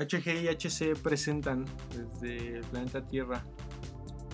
HG 0.00 0.44
y 0.44 0.48
HC 0.48 0.96
presentan 1.02 1.66
desde 1.90 2.56
el 2.56 2.64
planeta 2.64 3.06
Tierra 3.06 3.44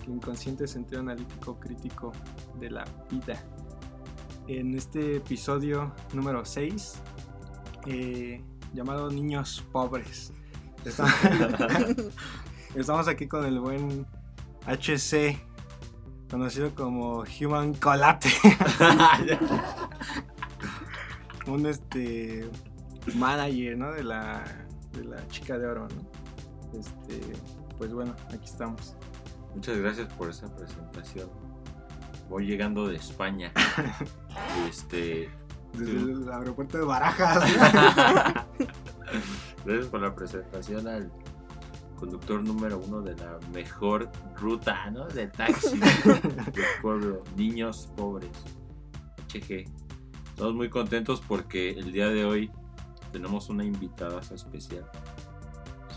el 0.05 0.13
inconsciente 0.13 0.65
sentido 0.65 1.01
analítico 1.01 1.59
crítico 1.59 2.13
de 2.57 2.69
la 2.69 2.85
vida. 3.11 3.43
En 4.47 4.73
este 4.75 5.17
episodio 5.17 5.93
número 6.13 6.45
6, 6.45 7.01
eh, 7.87 8.41
llamado 8.73 9.11
Niños 9.11 9.65
Pobres. 9.73 10.31
Estamos, 12.75 13.07
aquí 13.09 13.27
con 13.27 13.45
el 13.45 13.59
buen 13.59 14.05
HC, 14.67 15.37
conocido 16.29 16.73
como 16.75 17.25
Human 17.41 17.73
Colate. 17.73 18.29
Un 21.45 21.65
este 21.65 22.49
manager, 23.15 23.77
¿no? 23.77 23.91
De 23.91 24.03
la, 24.03 24.66
de 24.97 25.05
la 25.05 25.27
chica 25.27 25.57
de 25.57 25.67
oro, 25.67 25.87
¿no? 25.87 26.79
Este, 26.79 27.21
pues 27.77 27.93
bueno, 27.93 28.15
aquí 28.27 28.45
estamos. 28.45 28.95
Muchas 29.53 29.77
gracias 29.77 30.11
por 30.13 30.29
esa 30.29 30.53
presentación. 30.55 31.29
Voy 32.29 32.45
llegando 32.45 32.87
de 32.87 32.97
España. 32.97 33.51
este. 34.69 35.29
Desde 35.73 36.11
el 36.11 36.29
aeropuerto 36.31 36.77
de 36.77 36.85
Barajas. 36.85 37.43
Gracias 39.65 39.87
por 39.87 40.01
la 40.01 40.13
presentación 40.15 40.87
al 40.87 41.11
conductor 41.97 42.41
número 42.41 42.79
uno 42.79 43.01
de 43.01 43.15
la 43.15 43.37
mejor 43.53 44.09
ruta, 44.39 44.89
¿no? 44.91 45.07
De 45.07 45.27
taxi 45.27 45.77
del 46.05 46.65
pueblo. 46.81 47.23
Niños 47.35 47.89
pobres. 47.95 48.31
HG. 49.33 49.65
Estamos 50.29 50.55
muy 50.55 50.69
contentos 50.69 51.21
porque 51.27 51.71
el 51.71 51.91
día 51.91 52.07
de 52.09 52.25
hoy 52.25 52.51
tenemos 53.11 53.49
una 53.49 53.63
invitada 53.63 54.21
especial. 54.33 54.89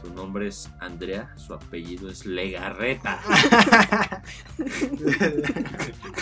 Su 0.01 0.13
nombre 0.15 0.49
es 0.49 0.71
Andrea, 0.81 1.33
su 1.37 1.53
apellido 1.53 2.09
es 2.09 2.25
Legarreta. 2.25 3.21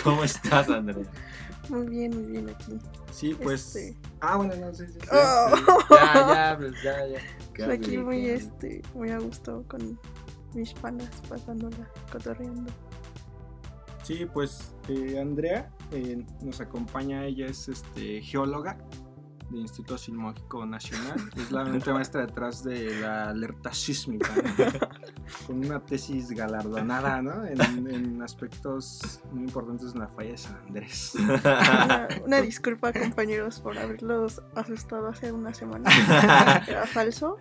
¿Cómo 0.03 0.23
estás, 0.25 0.69
Andrea? 0.69 1.05
Muy 1.69 1.87
bien, 1.87 2.11
muy 2.13 2.31
bien 2.31 2.49
aquí. 2.49 2.77
Sí, 3.11 3.37
pues. 3.41 3.75
Este. 3.75 3.97
Ah, 4.19 4.35
bueno, 4.35 4.55
no, 4.57 4.73
sí, 4.73 4.85
sí. 4.87 4.93
sí. 4.99 5.07
Oh. 5.11 5.49
Ya, 5.91 6.13
ya, 6.13 6.57
pues 6.57 6.73
ya, 6.83 7.07
ya. 7.07 7.19
Estoy 7.57 7.75
aquí 7.75 7.97
muy, 7.97 8.29
este, 8.29 8.81
muy 8.93 9.11
a 9.11 9.19
gusto 9.19 9.63
con 9.67 9.97
mis 10.53 10.73
panas, 10.73 11.09
pasándola, 11.29 11.89
cotorreando. 12.11 12.71
Sí, 14.03 14.25
pues 14.25 14.73
eh, 14.87 15.19
Andrea 15.21 15.69
eh, 15.91 16.25
nos 16.41 16.59
acompaña, 16.61 17.25
ella 17.25 17.45
es 17.45 17.67
este, 17.67 18.21
geóloga 18.21 18.77
del 19.49 19.61
Instituto 19.61 19.97
Sismológico 19.97 20.65
Nacional, 20.65 21.19
es 21.35 21.51
la 21.51 21.63
mente 21.63 21.91
maestra 21.91 22.21
detrás 22.25 22.63
de 22.63 22.99
la 23.01 23.29
alerta 23.29 23.73
sísmica, 23.73 24.31
¿no? 24.35 24.43
con 25.47 25.65
una 25.65 25.79
tesis 25.79 26.29
galardonada 26.31 27.21
¿no? 27.21 27.45
en, 27.45 27.59
en 27.89 28.21
aspectos 28.21 29.21
muy 29.31 29.43
importantes 29.43 29.93
en 29.93 29.99
la 30.01 30.07
falla 30.07 30.31
de 30.31 30.37
San 30.37 30.57
Andrés. 30.67 31.13
Una, 31.15 32.07
una 32.25 32.41
disculpa, 32.41 32.93
compañeros, 32.99 33.59
por 33.59 33.77
haberlos 33.77 34.41
asustado 34.55 35.07
hace 35.07 35.31
una 35.31 35.53
semana. 35.53 35.89
Era 36.67 36.85
falso. 36.85 37.37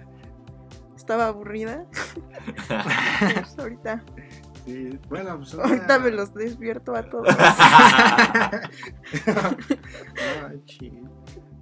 Estaba 0.97 1.28
aburrida. 1.28 1.87
Pues 2.69 3.59
ahorita, 3.59 4.03
Sí, 4.66 4.99
bueno, 5.09 5.37
pues 5.38 5.54
una- 5.54 5.65
ahorita 5.65 5.99
me 6.00 6.10
los 6.10 6.34
despierto 6.34 6.94
a 6.94 7.03
todos. 7.09 7.28
Ay. 10.49 10.62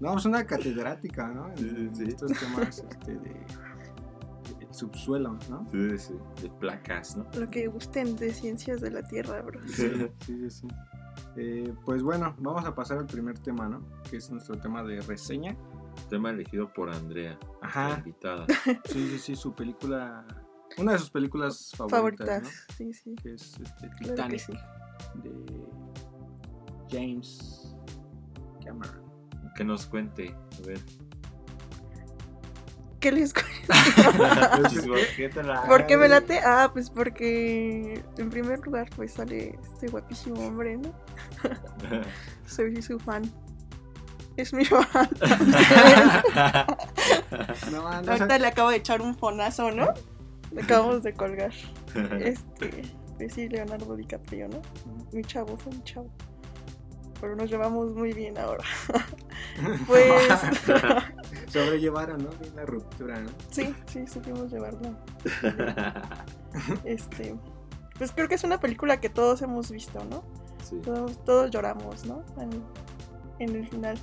No, 0.00 0.16
es 0.16 0.24
una 0.24 0.44
catedrática, 0.46 1.28
¿no? 1.28 1.48
En, 1.50 1.56
Sí, 1.56 1.68
sí, 1.68 1.90
sí. 1.94 2.04
estos 2.08 2.32
temas 2.38 2.78
este, 2.90 3.12
de, 3.12 3.30
de 4.58 4.68
subsuelo, 4.74 5.38
¿no? 5.48 5.66
Sí, 5.70 5.98
sí, 5.98 6.14
de 6.42 6.50
placas, 6.50 7.16
¿no? 7.16 7.26
Lo 7.38 7.48
que 7.50 7.66
gusten 7.68 8.14
de 8.16 8.32
ciencias 8.32 8.80
de 8.80 8.90
la 8.90 9.02
Tierra, 9.02 9.40
bro. 9.42 9.60
Sí, 9.66 9.90
sí, 9.90 10.10
sí. 10.26 10.50
sí. 10.50 10.68
Eh, 11.36 11.74
pues 11.84 12.02
bueno, 12.02 12.34
vamos 12.38 12.64
a 12.66 12.74
pasar 12.74 12.98
al 12.98 13.06
primer 13.06 13.38
tema, 13.38 13.68
¿no? 13.68 13.80
Que 14.10 14.16
es 14.18 14.30
nuestro 14.30 14.58
tema 14.58 14.82
de 14.82 15.00
reseña. 15.02 15.56
Tema 16.10 16.28
elegido 16.30 16.70
por 16.74 16.90
Andrea, 16.90 17.38
Ajá. 17.62 17.96
invitada. 17.98 18.44
Sí, 18.84 19.08
sí, 19.08 19.18
sí, 19.18 19.36
su 19.36 19.54
película. 19.54 20.26
Una 20.78 20.92
de 20.92 20.98
sus 20.98 21.10
películas 21.10 21.72
favoritas, 21.74 22.26
Favoritas, 22.28 22.66
sí, 22.76 22.92
sí. 22.92 23.10
¿no? 23.10 23.22
Que 23.22 23.32
es 23.34 23.58
este, 23.60 23.88
Claro 23.88 23.98
que 23.98 24.04
Titanic 24.10 24.40
sí. 24.40 24.52
de 25.22 25.66
James 26.90 27.74
Cameron. 28.64 29.05
Que 29.56 29.64
nos 29.64 29.86
cuente, 29.86 30.34
a 30.62 30.66
ver. 30.66 30.80
¿Qué 33.00 33.12
les 33.12 33.32
cu- 33.32 33.40
¿Por 34.86 35.06
qué 35.16 35.28
te 35.28 35.42
la- 35.42 35.62
¿Por 35.64 35.86
qué 35.86 35.96
me 35.96 36.08
late? 36.08 36.40
Ah, 36.44 36.70
pues 36.72 36.90
porque 36.90 38.02
en 38.18 38.30
primer 38.30 38.58
lugar 38.60 38.88
pues 38.96 39.12
sale 39.12 39.58
este 39.62 39.88
guapísimo 39.88 40.40
hombre, 40.46 40.76
¿no? 40.78 40.92
Soy 42.46 42.80
su 42.82 42.98
fan. 42.98 43.30
Es 44.36 44.52
mi 44.52 44.64
fan. 44.64 44.86
No, 47.70 48.02
no, 48.02 48.12
Ahorita 48.12 48.38
le 48.38 48.46
acabo 48.46 48.70
de 48.70 48.76
echar 48.76 49.00
un 49.02 49.14
fonazo, 49.16 49.70
¿no? 49.70 49.88
Le 50.52 50.62
acabamos 50.62 51.02
de 51.02 51.12
colgar. 51.12 51.52
Este, 52.20 52.82
pues 53.16 53.32
sí, 53.34 53.48
Leonardo 53.48 53.96
DiCaprio, 53.96 54.48
¿no? 54.48 54.60
Mi 55.12 55.22
chavo, 55.24 55.56
fue 55.56 55.72
mi 55.72 55.82
chavo. 55.84 56.10
Pero 57.20 57.36
nos 57.36 57.50
llevamos 57.50 57.92
muy 57.92 58.12
bien 58.12 58.38
ahora. 58.38 58.64
Pues 59.86 60.06
sobrellevaron, 61.48 62.24
¿no? 62.24 62.30
Bien 62.40 62.56
la 62.56 62.66
ruptura, 62.66 63.20
¿no? 63.20 63.30
sí, 63.50 63.74
sí, 63.86 64.06
supimos 64.06 64.50
llevarlo. 64.50 64.96
Este, 66.84 67.34
pues 67.98 68.12
creo 68.12 68.28
que 68.28 68.34
es 68.34 68.44
una 68.44 68.58
película 68.60 68.98
que 69.00 69.10
todos 69.10 69.42
hemos 69.42 69.70
visto, 69.70 70.04
¿no? 70.06 70.24
Sí. 70.62 70.76
Todos, 70.82 71.22
todos 71.24 71.50
lloramos, 71.50 72.04
¿no? 72.06 72.24
En, 72.40 72.50
en 73.38 73.56
el 73.56 73.68
final. 73.68 73.98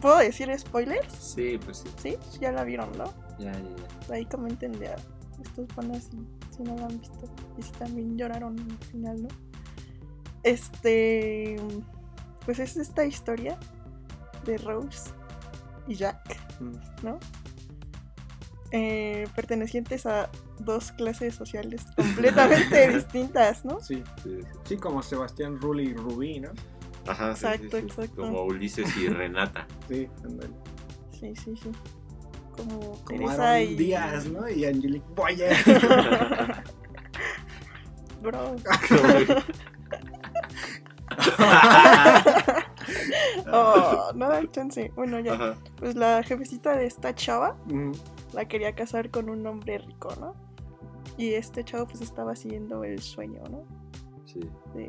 ¿Puedo 0.00 0.18
decir 0.18 0.52
spoilers? 0.58 1.12
Sí, 1.12 1.58
pues 1.64 1.78
sí. 1.78 2.16
Sí, 2.30 2.38
ya 2.40 2.52
la 2.52 2.64
vieron, 2.64 2.90
¿no? 2.96 3.04
Ya, 3.38 3.52
ya, 3.52 3.60
ya. 3.60 4.14
Ahí 4.14 4.24
comenten 4.26 4.72
de 4.72 4.90
estos 5.42 5.66
panas 5.74 6.04
si, 6.10 6.18
si 6.56 6.62
no 6.62 6.76
la 6.76 6.86
han 6.86 6.98
visto. 6.98 7.28
Y 7.56 7.62
si 7.62 7.72
también 7.72 8.16
lloraron 8.16 8.58
al 8.58 8.86
final, 8.88 9.22
¿no? 9.22 9.28
Este. 10.42 11.56
Pues 12.44 12.58
es 12.58 12.76
esta 12.76 13.04
historia 13.04 13.56
de 14.44 14.58
Rose 14.58 15.10
y 15.86 15.94
Jack, 15.94 16.18
Mm. 16.60 16.76
¿no? 17.04 17.18
Eh, 18.72 19.26
pertenecientes 19.36 20.06
a 20.06 20.30
dos 20.60 20.92
clases 20.92 21.34
sociales 21.34 21.82
completamente 21.96 22.88
distintas, 22.94 23.64
¿no? 23.64 23.80
Sí, 23.80 24.02
Sí, 24.22 24.38
sí. 24.40 24.46
sí, 24.64 24.76
como 24.76 25.02
Sebastián 25.02 25.60
Rulli 25.60 25.88
y 25.90 25.94
Rubí, 25.94 26.40
¿no? 26.40 26.50
Ajá, 27.06 27.32
Exacto, 27.32 27.64
sí, 27.64 27.70
sí. 27.70 27.86
exacto. 27.86 28.22
Como 28.22 28.44
Ulises 28.44 28.96
y 28.96 29.08
Renata. 29.08 29.66
Sí, 29.88 30.08
ándale. 30.24 30.54
Sí, 31.18 31.34
sí, 31.36 31.54
sí. 31.62 31.70
Como, 32.56 32.78
Como 32.80 33.04
Teresa 33.06 33.52
Aaron 33.54 33.62
y. 33.70 33.74
Díaz, 33.76 34.26
¿no? 34.26 34.48
Y 34.48 34.64
Angelique 34.64 35.06
Boyer. 35.14 35.56
Bro. 38.22 38.56
Oh, 43.52 44.12
no 44.14 44.28
da 44.28 44.42
chance. 44.50 44.92
Bueno, 44.94 45.20
ya. 45.20 45.34
Ajá. 45.34 45.54
Pues 45.78 45.94
la 45.96 46.22
jefecita 46.22 46.76
de 46.76 46.86
esta 46.86 47.14
chava 47.14 47.56
Mm, 47.66 47.92
la 48.32 48.46
quería 48.46 48.74
casar 48.74 49.10
con 49.10 49.28
un 49.30 49.46
hombre 49.46 49.78
rico, 49.78 50.08
¿no? 50.20 50.34
Y 51.16 51.34
este 51.34 51.62
chavo 51.64 51.86
pues 51.86 52.00
estaba 52.00 52.34
siguiendo 52.36 52.84
el 52.84 53.00
sueño, 53.00 53.42
¿no? 53.50 53.64
Sí. 54.24 54.40
De 54.74 54.88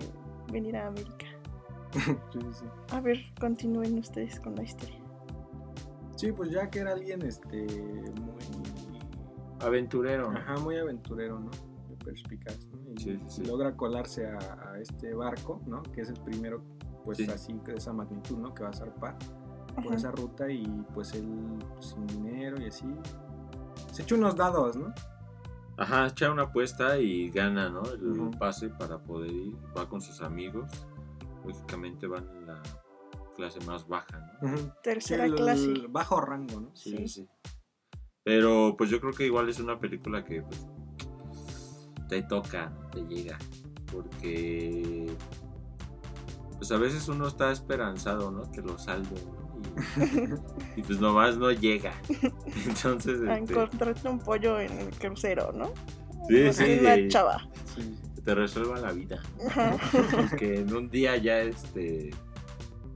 venir 0.51 0.77
a 0.77 0.87
América. 0.87 1.25
sí, 1.93 2.39
sí, 2.39 2.47
sí. 2.53 2.65
A 2.91 3.01
ver, 3.01 3.19
continúen 3.39 3.97
ustedes 3.99 4.39
con 4.39 4.55
la 4.55 4.63
historia. 4.63 4.99
Sí, 6.15 6.31
pues 6.31 6.51
ya 6.51 6.69
que 6.69 6.79
era 6.79 6.91
alguien 6.93 7.21
este 7.23 7.65
muy 7.65 8.99
Aventurero. 9.59 10.31
¿no? 10.31 10.37
ajá, 10.37 10.57
muy 10.57 10.77
aventurero, 10.77 11.39
¿no? 11.39 11.51
Perspicaz, 12.03 12.65
¿no? 12.67 12.91
Y, 12.93 12.97
Sí, 12.97 13.17
sí, 13.17 13.19
sí. 13.27 13.41
y 13.43 13.45
logra 13.45 13.75
colarse 13.75 14.27
a, 14.27 14.37
a 14.73 14.79
este 14.79 15.13
barco, 15.13 15.61
¿no? 15.67 15.81
Que 15.83 16.01
es 16.01 16.09
el 16.09 16.19
primero, 16.21 16.61
pues 17.03 17.17
Sí. 17.17 17.27
así 17.29 17.53
de 17.65 17.75
esa 17.75 17.93
magnitud, 17.93 18.37
¿no? 18.37 18.53
Que 18.53 18.63
va 18.63 18.69
a 18.69 18.73
zarpar 18.73 19.17
por 19.75 19.85
Ajá. 19.87 19.95
esa 19.95 20.11
ruta 20.11 20.49
y 20.51 20.65
pues 20.93 21.13
él 21.13 21.27
pues, 21.73 21.87
sin 21.87 22.05
dinero 22.07 22.61
y 22.61 22.67
así. 22.67 22.85
Se 23.91 24.03
echa 24.03 24.15
unos 24.15 24.35
dados, 24.35 24.75
¿no? 24.75 24.93
Ajá, 25.77 26.07
echa 26.07 26.31
una 26.31 26.43
apuesta 26.43 26.99
y 26.99 27.29
gana, 27.31 27.69
¿no? 27.69 27.81
El 27.85 28.29
pase 28.37 28.69
para 28.69 28.99
poder 28.99 29.31
ir. 29.31 29.55
Va 29.75 29.87
con 29.87 30.01
sus 30.01 30.21
amigos. 30.21 30.69
Lógicamente 31.45 32.05
van 32.07 32.27
en 32.37 32.45
la 32.47 32.61
clase 33.35 33.59
más 33.65 33.87
baja, 33.87 34.37
¿no? 34.41 34.55
Tercera 34.83 35.25
el- 35.25 35.33
clase. 35.35 35.65
el 35.65 35.87
bajo 35.87 36.21
rango, 36.21 36.61
¿no? 36.61 36.69
Sí, 36.75 36.95
Sí. 36.97 37.07
sí. 37.07 37.29
Pero 38.23 38.75
pues 38.77 38.89
yo 38.91 39.01
creo 39.01 39.11
que 39.13 39.25
igual 39.25 39.49
es 39.49 39.59
una 39.59 39.79
película 39.79 40.23
que 40.23 40.43
pues, 40.43 40.65
te 42.07 42.21
toca, 42.21 42.71
te 42.91 43.01
llega. 43.07 43.37
Porque 43.91 45.07
pues 46.63 46.71
a 46.71 46.77
veces 46.77 47.09
uno 47.09 47.27
está 47.27 47.51
esperanzado, 47.51 48.31
¿no? 48.31 48.49
Que 48.53 48.61
lo 48.61 48.79
salve, 48.79 49.17
¿no? 49.25 50.41
y 50.77 50.81
pues 50.81 50.97
nomás 50.97 51.35
no 51.35 51.51
llega. 51.51 51.91
Entonces, 52.65 53.19
A 53.27 53.37
este, 53.37 53.53
encontrarte 53.53 54.07
un 54.07 54.19
pollo 54.19 54.61
en 54.61 54.71
el 54.71 54.89
crucero, 54.91 55.51
¿no? 55.51 55.73
sí, 56.29 56.53
sí, 56.53 56.77
una 56.79 56.95
y 56.95 57.09
chava. 57.09 57.45
Sí. 57.75 57.99
te 58.23 58.33
resuelva 58.33 58.79
la 58.79 58.93
vida. 58.93 59.21
Que 60.37 60.61
en 60.61 60.73
un 60.73 60.89
día 60.89 61.17
ya 61.17 61.41
este 61.41 62.11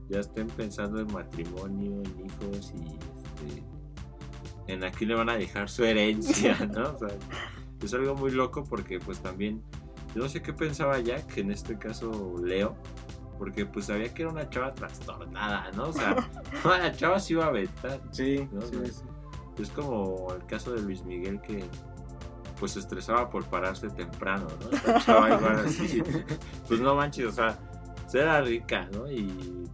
ya 0.08 0.20
estén 0.20 0.46
pensando 0.46 1.00
en 1.00 1.12
matrimonio, 1.12 2.02
en 2.02 2.24
hijos 2.24 2.72
y 2.74 2.86
este, 2.86 4.72
en 4.72 4.82
a 4.82 4.90
quién 4.90 5.10
le 5.10 5.14
van 5.14 5.28
a 5.28 5.36
dejar 5.36 5.68
su 5.68 5.84
herencia, 5.84 6.56
¿no? 6.74 6.94
O 6.94 6.98
sea, 6.98 7.08
es 7.84 7.92
algo 7.92 8.14
muy 8.14 8.30
loco 8.30 8.64
porque 8.64 8.98
pues 8.98 9.18
también 9.18 9.62
yo 10.14 10.22
no 10.22 10.28
sé 10.30 10.40
qué 10.40 10.54
pensaba 10.54 10.98
Jack, 11.00 11.36
en 11.36 11.50
este 11.50 11.76
caso 11.76 12.34
Leo, 12.42 12.74
porque 13.38 13.64
pues 13.64 13.86
sabía 13.86 14.12
que 14.12 14.22
era 14.22 14.30
una 14.32 14.48
chava 14.50 14.74
trastornada, 14.74 15.70
¿no? 15.72 15.88
O 15.88 15.92
sea, 15.92 16.16
la 16.64 16.92
chava 16.92 17.20
se 17.20 17.34
iba 17.34 17.44
a 17.44 17.48
aventar. 17.48 18.00
Sí, 18.10 18.48
No, 18.52 18.60
sí, 18.62 18.76
sí. 18.84 19.02
Es 19.62 19.70
como 19.70 20.32
el 20.34 20.44
caso 20.46 20.72
de 20.72 20.82
Luis 20.82 21.04
Miguel 21.04 21.40
que 21.40 21.64
pues 22.60 22.72
se 22.72 22.80
estresaba 22.80 23.30
por 23.30 23.44
pararse 23.44 23.88
temprano, 23.88 24.46
¿no? 24.60 24.70
Esta 24.70 25.00
chava 25.00 25.34
igual 25.34 25.64
así. 25.64 26.02
Pues 26.68 26.80
no 26.80 26.94
manches, 26.94 27.26
o 27.26 27.32
sea, 27.32 27.58
era 28.12 28.40
rica, 28.40 28.88
¿no? 28.92 29.10
Y 29.10 29.66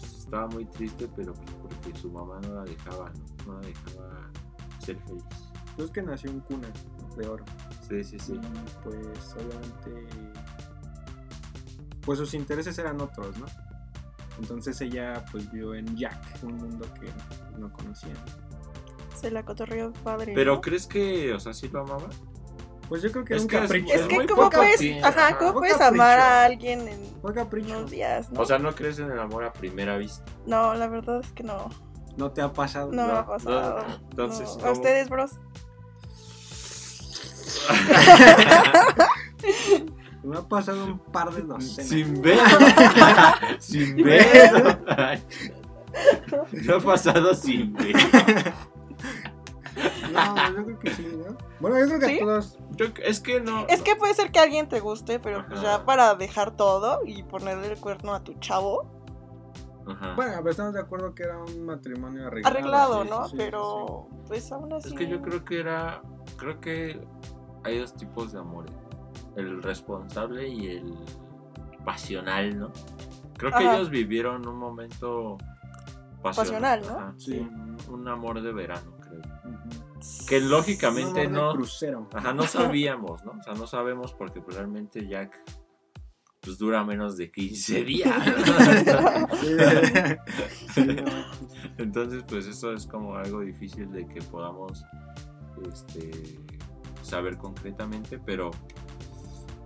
pues, 0.00 0.14
estaba 0.18 0.46
muy 0.48 0.64
triste, 0.66 1.08
pero 1.14 1.32
pues 1.34 1.50
porque 1.62 1.98
su 1.98 2.10
mamá 2.10 2.40
no 2.48 2.54
la 2.54 2.64
dejaba, 2.64 3.10
¿no? 3.10 3.52
No 3.52 3.60
la 3.60 3.66
dejaba 3.66 4.30
ser 4.78 4.96
feliz. 5.06 5.24
Pues 5.76 5.90
que 5.90 6.02
nació 6.02 6.30
en 6.30 6.40
cuna 6.40 6.68
de 7.16 7.28
oro. 7.28 7.44
Sí, 7.88 8.02
sí, 8.04 8.18
sí. 8.18 8.34
Y 8.34 8.84
pues 8.84 9.34
obviamente. 9.34 10.43
Pues 12.04 12.18
sus 12.18 12.34
intereses 12.34 12.78
eran 12.78 13.00
otros, 13.00 13.36
¿no? 13.38 13.46
Entonces 14.38 14.80
ella 14.80 15.24
pues 15.30 15.50
vio 15.52 15.74
en 15.74 15.96
Jack 15.96 16.18
un 16.42 16.56
mundo 16.56 16.86
que 17.00 17.08
no 17.58 17.72
conocía. 17.72 18.12
Se 19.14 19.30
la 19.30 19.44
cotorreó 19.44 19.92
padre. 19.92 20.32
Pero 20.34 20.54
¿no? 20.56 20.60
¿crees 20.60 20.86
que, 20.86 21.32
o 21.32 21.40
sea, 21.40 21.52
sí 21.54 21.68
lo 21.68 21.80
amaba? 21.82 22.08
Pues 22.88 23.00
yo 23.00 23.10
creo 23.12 23.24
que 23.24 23.36
Es 23.36 23.42
un 23.42 23.48
que 23.48 23.56
es- 23.56 23.62
capricho. 23.62 23.94
Es 23.94 24.00
es 24.02 24.06
que, 24.08 24.14
muy 24.16 24.26
¿cómo 24.26 24.50
puedes, 24.50 24.74
opción, 24.74 24.98
ajá, 25.04 25.28
ajá. 25.28 25.38
¿cómo 25.38 25.52
Fue 25.52 25.60
puedes 25.60 25.76
capricho. 25.78 26.02
amar 26.02 26.18
a 26.18 26.44
alguien 26.44 26.88
en 26.88 27.00
unos 27.22 27.90
días? 27.90 28.30
¿no? 28.30 28.40
O 28.40 28.44
sea, 28.44 28.58
¿no 28.58 28.74
crees 28.74 28.98
en 28.98 29.10
el 29.10 29.18
amor 29.18 29.44
a 29.44 29.52
primera 29.52 29.96
vista? 29.96 30.24
no, 30.46 30.74
la 30.74 30.88
verdad 30.88 31.20
es 31.20 31.32
que 31.32 31.42
no. 31.44 31.70
No 32.18 32.30
te 32.32 32.42
ha 32.42 32.52
pasado. 32.52 32.92
No, 32.92 33.06
me 33.06 33.12
No, 33.12 33.18
ha 33.18 33.26
pasado. 33.26 33.78
no, 33.88 33.94
entonces. 34.10 34.58
¿A 34.64 34.70
ustedes, 34.72 35.08
bros? 35.08 35.30
Me 40.24 40.38
ha 40.38 40.42
pasado 40.42 40.84
un 40.84 40.98
par 40.98 41.32
de 41.32 41.42
docenas. 41.42 41.88
Sin 41.88 42.20
ver. 42.22 42.38
sin 43.58 43.96
ver. 43.96 45.20
No 46.64 46.76
ha 46.76 46.80
pasado 46.80 47.34
sin 47.34 47.72
ver. 47.74 47.94
No, 50.12 50.36
yo 50.56 50.64
creo 50.64 50.78
que 50.78 50.90
sí, 50.94 51.08
¿no? 51.16 51.36
Bueno, 51.60 51.78
yo 51.80 51.86
creo 51.86 52.00
que 52.00 52.06
¿Sí? 52.06 52.16
a 52.16 52.20
todos. 52.20 52.58
Yo- 52.76 52.86
es 53.04 53.20
que 53.20 53.40
no. 53.40 53.66
Es 53.68 53.82
que 53.82 53.96
puede 53.96 54.14
ser 54.14 54.30
que 54.30 54.38
alguien 54.38 54.68
te 54.68 54.80
guste, 54.80 55.18
pero 55.18 55.44
pues 55.46 55.60
ya 55.60 55.84
para 55.84 56.14
dejar 56.14 56.52
todo 56.56 57.00
y 57.04 57.22
ponerle 57.24 57.72
el 57.72 57.78
cuerno 57.80 58.14
a 58.14 58.22
tu 58.22 58.34
chavo, 58.34 58.90
Ajá. 59.86 60.14
Bueno, 60.14 60.32
pero 60.38 60.50
estamos 60.50 60.72
de 60.72 60.80
acuerdo 60.80 61.14
que 61.14 61.24
era 61.24 61.36
un 61.36 61.66
matrimonio 61.66 62.26
arreglado. 62.28 62.48
arreglado, 62.56 63.02
sí, 63.04 63.10
¿no? 63.10 63.28
sí, 63.28 63.34
pero 63.36 64.08
pues 64.28 64.50
aún 64.50 64.72
así. 64.72 64.88
Es 64.88 64.94
que 64.94 65.06
yo 65.06 65.20
creo 65.20 65.44
que 65.44 65.60
era. 65.60 66.00
Creo 66.38 66.58
que 66.60 67.06
hay 67.64 67.78
dos 67.80 67.94
tipos 67.94 68.32
de 68.32 68.38
amores: 68.38 68.72
el 69.36 69.62
responsable 69.62 70.48
y 70.48 70.68
el 70.68 70.94
pasional, 71.84 72.58
¿no? 72.58 72.72
Creo 73.36 73.50
que 73.50 73.64
Ajá. 73.64 73.76
ellos 73.76 73.90
vivieron 73.90 74.46
un 74.46 74.56
momento 74.56 75.38
Pasional, 76.32 76.80
¿no? 76.80 76.96
Ajá, 76.96 77.14
Sí. 77.18 77.38
Un, 77.38 77.76
un 77.90 78.08
amor 78.08 78.40
de 78.40 78.52
verano, 78.52 78.96
creo. 78.98 79.20
Que 80.26 80.40
lógicamente 80.40 81.28
no. 81.28 81.52
crucero. 81.52 82.08
Ajá, 82.14 82.32
no 82.32 82.44
sabíamos, 82.44 83.22
¿no? 83.24 83.32
O 83.32 83.42
sea, 83.42 83.54
no 83.54 83.66
sabemos 83.66 84.14
porque 84.14 84.40
pues, 84.40 84.56
realmente 84.56 85.06
Jack 85.06 85.38
pues 86.40 86.58
dura 86.58 86.84
menos 86.84 87.16
de 87.16 87.30
15 87.30 87.84
días. 87.84 88.14
Sí, 89.40 89.56
sí, 90.74 90.84
no. 90.86 91.04
Entonces, 91.78 92.24
pues 92.26 92.46
eso 92.46 92.72
es 92.72 92.86
como 92.86 93.16
algo 93.16 93.40
difícil 93.40 93.90
de 93.90 94.06
que 94.06 94.20
podamos 94.22 94.84
este, 95.70 96.38
saber 97.02 97.36
concretamente, 97.36 98.18
pero 98.18 98.50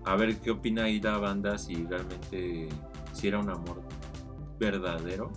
a 0.08 0.16
ver 0.16 0.38
qué 0.38 0.50
opina 0.50 0.84
ahí 0.84 1.00
la 1.00 1.18
banda 1.18 1.58
si 1.58 1.84
realmente 1.84 2.68
si 3.12 3.28
era 3.28 3.38
un 3.38 3.50
amor 3.50 3.82
verdadero 4.58 5.30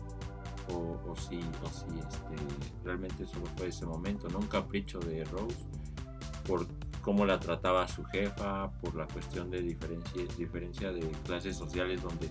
o, 0.69 0.97
o 1.09 1.15
si, 1.17 1.39
o 1.39 1.67
si 1.67 1.99
este, 1.99 2.35
realmente 2.85 3.25
solo 3.25 3.47
fue 3.57 3.67
ese 3.67 3.85
momento, 3.85 4.29
¿no? 4.29 4.39
Un 4.39 4.47
capricho 4.47 4.99
de 4.99 5.25
Rose 5.25 5.57
por 6.47 6.67
cómo 7.01 7.25
la 7.25 7.37
trataba 7.37 7.85
su 7.89 8.05
jefa, 8.05 8.71
por 8.79 8.95
la 8.95 9.07
cuestión 9.07 9.49
de 9.51 9.61
diferencia, 9.61 10.23
diferencia 10.37 10.93
de 10.93 11.01
clases 11.25 11.57
sociales 11.57 12.01
donde 12.01 12.29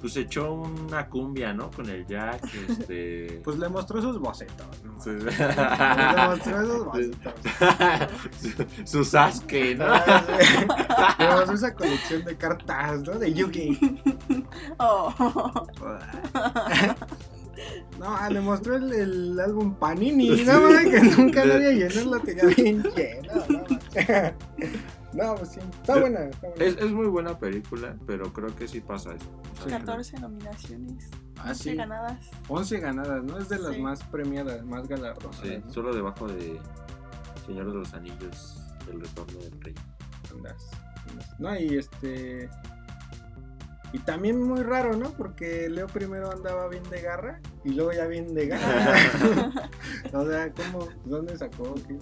pues 0.00 0.16
echó 0.16 0.52
una 0.52 1.08
cumbia, 1.08 1.52
¿no? 1.52 1.70
Con 1.70 1.88
el 1.88 2.06
Jack, 2.06 2.42
este... 2.68 3.40
Pues 3.44 3.56
le 3.58 3.68
mostró 3.68 4.02
sus 4.02 4.18
bocetos. 4.18 4.66
¿no? 4.84 5.00
Sí. 5.00 5.10
Le 5.10 6.26
mostró 6.26 6.60
esos 6.60 6.84
bocetos. 6.86 7.32
Su 8.84 9.04
Sasuke, 9.04 9.76
¿no? 9.76 9.86
Sí. 10.96 11.02
Le 11.18 11.28
mostró 11.30 11.54
esa 11.54 11.74
colección 11.74 12.24
de 12.24 12.36
cartas, 12.36 13.02
¿no? 13.02 13.18
De 13.18 13.32
Yugi. 13.32 13.78
Oh. 14.78 15.12
No, 17.98 18.14
ah, 18.14 18.28
le 18.30 18.40
mostró 18.40 18.76
el, 18.76 18.92
el 18.92 19.40
álbum 19.40 19.74
Panini, 19.74 20.42
no 20.44 20.60
mames, 20.60 20.90
que 20.90 21.00
nunca 21.16 21.44
nadie 21.46 21.72
llenó, 21.88 22.10
lo 22.16 22.20
tenía 22.20 22.44
bien 22.44 22.82
lleno. 22.82 23.32
No, 25.14 25.34
pues 25.36 25.52
sí, 25.52 25.60
está 25.80 25.98
buena, 25.98 26.24
está 26.24 26.48
buena. 26.48 26.64
Es, 26.64 26.76
es 26.76 26.90
muy 26.92 27.06
buena 27.06 27.38
película, 27.38 27.96
pero 28.06 28.30
creo 28.34 28.54
que 28.54 28.68
sí 28.68 28.80
pasa 28.80 29.14
eso. 29.14 29.26
O 29.64 29.68
sea, 29.68 29.78
14 29.78 30.20
nominaciones. 30.20 31.08
Ah, 31.38 31.48
11 31.48 31.62
sí. 31.70 31.74
ganadas. 31.74 32.18
11 32.48 32.80
ganadas, 32.80 33.24
¿no? 33.24 33.38
Es 33.38 33.48
de 33.48 33.58
las 33.58 33.74
Sí. 33.74 33.80
más 33.80 34.02
premiadas, 34.04 34.62
más 34.66 34.86
galardonadas. 34.86 35.40
Sí, 35.42 35.58
¿no? 35.64 35.72
solo 35.72 35.94
debajo 35.94 36.28
de 36.28 36.60
Señor 37.46 37.68
de 37.68 37.78
los 37.78 37.94
Anillos, 37.94 38.60
El 38.92 39.00
Retorno 39.00 39.38
del 39.40 39.58
Rey. 39.62 39.74
Andas. 40.34 40.66
No, 41.38 41.58
y 41.58 41.76
este. 41.76 42.48
Y 43.92 43.98
también 44.00 44.42
muy 44.42 44.62
raro, 44.62 44.96
¿no? 44.96 45.10
Porque 45.12 45.68
Leo 45.68 45.86
primero 45.86 46.30
andaba 46.30 46.68
bien 46.68 46.82
de 46.90 47.00
garra 47.00 47.40
y 47.64 47.70
luego 47.70 47.92
ya 47.92 48.06
bien 48.06 48.34
de 48.34 48.48
garra. 48.48 49.70
o 50.12 50.26
sea, 50.26 50.52
¿cómo? 50.52 50.88
¿Dónde 51.04 51.36
sacó? 51.38 51.74
¿Qué? 51.86 51.98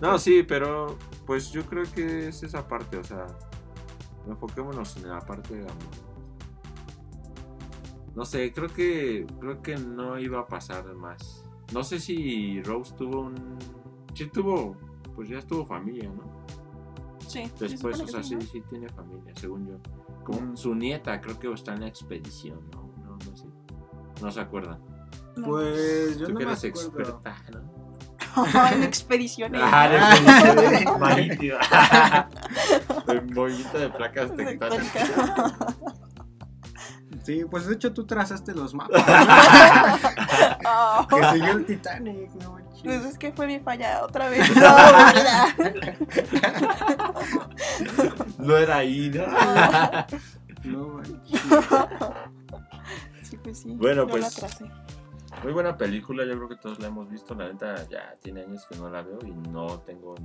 No, 0.00 0.18
sí, 0.18 0.42
pero 0.42 0.98
pues 1.26 1.52
yo 1.52 1.64
creo 1.66 1.84
que 1.94 2.28
es 2.28 2.42
esa 2.42 2.66
parte, 2.66 2.96
o 2.96 3.04
sea, 3.04 3.26
enfoquémonos 4.26 4.96
en 4.96 5.08
la 5.08 5.20
parte 5.20 5.54
de 5.56 5.62
amor. 5.62 6.10
No 8.14 8.24
sé, 8.24 8.52
creo 8.52 8.68
que 8.68 9.26
creo 9.38 9.62
que 9.62 9.76
no 9.76 10.18
iba 10.18 10.40
a 10.40 10.46
pasar 10.46 10.84
más. 10.94 11.44
No 11.72 11.84
sé 11.84 12.00
si 12.00 12.62
Rose 12.62 12.94
tuvo 12.96 13.20
un 13.20 13.58
sí 14.14 14.26
tuvo, 14.26 14.76
pues 15.14 15.28
ya 15.28 15.40
tuvo 15.42 15.64
familia, 15.64 16.10
¿no? 16.10 16.39
Sí. 17.30 17.48
Después, 17.60 18.00
o 18.00 18.08
sea, 18.08 18.24
sí, 18.24 18.34
¿no? 18.34 18.40
sí 18.40 18.60
tiene 18.68 18.88
familia, 18.88 19.32
según 19.36 19.68
yo. 19.68 19.74
Como 20.24 20.56
su 20.56 20.74
nieta, 20.74 21.20
creo 21.20 21.38
que 21.38 21.52
está 21.52 21.74
en 21.74 21.82
la 21.82 21.86
expedición, 21.86 22.58
¿no? 22.72 22.90
No, 23.04 23.16
no 23.16 23.36
sé. 23.36 23.46
No 24.20 24.32
se 24.32 24.40
acuerdan. 24.40 24.80
No. 25.36 25.46
Pues 25.46 26.18
yo 26.18 26.26
Tú 26.26 26.32
no 26.32 26.38
que 26.40 26.46
me 26.46 26.52
eres 26.52 26.64
acuerdo. 26.64 27.20
experta, 27.20 27.36
¿no? 27.52 27.80
en 28.72 28.82
expediciones. 28.82 29.60
Ah, 29.64 29.88
de 29.88 29.96
expediciones 29.98 30.98
marítimas. 30.98 31.68
El 33.06 33.34
movimiento 33.34 33.78
de 33.78 33.90
placas 33.90 34.34
tectónicas. 34.34 34.92
Tectónica. 34.92 35.56
Sí, 37.22 37.44
pues 37.48 37.66
de 37.66 37.74
hecho 37.74 37.92
tú 37.92 38.06
trazaste 38.06 38.54
los 38.54 38.74
mapas. 38.74 39.04
Oh. 40.66 41.06
que 41.10 41.30
siguió 41.32 41.52
el 41.52 41.66
Titanic, 41.66 42.32
no. 42.42 42.59
Pues 42.84 43.04
es 43.04 43.18
que 43.18 43.32
fue 43.32 43.46
mi 43.46 43.58
falla 43.60 44.02
otra 44.04 44.28
vez. 44.28 44.48
No, 48.38 48.56
era 48.56 48.76
ahí, 48.78 49.10
¿no? 49.10 49.26
No. 50.64 51.00
Sí, 53.22 53.36
pues 53.36 53.58
sí. 53.60 53.74
Bueno, 53.76 54.06
pues- 54.08 54.42
la. 54.42 54.72
Muy 55.44 55.52
buena 55.52 55.76
película, 55.76 56.24
yo 56.24 56.34
creo 56.36 56.48
que 56.48 56.56
todos 56.56 56.80
la 56.80 56.88
hemos 56.88 57.08
visto. 57.08 57.34
La 57.36 57.48
neta, 57.48 57.88
ya 57.88 58.16
tiene 58.20 58.42
años 58.42 58.66
que 58.68 58.76
no 58.76 58.90
la 58.90 59.02
veo 59.02 59.18
y 59.24 59.30
no 59.30 59.78
tengo. 59.80 60.16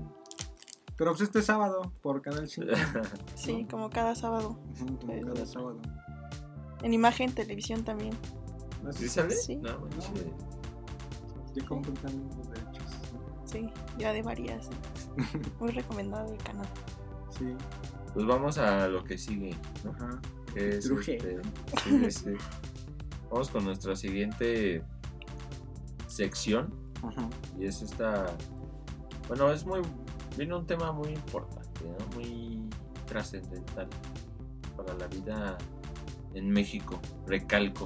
Pero 0.97 1.11
pues 1.11 1.21
este 1.21 1.43
sábado 1.43 1.91
por 2.01 2.21
Canal 2.23 2.47
5. 2.49 2.67
Sí, 3.35 3.67
como 3.69 3.89
cada 3.91 4.15
sábado. 4.15 4.57
Como 4.79 5.21
cada 5.33 5.45
sábado. 5.45 5.77
En 6.81 6.93
imagen, 6.93 7.31
televisión 7.33 7.83
también. 7.83 8.13
¿Sí 8.91 9.07
sale? 9.07 9.35
Sí. 9.35 9.57
No, 9.57 9.77
manches. 9.79 10.11
Yo 11.55 11.65
compro 11.65 11.93
también 11.93 12.27
los 12.37 12.49
derechos. 12.49 12.83
Sí, 13.45 13.69
ya 13.97 14.11
de 14.13 14.21
varias. 14.21 14.69
Muy 15.59 15.71
recomendado 15.71 16.31
el 16.31 16.37
canal. 16.43 16.67
Sí, 17.37 17.45
Pues 18.13 18.25
vamos 18.25 18.57
a 18.57 18.87
lo 18.87 19.03
que 19.03 19.17
sigue, 19.17 19.55
ajá. 19.89 20.19
Que 20.53 20.69
es 20.77 20.85
Truje. 20.85 21.15
este, 21.17 21.41
sí, 21.83 22.11
sí. 22.11 22.31
Vamos 23.29 23.49
con 23.49 23.65
nuestra 23.65 23.95
siguiente 23.95 24.83
sección 26.07 26.73
Ujú. 27.03 27.29
y 27.59 27.65
es 27.65 27.81
esta. 27.81 28.25
Bueno, 29.27 29.51
es 29.51 29.65
muy. 29.65 29.81
Viene 30.37 30.55
un 30.55 30.65
tema 30.65 30.91
muy 30.91 31.09
importante, 31.09 31.81
¿no? 31.99 32.15
muy 32.15 32.61
trascendental 33.05 33.87
para 34.75 34.93
la 34.95 35.07
vida 35.07 35.57
en 36.33 36.49
México. 36.49 36.99
Recalco. 37.25 37.85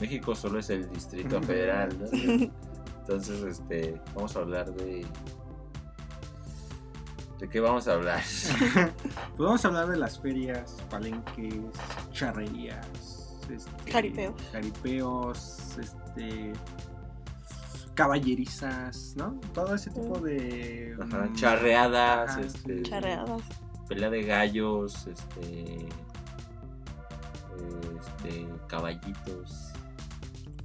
México 0.00 0.34
solo 0.34 0.58
es 0.58 0.68
el 0.70 0.88
Distrito 0.90 1.40
Federal, 1.42 1.96
¿no? 1.98 2.06
Entonces, 3.08 3.42
este, 3.42 4.00
vamos 4.14 4.34
a 4.34 4.40
hablar 4.40 4.72
de. 4.74 5.06
¿De 7.38 7.48
qué 7.48 7.60
vamos 7.60 7.86
a 7.86 7.92
hablar? 7.92 8.20
Pues 9.36 9.46
vamos 9.46 9.64
a 9.64 9.68
hablar 9.68 9.88
de 9.88 9.96
las 9.98 10.18
ferias, 10.18 10.76
palenques, 10.90 11.54
charrerías, 12.10 13.36
este, 13.50 13.92
Jaripeos. 13.92 14.34
jaripeos, 14.50 15.76
este, 15.78 16.52
caballerizas, 17.94 19.14
¿no? 19.16 19.38
Todo 19.52 19.74
ese 19.74 19.90
tipo 19.90 20.18
de 20.20 20.96
Ajá, 21.00 21.24
mm, 21.26 21.34
charreadas, 21.34 22.30
ajá, 22.30 22.40
este. 22.40 22.82
Charreadas. 22.82 23.42
pelea 23.88 24.08
de 24.08 24.22
gallos, 24.22 25.06
este, 25.06 25.88
este, 28.00 28.48
caballitos. 28.68 29.72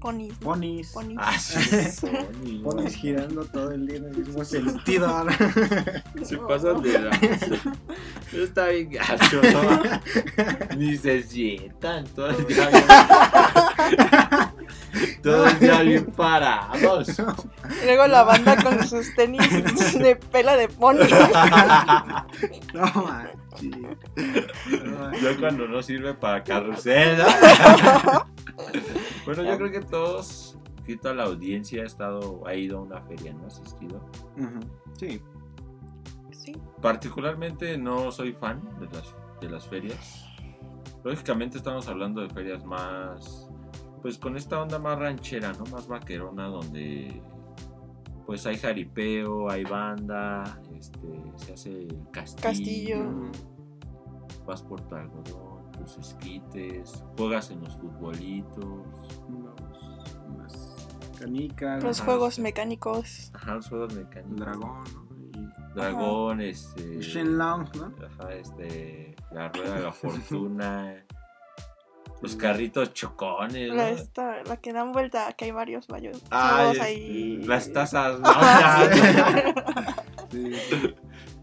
Ponis. 0.01 0.34
¿no? 0.34 0.39
ponis, 0.39 0.89
Ponis. 0.91 1.17
Ah, 1.22 1.38
sí, 1.38 1.60
ponis, 2.01 2.62
¿no? 2.62 2.70
ponis 2.70 2.96
girando 2.96 3.46
todo 3.46 3.72
el 3.72 3.86
día 3.88 3.98
en 3.98 4.05
el 4.05 4.17
mismo 4.17 4.43
sentido. 4.43 5.24
¿no? 5.24 5.31
Se 6.25 6.38
pasan 6.38 6.81
de 6.81 7.00
la. 7.00 7.12
Está 8.34 8.67
bien 8.70 8.89
gacho, 8.91 9.41
¿no? 9.41 10.75
Ni 10.77 10.98
se 10.98 11.22
sientan 11.24 12.05
todo 12.15 12.29
el 12.31 12.48
día. 12.48 12.70
bien- 12.70 12.84
Todo 15.24 15.48
el 15.48 15.60
día 15.60 15.81
bien 15.81 16.05
parados. 16.08 17.10
Y 17.10 17.86
luego 17.86 18.08
la 18.08 18.24
banda 18.24 18.62
con 18.62 18.86
sus 18.88 19.13
tenis 19.15 19.41
de 19.98 20.15
pela 20.17 20.55
de 20.58 20.67
pony. 20.67 20.98
No. 22.74 22.74
No 22.74 23.03
manches. 23.03 23.41
Ya 25.22 25.38
cuando 25.39 25.67
no 25.67 25.81
sirve 25.81 26.13
para 26.13 26.43
carrusel. 26.43 27.17
¿No? 28.58 28.63
Bueno, 29.25 29.43
yo 29.43 29.58
creo 29.58 29.72
que 29.72 29.81
todos, 29.81 30.58
que 30.86 30.98
toda 30.98 31.13
la 31.13 31.24
audiencia 31.24 31.84
ha 31.84 31.86
estado, 31.86 32.46
ha 32.48 32.55
ido 32.55 32.79
a 32.79 32.81
una 32.81 33.01
feria, 33.01 33.34
¿no? 33.34 33.43
Ha 33.43 33.48
asistido. 33.48 34.10
Sí. 34.98 35.22
Sí. 36.31 36.53
Particularmente 36.81 37.77
no 37.77 38.12
soy 38.12 38.34
fan 38.34 38.62
de 38.79 38.88
las, 38.88 39.15
de 39.39 39.50
las 39.50 39.67
ferias. 39.67 40.25
Lógicamente 41.03 41.58
estamos 41.58 41.88
hablando 41.88 42.22
de 42.22 42.29
ferias 42.29 42.65
más, 42.65 43.50
pues 44.01 44.17
con 44.17 44.38
esta 44.38 44.62
onda 44.62 44.79
más 44.79 44.98
ranchera, 44.98 45.53
¿no? 45.53 45.65
Más 45.65 45.88
vaquerona, 45.88 46.48
donde 46.48 47.22
pues 48.25 48.46
hay 48.46 48.58
jaripeo, 48.58 49.50
hay 49.50 49.63
banda, 49.63 50.62
este, 50.74 51.22
se 51.36 51.53
hace 51.53 51.81
el 51.84 52.08
castillo, 52.12 52.41
Castillo. 52.41 53.31
Vas 54.46 54.63
por 54.63 54.79
tu 54.81 54.96
algodón, 54.96 55.50
tus 55.81 55.97
esquites, 55.97 57.03
juegas 57.17 57.50
en 57.51 57.61
los 57.61 57.75
futbolitos, 57.77 58.65
Unos- 59.27 59.55
unas 60.29 60.88
canicas. 61.19 61.83
Los 61.83 62.00
Ajá, 62.00 62.05
juegos 62.11 62.35
sí. 62.35 62.41
mecánicos. 62.41 63.31
ajá, 63.33 63.55
los 63.55 63.67
juegos 63.69 63.93
mecánicos, 63.95 64.35
dragón, 64.39 64.83
¿no? 64.93 65.11
dragón, 65.75 66.41
este, 66.41 66.95
Y 66.95 67.00
Shenlong, 67.00 67.69
¿no? 67.75 67.93
Ajá, 68.05 68.33
este, 68.33 69.15
la 69.31 69.50
rueda 69.50 69.75
de 69.75 69.81
la 69.83 69.91
fortuna, 69.93 71.05
los 72.21 72.35
carritos 72.35 72.93
chocones, 72.93 73.69
¿no? 73.69 73.75
La, 73.75 73.89
esta, 73.89 74.43
la 74.43 74.57
que 74.57 74.73
dan 74.73 74.91
vuelta, 74.91 75.31
que 75.33 75.45
hay 75.45 75.51
varios. 75.51 75.88
Ay, 75.89 75.97
chavos 76.29 76.75
este, 76.75 76.81
ahí. 76.85 77.38
las 77.43 77.73
tazas, 77.73 78.19
¿no? 78.21 78.29
Ajá, 78.29 79.95
Sí. 80.31 80.51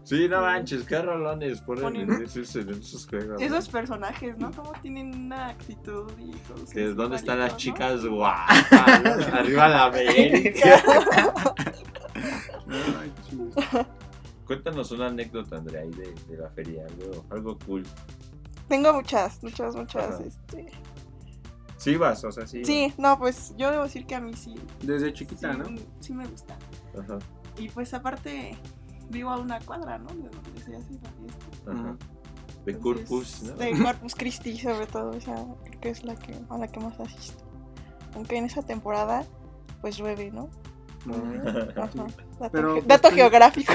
Sí, 0.09 0.27
no 0.27 0.41
manches, 0.41 0.83
qué 0.83 1.01
rolones 1.01 1.61
ponen 1.61 1.83
Ponen- 1.83 2.15
en 2.15 2.23
esos, 2.23 2.55
en 2.55 2.69
esos 2.69 3.07
juegos. 3.07 3.41
Esos 3.41 3.69
personajes, 3.69 4.37
¿no? 4.39 4.51
Cómo 4.51 4.71
tienen 4.81 5.13
una 5.25 5.49
actitud 5.49 6.11
y 6.17 6.31
Que, 6.73 6.85
¿Dónde 6.87 7.17
están 7.17 7.39
las 7.39 7.55
chicas 7.57 8.05
guapas? 8.05 8.71
Arriba 9.33 9.69
la 9.69 9.85
América. 9.85 10.81
Cuéntanos 14.45 14.91
una 14.91 15.07
anécdota, 15.07 15.57
Andrea, 15.57 15.81
ahí 15.81 15.91
de, 15.91 16.13
de 16.27 16.37
la 16.37 16.49
feria, 16.49 16.83
algo, 16.87 17.25
algo 17.29 17.59
cool. 17.65 17.83
Tengo 18.67 18.93
muchas, 18.93 19.41
muchas, 19.43 19.75
muchas. 19.75 20.15
Ajá. 20.15 20.23
Este... 20.25 20.71
Sí 21.77 21.95
vas, 21.95 22.23
o 22.25 22.31
sea, 22.31 22.45
sí. 22.45 22.65
Sí, 22.65 22.93
no, 22.97 23.17
pues 23.17 23.53
yo 23.57 23.71
debo 23.71 23.83
decir 23.83 24.05
que 24.05 24.15
a 24.15 24.19
mí 24.19 24.33
sí. 24.33 24.55
Desde 24.81 25.13
chiquita, 25.13 25.53
sí, 25.53 25.59
¿no? 25.59 25.81
Sí 25.99 26.13
me 26.13 26.27
gusta. 26.27 26.57
Ajá, 26.99 27.19
Y 27.57 27.69
pues 27.69 27.93
aparte 27.93 28.57
vivo 29.09 29.29
a 29.31 29.37
una 29.37 29.59
cuadra, 29.59 29.97
¿no? 29.97 30.07
De 30.09 30.29
donde 30.29 30.61
se 30.63 30.75
hace 30.75 30.93
la 30.93 31.09
fiesta. 31.11 31.45
ajá. 31.71 31.95
De 32.65 32.71
Entonces, 32.73 33.07
Corpus, 33.07 33.43
¿no? 33.43 33.53
De 33.55 33.83
Corpus 33.83 34.15
Christi, 34.15 34.57
sobre 34.59 34.85
todo, 34.87 35.13
esa 35.13 35.33
creo 35.63 35.79
que 35.81 35.89
es 35.89 36.03
la 36.03 36.15
que, 36.15 36.37
a 36.49 36.57
la 36.57 36.67
que 36.67 36.79
más 36.79 36.99
asisto. 36.99 37.43
Aunque 38.15 38.37
en 38.37 38.45
esa 38.45 38.61
temporada, 38.61 39.23
pues 39.81 39.97
llueve, 39.97 40.29
¿no? 40.31 40.49
Ujú. 41.05 41.47
Ajá. 41.47 41.89
Dato, 42.39 42.51
Pero, 42.51 42.67
ge- 42.75 42.81
pues, 42.81 42.87
dato 42.87 43.09
tú- 43.09 43.15
geográfico. 43.15 43.73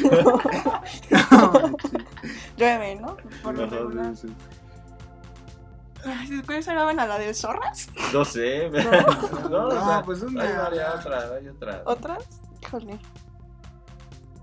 No 0.00 0.40
llueve, 2.56 2.94
¿no? 2.96 3.16
Por 3.42 3.58
lo 3.58 3.66
regular. 3.66 4.16
sí, 4.16 4.28
sí. 4.28 4.34
Ay, 6.06 6.28
¿Después 6.28 6.64
se 6.64 6.72
graban 6.72 7.00
a 7.00 7.06
la 7.06 7.18
de 7.18 7.32
zorras? 7.32 7.88
No 8.12 8.24
sé, 8.24 8.70
No. 8.70 8.80
no, 9.50 9.56
o 9.68 9.74
No, 9.74 9.86
sea, 9.86 10.02
pues 10.04 10.22
una- 10.22 10.42
Hay 10.44 10.56
varias, 10.56 10.94
otra, 10.96 11.18
hay 11.36 11.48
otra. 11.48 11.82
¿Otras? 11.86 12.24
Híjole. 12.62 12.98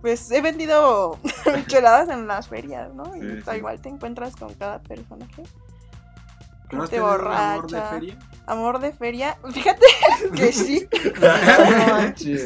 Pues 0.02 0.30
he 0.32 0.42
vendido 0.42 1.18
micheladas 1.56 2.10
en 2.10 2.28
las 2.28 2.48
ferias, 2.48 2.94
¿no? 2.94 3.16
Y 3.16 3.22
Sí, 3.22 3.42
tal 3.46 3.54
sí. 3.54 3.60
igual 3.60 3.80
te 3.82 3.90
encuentras 3.90 4.36
con 4.36 4.54
cada 4.56 4.80
personaje. 4.82 5.44
¿No 6.72 6.88
tenido 6.88 7.06
un 7.06 7.12
amor 7.28 7.68
de 7.70 7.78
borracha. 7.78 7.90
feria? 7.90 8.20
Amor 8.48 8.80
de 8.80 8.94
feria. 8.94 9.38
Fíjate 9.52 9.86
que 10.36 10.52
sí. 10.54 10.88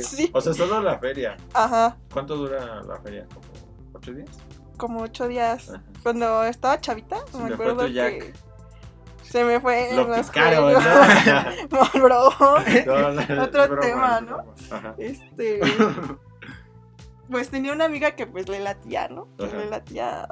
Sí. 0.04 0.30
O 0.34 0.42
sea, 0.42 0.54
solo 0.54 0.82
la 0.82 0.98
feria. 1.00 1.38
Ajá. 1.54 1.96
¿Cuánto 2.12 2.36
dura 2.36 2.82
la 2.84 3.00
feria? 3.02 3.26
¿Como 3.34 3.48
ocho 3.94 4.14
días? 4.14 4.30
Como 4.78 5.02
ocho 5.02 5.28
días. 5.28 5.70
Ajá. 5.70 5.82
Cuando 6.04 6.44
estaba 6.44 6.80
chavita, 6.82 7.18
Se 7.32 7.38
me 7.38 7.54
acuerdo 7.54 7.86
tu 7.86 7.92
Jack. 7.94 8.14
que 8.20 8.34
se 9.24 9.44
me 9.44 9.60
fue 9.60 9.90
en 9.92 9.98
Lo 9.98 10.08
los 10.08 10.28
picaron. 10.28 10.74
¿no? 10.74 12.02
Bro, 12.02 12.30
No, 12.86 13.12
no, 13.12 13.44
Otro 13.44 13.68
broma, 13.68 13.82
tema, 13.82 14.22
¿no? 14.22 14.44
Ajá. 14.72 14.96
este. 14.98 15.60
Pues 17.29 17.50
tenía 17.50 17.74
una 17.74 17.86
amiga 17.86 18.12
que 18.15 18.27
pues 18.27 18.48
le 18.50 18.60
latía, 18.60 19.08
¿no? 19.08 19.27
Que 19.38 19.48
le 19.48 19.70
latía. 19.70 20.27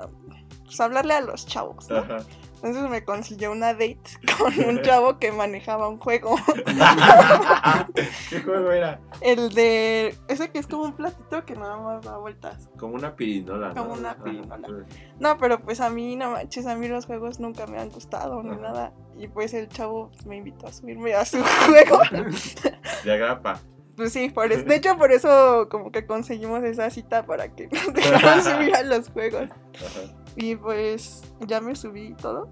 Pues 0.65 0.79
hablarle 0.79 1.13
a 1.13 1.21
los 1.21 1.45
chavos, 1.45 1.89
¿no? 1.89 1.97
Ajá. 1.97 2.17
Entonces 2.63 2.89
me 2.89 3.03
consiguió 3.03 3.51
una 3.51 3.73
date 3.73 3.99
con 4.37 4.57
un 4.63 4.81
chavo 4.83 5.19
que 5.19 5.33
manejaba 5.33 5.89
un 5.89 5.99
juego. 5.99 6.37
¿Qué 8.29 8.39
juego 8.41 8.71
era? 8.71 9.01
El 9.19 9.53
de. 9.53 10.15
Ese 10.29 10.49
que 10.49 10.59
es 10.59 10.67
como 10.67 10.83
un 10.83 10.93
platito 10.93 11.43
que 11.43 11.55
nada 11.55 11.75
más 11.77 12.05
da 12.05 12.17
vueltas. 12.17 12.69
Como 12.77 12.95
una 12.95 13.15
pirinola, 13.17 13.69
¿no? 13.69 13.75
Como 13.75 13.93
una 13.95 14.11
Ajá. 14.11 14.23
pirinola. 14.23 14.67
No, 15.19 15.37
pero 15.37 15.59
pues 15.59 15.81
a 15.81 15.89
mí, 15.89 16.15
no 16.15 16.31
manches, 16.31 16.65
a 16.65 16.75
mí 16.75 16.87
los 16.87 17.05
juegos 17.05 17.39
nunca 17.41 17.67
me 17.67 17.79
han 17.79 17.89
gustado 17.89 18.41
ni 18.41 18.55
nada. 18.55 18.93
Y 19.17 19.27
pues 19.27 19.53
el 19.53 19.67
chavo 19.67 20.11
me 20.25 20.37
invitó 20.37 20.67
a 20.67 20.71
subirme 20.71 21.13
a 21.13 21.25
su 21.25 21.43
juego. 21.67 21.99
De 23.03 23.11
agrapa. 23.11 23.59
Pues 23.95 24.13
sí, 24.13 24.29
por 24.29 24.51
eso. 24.51 24.65
De 24.65 24.75
hecho, 24.75 24.97
por 24.97 25.11
eso 25.11 25.67
como 25.69 25.91
que 25.91 26.05
conseguimos 26.05 26.63
esa 26.63 26.89
cita 26.89 27.25
para 27.25 27.53
que 27.55 27.67
nos 27.67 27.93
dejaran 27.93 28.43
subir 28.43 28.75
a 28.75 28.83
los 28.83 29.09
juegos. 29.09 29.49
Ajá. 29.51 30.15
Y 30.35 30.55
pues 30.55 31.21
ya 31.41 31.61
me 31.61 31.75
subí 31.75 32.07
y 32.07 32.13
todo. 32.15 32.49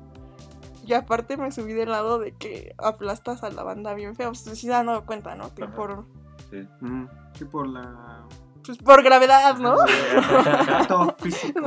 Y 0.85 0.93
aparte 0.93 1.37
me 1.37 1.51
subí 1.51 1.73
del 1.73 1.89
lado 1.91 2.19
de 2.19 2.31
que 2.35 2.73
aplastas 2.77 3.43
a 3.43 3.49
la 3.51 3.63
banda 3.63 3.93
bien 3.93 4.15
feo. 4.15 4.29
Pues 4.29 4.41
sí 4.41 4.55
se 4.67 4.73
han 4.73 4.87
dado 4.87 5.05
cuenta, 5.05 5.35
¿no? 5.35 5.53
Que 5.53 5.63
Ajá. 5.63 5.75
por, 5.75 6.05
Sí. 6.49 6.67
Ujú. 6.81 7.07
Sí, 7.37 7.45
por 7.45 7.67
la. 7.67 8.25
pues, 8.65 8.77
por 8.79 9.01
gravedad, 9.03 9.57
¿no? 9.57 9.77
Dato 10.67 11.15
físico. 11.19 11.61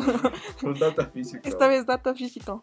Un 0.62 0.78
dato 0.78 1.06
físico. 1.10 1.40
Esta 1.48 1.68
vez 1.68 1.86
dato 1.86 2.14
físico. 2.14 2.62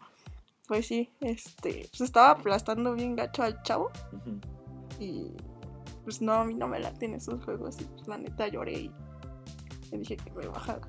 Pues 0.68 0.86
sí, 0.86 1.10
este, 1.20 1.88
pues 1.90 2.00
estaba 2.02 2.30
aplastando 2.30 2.94
bien 2.94 3.16
gacho 3.16 3.42
al 3.42 3.60
chavo. 3.62 3.90
Y 5.00 5.32
pues 6.04 6.20
no, 6.22 6.32
a 6.32 6.44
mí 6.44 6.54
no 6.54 6.68
me 6.68 6.80
laten 6.80 7.14
esos 7.14 7.42
juegos. 7.44 7.80
Y 7.80 7.84
pues 7.84 8.06
la 8.08 8.18
neta 8.18 8.48
lloré 8.48 8.72
y 8.72 8.90
le 9.90 9.98
dije 9.98 10.16
que 10.16 10.30
me 10.32 10.46
bajara. 10.46 10.80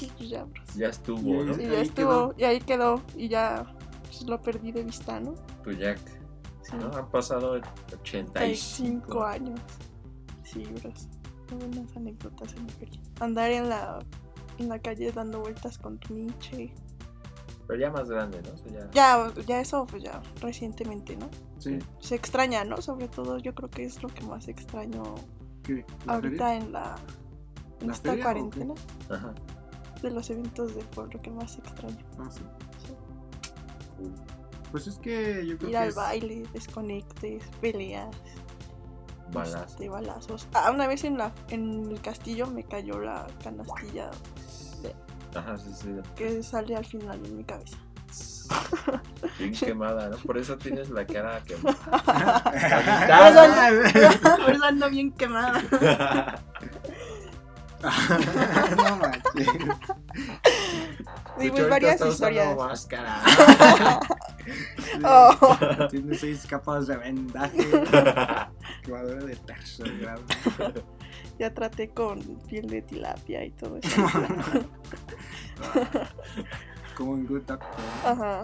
Y 0.00 0.06
pues 0.06 0.30
ya, 0.30 0.44
bros. 0.44 0.74
Ya 0.76 0.88
estuvo, 0.88 1.44
¿no? 1.44 1.56
Y 1.60 1.64
Ahí 1.64 1.70
ya 1.70 1.80
estuvo, 1.80 2.08
quedó. 2.30 2.34
y 2.38 2.44
ahí 2.44 2.60
quedó. 2.60 3.02
Y 3.16 3.28
ya 3.28 3.74
pues, 4.04 4.22
lo 4.22 4.40
perdí 4.40 4.72
de 4.72 4.82
vista, 4.84 5.20
¿no? 5.20 5.34
Tu 5.62 5.72
Jack. 5.72 6.00
Sí. 6.62 6.76
¿no? 6.76 6.90
Han 6.96 7.10
pasado 7.10 7.60
35 8.02 8.30
85 8.38 9.22
años. 9.24 9.60
Sí, 10.44 10.62
bros. 10.80 11.08
Tengo 11.48 11.66
unas 11.66 11.96
anécdotas 11.96 12.54
en 12.54 12.66
la 12.66 12.72
feria. 12.74 13.00
Andar 13.20 13.50
en 13.50 13.68
la, 13.68 13.98
en 14.58 14.68
la 14.68 14.78
calle 14.78 15.10
dando 15.12 15.40
vueltas 15.40 15.78
con 15.78 15.98
tu 15.98 16.14
niche. 16.14 16.72
Pero 17.70 17.82
ya 17.82 17.90
más 17.92 18.08
grande, 18.10 18.42
¿no? 18.42 18.50
O 18.52 18.56
sea, 18.56 18.72
ya... 18.72 18.90
Ya, 18.90 19.32
ya 19.46 19.60
eso, 19.60 19.86
pues 19.86 20.02
ya 20.02 20.20
recientemente, 20.40 21.16
¿no? 21.16 21.28
Sí. 21.58 21.78
Se 22.00 22.16
extraña, 22.16 22.64
¿no? 22.64 22.82
Sobre 22.82 23.06
todo 23.06 23.38
yo 23.38 23.54
creo 23.54 23.70
que 23.70 23.84
es 23.84 24.02
lo 24.02 24.08
que 24.08 24.22
más 24.24 24.48
extraño 24.48 25.14
¿Qué? 25.62 25.84
¿La 26.04 26.14
ahorita 26.14 26.46
feria? 26.48 26.56
en 26.56 26.72
la 26.72 26.96
en 27.80 27.86
¿La 27.86 27.92
esta 27.92 28.08
feria 28.10 28.24
cuarentena 28.24 28.74
Ajá. 29.08 29.32
de 30.02 30.10
los 30.10 30.28
eventos 30.30 30.74
del 30.74 30.84
pueblo 30.86 31.20
que 31.20 31.30
más 31.30 31.58
extraño. 31.58 31.96
Ah, 32.18 32.28
sí. 32.30 32.40
Sí. 33.98 34.10
Pues 34.72 34.88
es 34.88 34.98
que 34.98 35.46
yo 35.46 35.56
creo 35.56 35.68
Ir 35.68 35.74
que 35.74 35.76
al 35.78 35.88
es- 35.90 35.94
baile, 35.94 36.42
desconectes, 36.52 37.44
peleas, 37.60 38.16
Balazo. 39.32 39.78
de 39.78 39.88
balazos. 39.88 40.48
Ah, 40.54 40.72
una 40.74 40.88
vez 40.88 41.04
en 41.04 41.18
la 41.18 41.30
en 41.50 41.88
el 41.88 42.00
castillo 42.00 42.48
me 42.48 42.64
cayó 42.64 42.98
la 42.98 43.28
canastilla 43.44 44.10
Ajá, 45.34 45.56
sí, 45.58 45.70
sí. 45.74 45.88
que 46.16 46.42
sale 46.42 46.76
al 46.76 46.84
final 46.84 47.20
en 47.24 47.36
mi 47.36 47.44
cabeza. 47.44 47.76
Bien 49.38 49.52
quemada, 49.54 50.08
¿no? 50.08 50.16
Por 50.18 50.36
eso 50.38 50.56
tienes 50.58 50.90
la 50.90 51.06
cara 51.06 51.40
quemada. 51.44 51.76
Por 54.44 54.54
eso 54.54 54.64
ando 54.64 54.90
bien 54.90 55.12
quemada. 55.12 55.62
no 58.76 58.96
manches. 58.96 59.48
Sí, 61.38 61.50
pues 61.50 61.68
varias 61.70 62.00
historias. 62.04 62.56
máscara. 62.56 63.20
Oh. 65.04 65.86
Tiene 65.88 66.14
seis 66.14 66.44
capas 66.46 66.86
de 66.88 66.96
vendaje. 66.96 67.58
Quemadura 68.82 69.24
de 69.24 69.36
tercer 69.36 69.98
grado. 69.98 70.22
Ya 71.38 71.54
traté 71.54 71.88
con 71.88 72.20
piel 72.48 72.68
de 72.68 72.82
tilapia 72.82 73.44
y 73.44 73.50
todo 73.50 73.78
eso. 73.78 74.02
Como 76.96 77.14
en 77.14 77.26
Good 77.26 77.42
Doctor. 77.42 77.68
Ajá. 78.04 78.42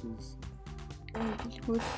Sí, 0.00 0.08
sí. 0.18 0.36
Good. 1.66 1.80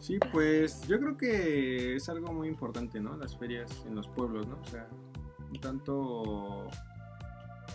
Sí, 0.00 0.18
pues 0.32 0.86
yo 0.86 1.00
creo 1.00 1.16
que 1.16 1.96
es 1.96 2.08
algo 2.08 2.32
muy 2.32 2.48
importante, 2.48 3.00
¿no? 3.00 3.16
Las 3.16 3.36
ferias 3.36 3.84
en 3.86 3.96
los 3.96 4.06
pueblos, 4.08 4.46
¿no? 4.46 4.58
O 4.60 4.64
sea, 4.64 4.88
un 5.50 5.60
tanto. 5.60 6.68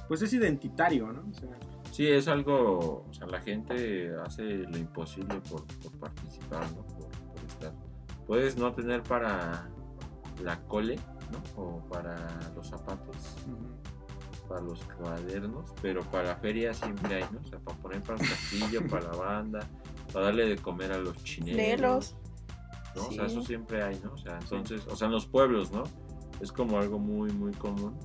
Pues 0.07 0.21
es 0.21 0.33
identitario, 0.33 1.11
¿no? 1.11 1.23
O 1.29 1.33
sea, 1.33 1.49
Sí, 1.91 2.07
es 2.07 2.29
algo, 2.29 3.05
o 3.09 3.13
sea, 3.13 3.27
la 3.27 3.41
gente 3.41 4.15
hace 4.25 4.43
lo 4.43 4.77
imposible 4.77 5.41
por, 5.49 5.65
por 5.65 5.91
participar, 5.99 6.63
¿no? 6.71 6.83
Por, 6.83 7.09
por 7.09 7.45
estar. 7.45 7.73
Puedes 8.25 8.57
no 8.57 8.73
tener 8.73 9.03
para 9.03 9.69
la 10.41 10.61
cole, 10.67 10.97
¿no? 11.31 11.61
O 11.61 11.79
para 11.89 12.15
los 12.55 12.67
zapatos, 12.67 13.15
para 14.47 14.61
los 14.61 14.79
cuadernos, 14.83 15.71
pero 15.81 16.01
para 16.03 16.29
la 16.29 16.35
feria 16.35 16.73
siempre 16.73 17.15
hay, 17.15 17.29
¿no? 17.31 17.39
O 17.39 17.43
sea, 17.43 17.59
para 17.59 17.77
poner 17.77 18.01
para 18.01 18.21
el 18.21 18.29
castillo, 18.29 18.87
para 18.89 19.11
la 19.11 19.17
banda, 19.17 19.67
para 20.11 20.25
darle 20.25 20.47
de 20.47 20.57
comer 20.57 20.91
a 20.91 20.97
los 20.97 21.17
chineros. 21.23 21.57
Léelos. 21.57 22.15
¿no? 22.95 23.07
O 23.07 23.11
sea, 23.11 23.25
eso 23.25 23.43
siempre 23.43 23.81
hay, 23.81 23.99
¿no? 24.03 24.13
O 24.13 24.17
sea, 24.17 24.37
entonces, 24.39 24.85
o 24.87 24.95
sea, 24.95 25.07
en 25.07 25.13
los 25.13 25.25
pueblos, 25.25 25.71
¿no? 25.71 25.83
Es 26.41 26.51
como 26.51 26.79
algo 26.79 26.99
muy, 26.99 27.31
muy 27.31 27.53
común. 27.53 27.95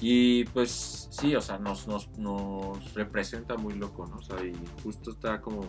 Y 0.00 0.44
pues 0.46 1.08
sí, 1.10 1.34
o 1.36 1.40
sea, 1.40 1.58
nos, 1.58 1.86
nos, 1.86 2.08
nos 2.18 2.94
representa 2.94 3.56
muy 3.56 3.74
loco, 3.74 4.06
¿no? 4.06 4.16
O 4.16 4.22
sea, 4.22 4.42
y 4.42 4.54
justo 4.82 5.10
está 5.10 5.40
como. 5.40 5.60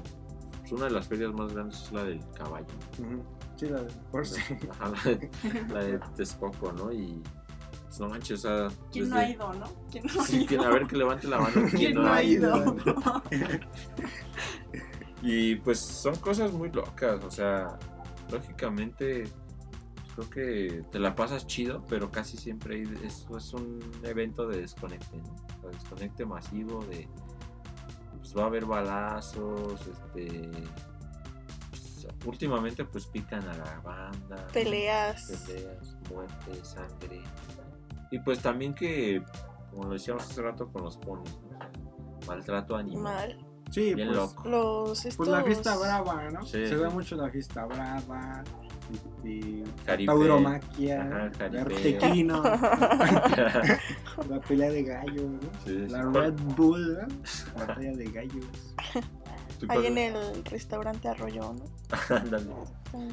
pues, 0.62 0.72
una 0.72 0.86
de 0.86 0.92
las 0.92 1.08
ferias 1.08 1.34
más 1.34 1.54
grandes 1.54 1.82
es 1.82 1.92
la 1.92 2.06
del 2.06 2.22
caballo. 2.34 2.68
Sí, 2.96 3.04
la 3.70 3.82
de. 3.84 3.90
Ajá, 4.70 4.90
la 4.90 5.04
de, 5.12 5.30
la 5.74 5.84
de 5.84 6.00
Texcoco, 6.16 6.72
¿no? 6.74 6.92
Y. 6.92 7.22
Pues 7.86 8.00
no 8.00 8.08
manches, 8.10 8.46
o 8.46 8.68
sea. 8.70 8.78
¿Quién 8.92 9.10
no 9.10 9.16
ha 9.18 9.30
ido, 9.30 9.54
no? 9.54 9.66
¿Quién 9.92 10.06
no 10.14 10.22
ha 10.22 10.26
Sí, 10.26 10.38
ido? 10.38 10.48
quien- 10.48 10.62
a 10.62 10.70
ver 10.70 10.88
que 10.88 10.96
levante 10.98 11.28
la 11.28 11.40
mano. 11.40 11.68
¿Quién 11.72 11.96
no 11.96 12.08
ha 12.12 12.24
ido? 12.24 12.76
Y 15.24 15.56
pues 15.58 15.80
son 15.80 16.16
cosas 16.16 16.52
muy 16.52 16.72
locas, 16.72 17.24
o 17.24 17.30
sea, 17.30 17.78
lógicamente 18.32 19.26
creo 20.16 20.30
que 20.32 20.84
te 20.92 20.98
la 21.00 21.14
pasas 21.16 21.46
chido, 21.46 21.86
pero 21.88 22.10
casi 22.10 22.38
siempre 22.38 22.78
hay- 22.78 23.06
es, 23.06 23.28
es 23.38 23.54
un 23.54 23.80
evento 24.04 24.48
de 24.48 24.62
desconecte, 24.62 25.18
¿no? 25.18 25.36
O 25.58 25.62
sea, 25.62 25.70
desconecte 25.70 26.26
masivo 26.26 26.84
de 26.86 27.08
pues 28.18 28.36
va 28.36 28.44
a 28.44 28.46
haber 28.48 28.66
balazos, 28.66 29.80
este 29.88 30.50
últimamente 32.26 32.86
pues 32.86 33.06
pican 33.08 33.48
a 33.48 33.54
la 33.54 33.80
banda, 33.82 34.36
¿no? 34.36 34.48
Peleas. 34.54 35.44
peleas, 35.48 35.98
muerte, 36.10 36.64
sangre. 36.64 37.22
Y 38.12 38.20
pues 38.20 38.40
también 38.40 38.74
que, 38.74 39.24
como 39.70 39.86
lo 39.86 39.94
decíamos 39.94 40.24
hace 40.24 40.42
rato 40.42 40.68
con 40.72 40.84
los 40.84 40.98
ponis, 40.98 41.40
maltrato 42.28 42.76
animal. 42.76 43.04
Mal. 43.04 43.48
Sí, 43.72 43.94
Bien 43.96 44.10
pues, 44.10 44.20
loco. 44.20 44.50
Los 44.50 45.00
estos... 45.06 45.16
pues 45.16 45.30
la 45.30 45.44
fiesta 45.44 45.78
brava, 45.78 46.30
¿no? 46.30 46.44
Sí, 46.44 46.68
Se 46.68 46.78
sí. 46.78 46.84
mucho 46.92 47.16
la 47.16 47.30
fiesta 47.30 47.66
brava. 47.66 48.44
Este, 48.92 49.64
tauromaquia, 50.06 51.02
Ajá, 51.02 51.32
jaripeo. 51.38 51.62
artequino, 51.62 52.44
la 54.30 54.42
pelea 54.46 54.70
de 54.70 54.84
gallos, 54.84 55.24
¿no? 55.24 55.40
Sí, 55.64 55.86
sí. 55.86 55.88
La 55.88 56.02
Red 56.02 56.34
Bull, 56.58 56.98
¿no? 56.98 57.08
Batalla 57.58 57.94
de 57.94 58.06
gallos. 58.12 58.76
¿Tú 59.62 59.68
Ahí 59.70 59.86
en 59.86 59.98
el 59.98 60.44
restaurante 60.46 61.08
Arroyo, 61.08 61.54
¿no? 61.54 62.16
Ándale. 62.16 62.52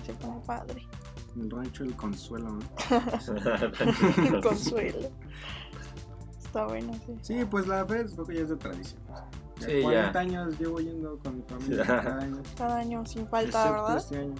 Se 0.04 0.14
pone 0.14 0.40
padre. 0.46 0.86
El 1.36 1.50
rancho 1.50 1.84
del 1.84 1.94
consuelo, 1.94 2.52
¿no? 2.52 2.60
El 4.24 4.40
consuelo. 4.42 5.10
Está 6.42 6.66
bueno, 6.66 6.94
sí. 7.04 7.18
Sí, 7.20 7.44
pues 7.44 7.66
la 7.66 7.84
creo 7.86 8.06
que 8.26 8.34
ya 8.34 8.40
es 8.42 8.48
de 8.48 8.56
tradición. 8.56 9.00
Ya 9.60 9.66
Sí, 9.66 9.82
40 9.82 10.12
ya. 10.12 10.20
años 10.20 10.58
llevo 10.58 10.80
yendo 10.80 11.18
con 11.18 11.36
mi 11.36 11.42
familia 11.42 11.84
cada 11.84 12.18
año. 12.18 12.42
Cada 12.56 12.78
año 12.78 13.04
sin 13.04 13.26
falta, 13.28 13.58
excepto 13.58 13.72
¿verdad? 13.82 13.96
este 13.98 14.18
año. 14.18 14.34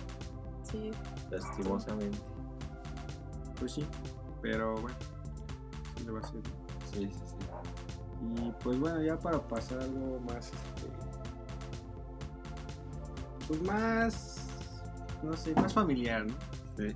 Sí. 0.63 0.91
Lastimosamente. 1.31 2.19
Pues 3.59 3.73
sí, 3.73 3.85
pero 4.41 4.75
bueno, 4.77 4.97
sí 5.97 6.05
le 6.05 6.11
va 6.13 6.21
a 6.21 6.23
ser. 6.23 6.41
Sí, 6.93 7.01
sí, 7.07 7.13
sí. 7.27 8.43
Y 8.47 8.51
pues 8.65 8.79
bueno, 8.81 9.03
ya 9.03 9.19
para 9.19 9.41
pasar 9.47 9.81
algo 9.81 10.19
más, 10.21 10.47
este, 10.47 10.89
pues 13.49 13.61
más, 13.63 14.37
no 15.23 15.37
sé, 15.37 15.53
más 15.55 15.73
familiar, 15.75 16.25
¿no? 16.27 16.35
Sí. 16.77 16.95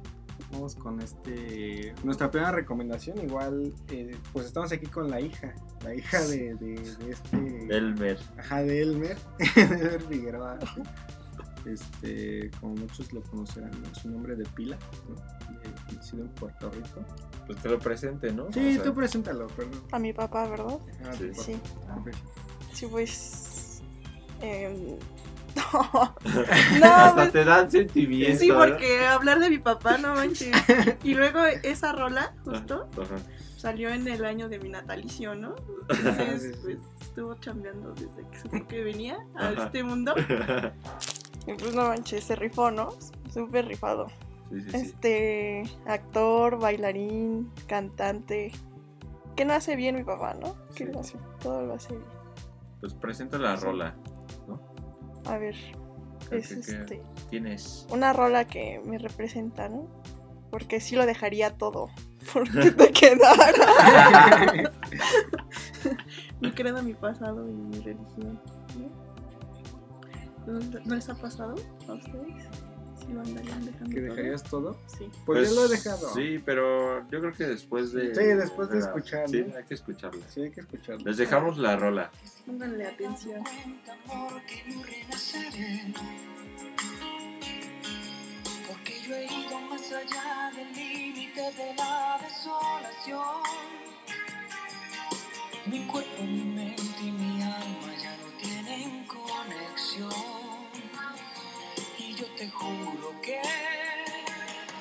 Vamos 0.53 0.75
con 0.77 1.01
este, 1.01 1.95
nuestra 2.05 2.31
primera 2.31 2.53
recomendación, 2.53 3.19
igual, 3.19 3.73
eh, 3.91 4.15
pues 4.33 4.47
estamos 4.47 4.71
aquí 4.71 4.87
con 4.87 5.11
la 5.11 5.21
hija, 5.21 5.55
la 5.83 5.95
hija 5.95 6.21
de, 6.27 6.55
de, 6.57 6.75
de 6.99 7.11
este, 7.11 7.77
Elmer. 7.77 8.19
ajá, 8.39 8.63
de 8.63 8.83
Elmer, 8.83 9.17
de 9.57 9.63
Elmer 9.63 10.03
Figueroa, 10.03 10.59
este, 11.65 12.51
como 12.61 12.75
muchos 12.75 13.13
lo 13.13 13.23
conocerán, 13.23 13.71
¿no? 13.71 13.95
su 13.95 14.11
nombre 14.11 14.35
de 14.37 14.45
pila, 14.51 14.77
¿no? 15.09 15.95
Nacido 15.97 16.25
en 16.25 16.29
Puerto 16.31 16.71
Rico. 16.71 17.05
Pues 17.47 17.59
te 17.63 17.69
lo 17.69 17.79
presente, 17.79 18.33
¿no? 18.33 18.53
Sí, 18.53 18.61
O 18.61 18.73
sea, 18.75 18.83
tú 18.83 18.95
preséntalo, 18.95 19.47
perdón. 19.49 19.81
A 19.93 19.99
mi 19.99 20.13
papá, 20.13 20.49
¿verdad? 20.49 20.79
Ah, 21.05 21.13
Sí. 21.17 21.31
Sí. 21.35 21.61
ah, 21.89 21.99
pues. 22.03 22.17
Sí, 22.73 22.87
pues. 22.91 23.81
em, 24.41 24.97
Hasta 26.25 27.07
no, 27.09 27.15
pues, 27.15 27.33
te 27.33 27.45
dan 27.45 27.71
sentimiento. 27.71 28.39
sí, 28.39 28.51
porque 28.51 29.07
hablar 29.07 29.39
de 29.39 29.51
mi 29.51 29.59
papá, 29.59 29.99
no 29.99 30.15
manches. 30.15 30.51
Y 31.05 31.15
luego 31.15 31.45
esa 31.45 31.93
rola, 31.93 32.35
justo, 32.45 32.89
salió 33.57 33.91
en 33.91 34.09
el 34.09 34.25
año 34.25 34.49
de 34.49 34.59
mi 34.59 34.69
natalicio, 34.69 35.35
¿no? 35.35 35.55
Entonces, 35.89 36.57
pues 36.63 36.79
estuvo 37.01 37.35
chambeando 37.37 37.95
desde 37.95 38.29
que 38.29 38.41
supo 38.41 38.67
que 38.67 38.83
venía 38.83 39.19
a 39.37 39.51
este 39.51 39.83
mundo. 39.83 40.15
Y 41.45 41.55
pues 41.55 41.75
no 41.75 41.89
manches, 41.89 42.23
se 42.23 42.37
rifó, 42.37 42.71
¿no? 42.71 42.91
Súper 43.35 43.67
rifado. 43.67 44.07
Sí, 44.49 44.61
sí, 44.61 44.71
sí. 44.71 44.77
Este, 44.77 45.63
actor, 45.87 46.57
bailarín, 46.61 47.51
cantante. 47.67 48.53
Que 49.35 49.45
no 49.45 49.55
hace 49.55 49.75
bien 49.75 49.97
mi 49.97 50.05
papá, 50.05 50.35
¿no? 50.41 50.55
Que 50.77 50.85
lo 50.85 51.01
hace, 51.01 51.19
todo 51.43 51.63
lo 51.63 51.75
hace 51.75 51.95
bien. 51.95 52.05
Pues 52.81 52.95
presenta 52.95 53.39
la 53.39 53.57
rola. 53.57 53.97
A 55.27 55.39
ver, 55.39 55.55
¿Qué- 56.29 56.39
es 56.39 56.51
este. 56.53 57.03
Tienes. 57.31 57.87
una 57.91 58.13
rola 58.13 58.47
que 58.47 58.81
me 58.85 58.99
representa, 58.99 59.69
¿no? 59.69 59.87
Porque 60.51 60.81
sí 60.81 60.97
lo 60.97 61.07
dejaría 61.07 61.51
todo 61.57 61.89
porque 62.33 62.71
te 62.73 62.91
quedara. 62.91 64.71
mi 66.41 66.51
credo, 66.53 66.83
mi 66.83 66.95
pasado 66.95 67.49
y 67.49 67.53
mi 67.53 67.79
religión. 67.81 68.41
¿No, 70.47 70.59
no 70.85 70.95
les 70.97 71.09
ha 71.09 71.15
pasado 71.15 71.55
a 71.89 71.93
ustedes? 71.93 72.49
Si 73.07 73.13
lo 73.13 73.21
andarían 73.21 73.65
dejando 73.65 73.95
¿Que 73.95 74.01
dejarías 74.01 74.43
todo? 74.45 74.79
Sí. 74.87 75.11
Pues, 75.27 75.51
yo 75.51 75.55
lo 75.57 75.67
he 75.67 75.69
dejado. 75.69 76.15
Sí, 76.15 76.43
pero 76.45 77.09
yo 77.11 77.21
creo 77.21 77.33
que 77.33 77.47
después 77.47 77.93
de. 77.93 78.15
Sí, 78.15 78.25
después 78.25 78.69
de 78.69 78.81
la- 78.81 78.87
escucharla. 78.87 79.29
Sí, 79.29 79.45
hay 79.57 79.65
que 79.65 79.75
escucharla. 79.75 80.29
Sí, 80.29 80.41
hay 80.43 80.51
que 80.51 80.61
escucharlo. 80.61 81.05
Les 81.05 81.17
dejamos 81.17 81.59
la 81.59 81.77
rola. 81.77 82.11
Pónganle 82.47 82.87
atención. 82.87 83.43
Porque 84.07 84.65
no 84.69 84.83
yo 89.09 89.15
he 89.17 89.25
ido 89.25 89.61
más 89.69 89.93
allá 89.93 90.51
del 90.55 90.73
límite 90.73 91.41
de 91.41 91.75
la 91.77 92.19
desolación. 92.23 93.43
Mi 95.67 95.87
cuerpo, 95.87 96.23
mi 96.23 96.45
mente 96.45 96.83
y 97.01 97.11
mi 97.11 97.43
alma 97.43 97.95
ya 98.01 98.13
te 102.43 102.51
juro 102.51 103.15
que 103.23 103.41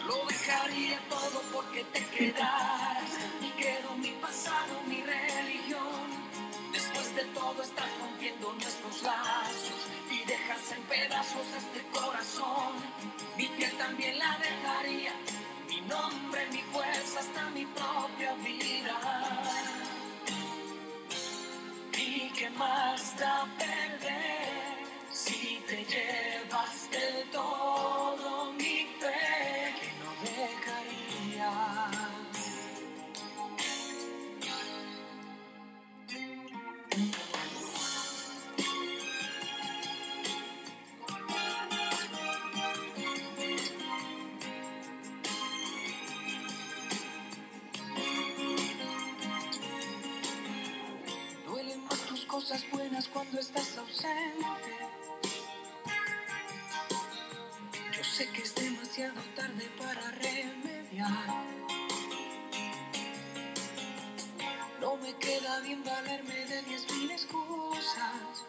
lo 0.08 0.26
dejaría 0.26 1.00
todo 1.10 1.42
porque 1.54 1.84
te 1.94 2.04
quedas. 2.08 3.10
Y 3.40 3.50
quedo 3.62 3.96
mi 3.98 4.14
pasado, 4.14 4.74
mi 4.88 5.00
religión. 5.04 6.08
Después 6.74 7.16
de 7.16 7.24
todo 7.40 7.62
estás 7.62 7.90
rompiendo 8.00 8.52
nuestros 8.54 9.04
lazos 9.04 9.82
y 10.10 10.26
dejas 10.26 10.72
en 10.76 10.82
pedazos 10.94 11.48
este 11.62 11.82
corazón. 12.00 12.72
Mi 13.38 13.46
piel 13.46 13.78
también 13.78 14.18
la 14.18 14.40
dejaría, 14.40 15.14
mi 15.68 15.82
nombre, 15.82 16.48
mi 16.52 16.64
fuerza, 16.74 17.20
hasta 17.20 17.44
mi 17.52 17.66
propia 17.66 18.34
vida. 18.46 18.98
¿Y 21.96 22.30
qué 22.34 22.50
más 22.50 23.20
da 23.20 23.46
perder? 23.60 24.71
Si 25.24 25.64
te 25.68 25.86
llevas 25.86 26.90
del 26.90 27.30
todo 27.32 28.52
mi 28.54 28.88
fe 29.00 29.76
que 29.80 29.90
no 30.02 30.10
dejaría? 30.24 31.52
Duelen 51.46 51.84
más 51.86 52.00
tus 52.08 52.26
cosas 52.26 52.66
buenas 52.72 53.08
cuando 53.08 53.40
estás 53.40 53.78
ausente. 53.78 54.91
Sé 58.22 58.30
que 58.34 58.42
es 58.44 58.56
demasiado 58.56 59.22
tarde 59.36 59.68
para 59.80 60.12
remediar. 60.12 61.28
No 64.80 64.96
me 64.98 65.14
queda 65.16 65.60
bien 65.62 65.84
valerme 65.84 66.46
de 66.46 66.62
diez 66.64 66.86
mil 66.94 67.10
excusas. 67.12 68.46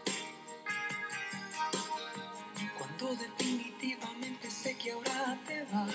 Cuando 2.79 3.17
definitivamente 3.17 4.51
sé 4.51 4.77
que 4.77 4.93
ahora 4.93 5.39
te 5.47 5.63
vas. 5.73 5.95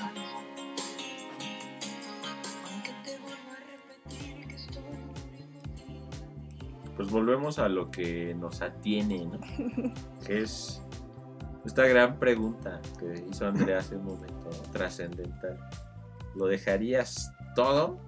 Aunque 2.71 2.93
te 3.03 3.17
vuelva 3.19 3.53
a 3.53 3.61
repetir 3.73 4.47
que 4.47 4.55
estoy 4.55 4.83
muriendo. 4.83 5.59
Pues 6.95 7.11
volvemos 7.11 7.59
a 7.59 7.69
lo 7.69 7.91
que 7.91 8.33
nos 8.33 8.61
atiene, 8.61 9.25
¿no? 9.25 9.39
Que 10.25 10.41
es 10.41 10.81
esta 11.77 11.87
gran 11.89 12.17
pregunta 12.17 12.81
que 12.99 13.23
hizo 13.29 13.45
Andrea 13.47 13.77
hace 13.77 13.95
un 13.97 14.05
momento, 14.05 14.49
¿no? 14.49 14.71
trascendental. 14.71 15.59
¿Lo 16.33 16.47
dejarías 16.47 17.31
todo? 17.55 17.99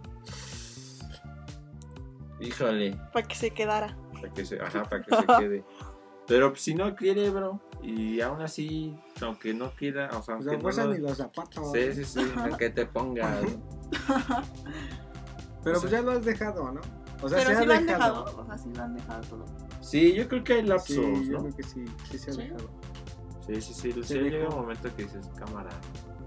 Híjole, 2.39 2.97
Para 3.13 3.27
que 3.27 3.35
se 3.35 3.51
quedara. 3.51 3.95
para 4.13 4.33
que 4.33 4.43
se, 4.45 4.59
ajá, 4.59 4.83
para 4.85 5.03
que 5.03 5.15
se 5.15 5.25
quede. 5.39 5.63
Pero 6.25 6.55
si 6.55 6.73
no 6.73 6.95
quiere, 6.95 7.29
bro, 7.29 7.59
y 7.83 8.21
aún 8.21 8.41
así, 8.41 8.97
aunque 9.21 9.53
no 9.53 9.69
quiera, 9.71 10.07
o 10.17 10.23
sea, 10.23 10.37
Pues 10.37 10.47
aunque 10.47 10.67
a 10.81 10.83
no 10.85 10.87
lo- 10.87 10.93
ni 10.95 10.99
los 11.01 11.17
zapatos. 11.17 11.71
Sí, 11.71 11.93
sí, 11.93 12.05
sí, 12.05 12.31
aunque 12.37 12.71
te 12.71 12.87
ponga, 12.87 13.39
¿no? 13.41 13.47
Pero 15.63 15.77
O 15.77 15.81
pues 15.81 15.91
sea- 15.91 15.99
ya 15.99 16.01
lo 16.01 16.11
has 16.11 16.25
dejado, 16.25 16.71
¿no? 16.71 16.81
O 17.21 17.27
sea, 17.29 17.37
Pero 17.39 17.49
se 17.49 17.55
sí 17.57 17.61
ha 17.61 17.65
lo 17.65 17.73
han 17.73 17.85
dejado. 17.85 18.23
dejado. 18.25 18.41
O 18.41 18.45
sea, 18.45 18.57
sí 18.57 18.69
lo 18.73 18.81
han 18.83 18.95
dejado 18.95 19.21
todo. 19.27 19.45
Sí, 19.81 20.13
yo 20.15 20.27
creo 20.27 20.43
que 20.43 20.53
hay 20.53 20.63
lapsos, 20.63 20.95
Sí, 20.95 21.25
yo 21.29 21.33
¿no? 21.33 21.39
creo 21.43 21.55
que 21.55 21.63
sí, 21.63 21.85
sí 22.09 22.17
se 22.17 22.31
ha 22.31 22.33
¿Sí? 22.33 22.41
dejado. 22.43 22.69
Sí, 23.49 23.61
sí, 23.61 23.73
sí, 23.73 24.03
sí, 24.03 24.13
llega 24.19 24.47
un 24.49 24.55
momento 24.55 24.89
que 24.95 25.03
dices, 25.03 25.27
cámara, 25.37 25.69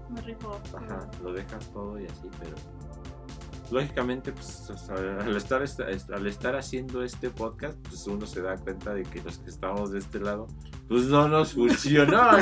Me 0.09 0.21
rifo. 0.21 0.59
Ajá, 0.75 1.09
lo 1.23 1.31
dejas 1.33 1.71
todo 1.71 1.99
y 1.99 2.05
así, 2.05 2.29
pero 2.39 2.55
lógicamente, 3.71 4.31
pues, 4.33 4.69
al 4.89 5.35
estar, 5.35 5.63
esta- 5.63 5.85
al 6.13 6.27
estar 6.27 6.55
haciendo 6.55 7.01
este 7.01 7.29
podcast, 7.29 7.77
pues 7.87 8.05
uno 8.07 8.25
se 8.25 8.41
da 8.41 8.55
cuenta 8.57 8.93
de 8.93 9.03
que 9.03 9.21
los 9.23 9.37
que 9.39 9.49
estamos 9.49 9.91
de 9.91 9.99
este 9.99 10.19
lado, 10.19 10.47
pues 10.89 11.05
no 11.05 11.27
nos 11.29 11.53
funcionó. 11.55 12.21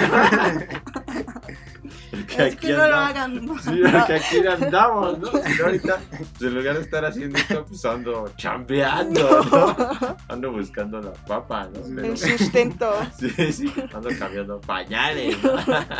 que 2.59 2.71
no 2.73 2.77
lo 2.77 2.83
andamos- 2.83 3.09
hagan. 3.09 3.45
¿no? 3.45 3.57
Sí, 3.59 3.81
porque 3.91 4.13
aquí 4.15 4.47
andamos, 4.47 5.19
¿no? 5.19 5.27
Si 5.43 5.57
no, 5.59 5.65
ahorita, 5.65 5.99
pues, 6.09 6.41
en 6.41 6.55
lugar 6.55 6.75
de 6.75 6.81
estar 6.81 7.05
haciendo 7.05 7.37
esto, 7.37 7.65
pues 7.65 7.85
ando 7.85 8.27
chambeando, 8.37 9.43
¿no? 9.45 9.75
Ando 10.27 10.51
buscando 10.51 11.01
la 11.01 11.13
papa, 11.13 11.69
¿no? 11.73 11.81
Pero- 11.95 12.07
El 12.07 12.17
sustento, 12.17 12.91
sí, 13.19 13.53
sí, 13.53 13.73
ando 13.93 14.09
cambiando 14.19 14.59
pañales, 14.61 15.41
¿no? 15.43 15.51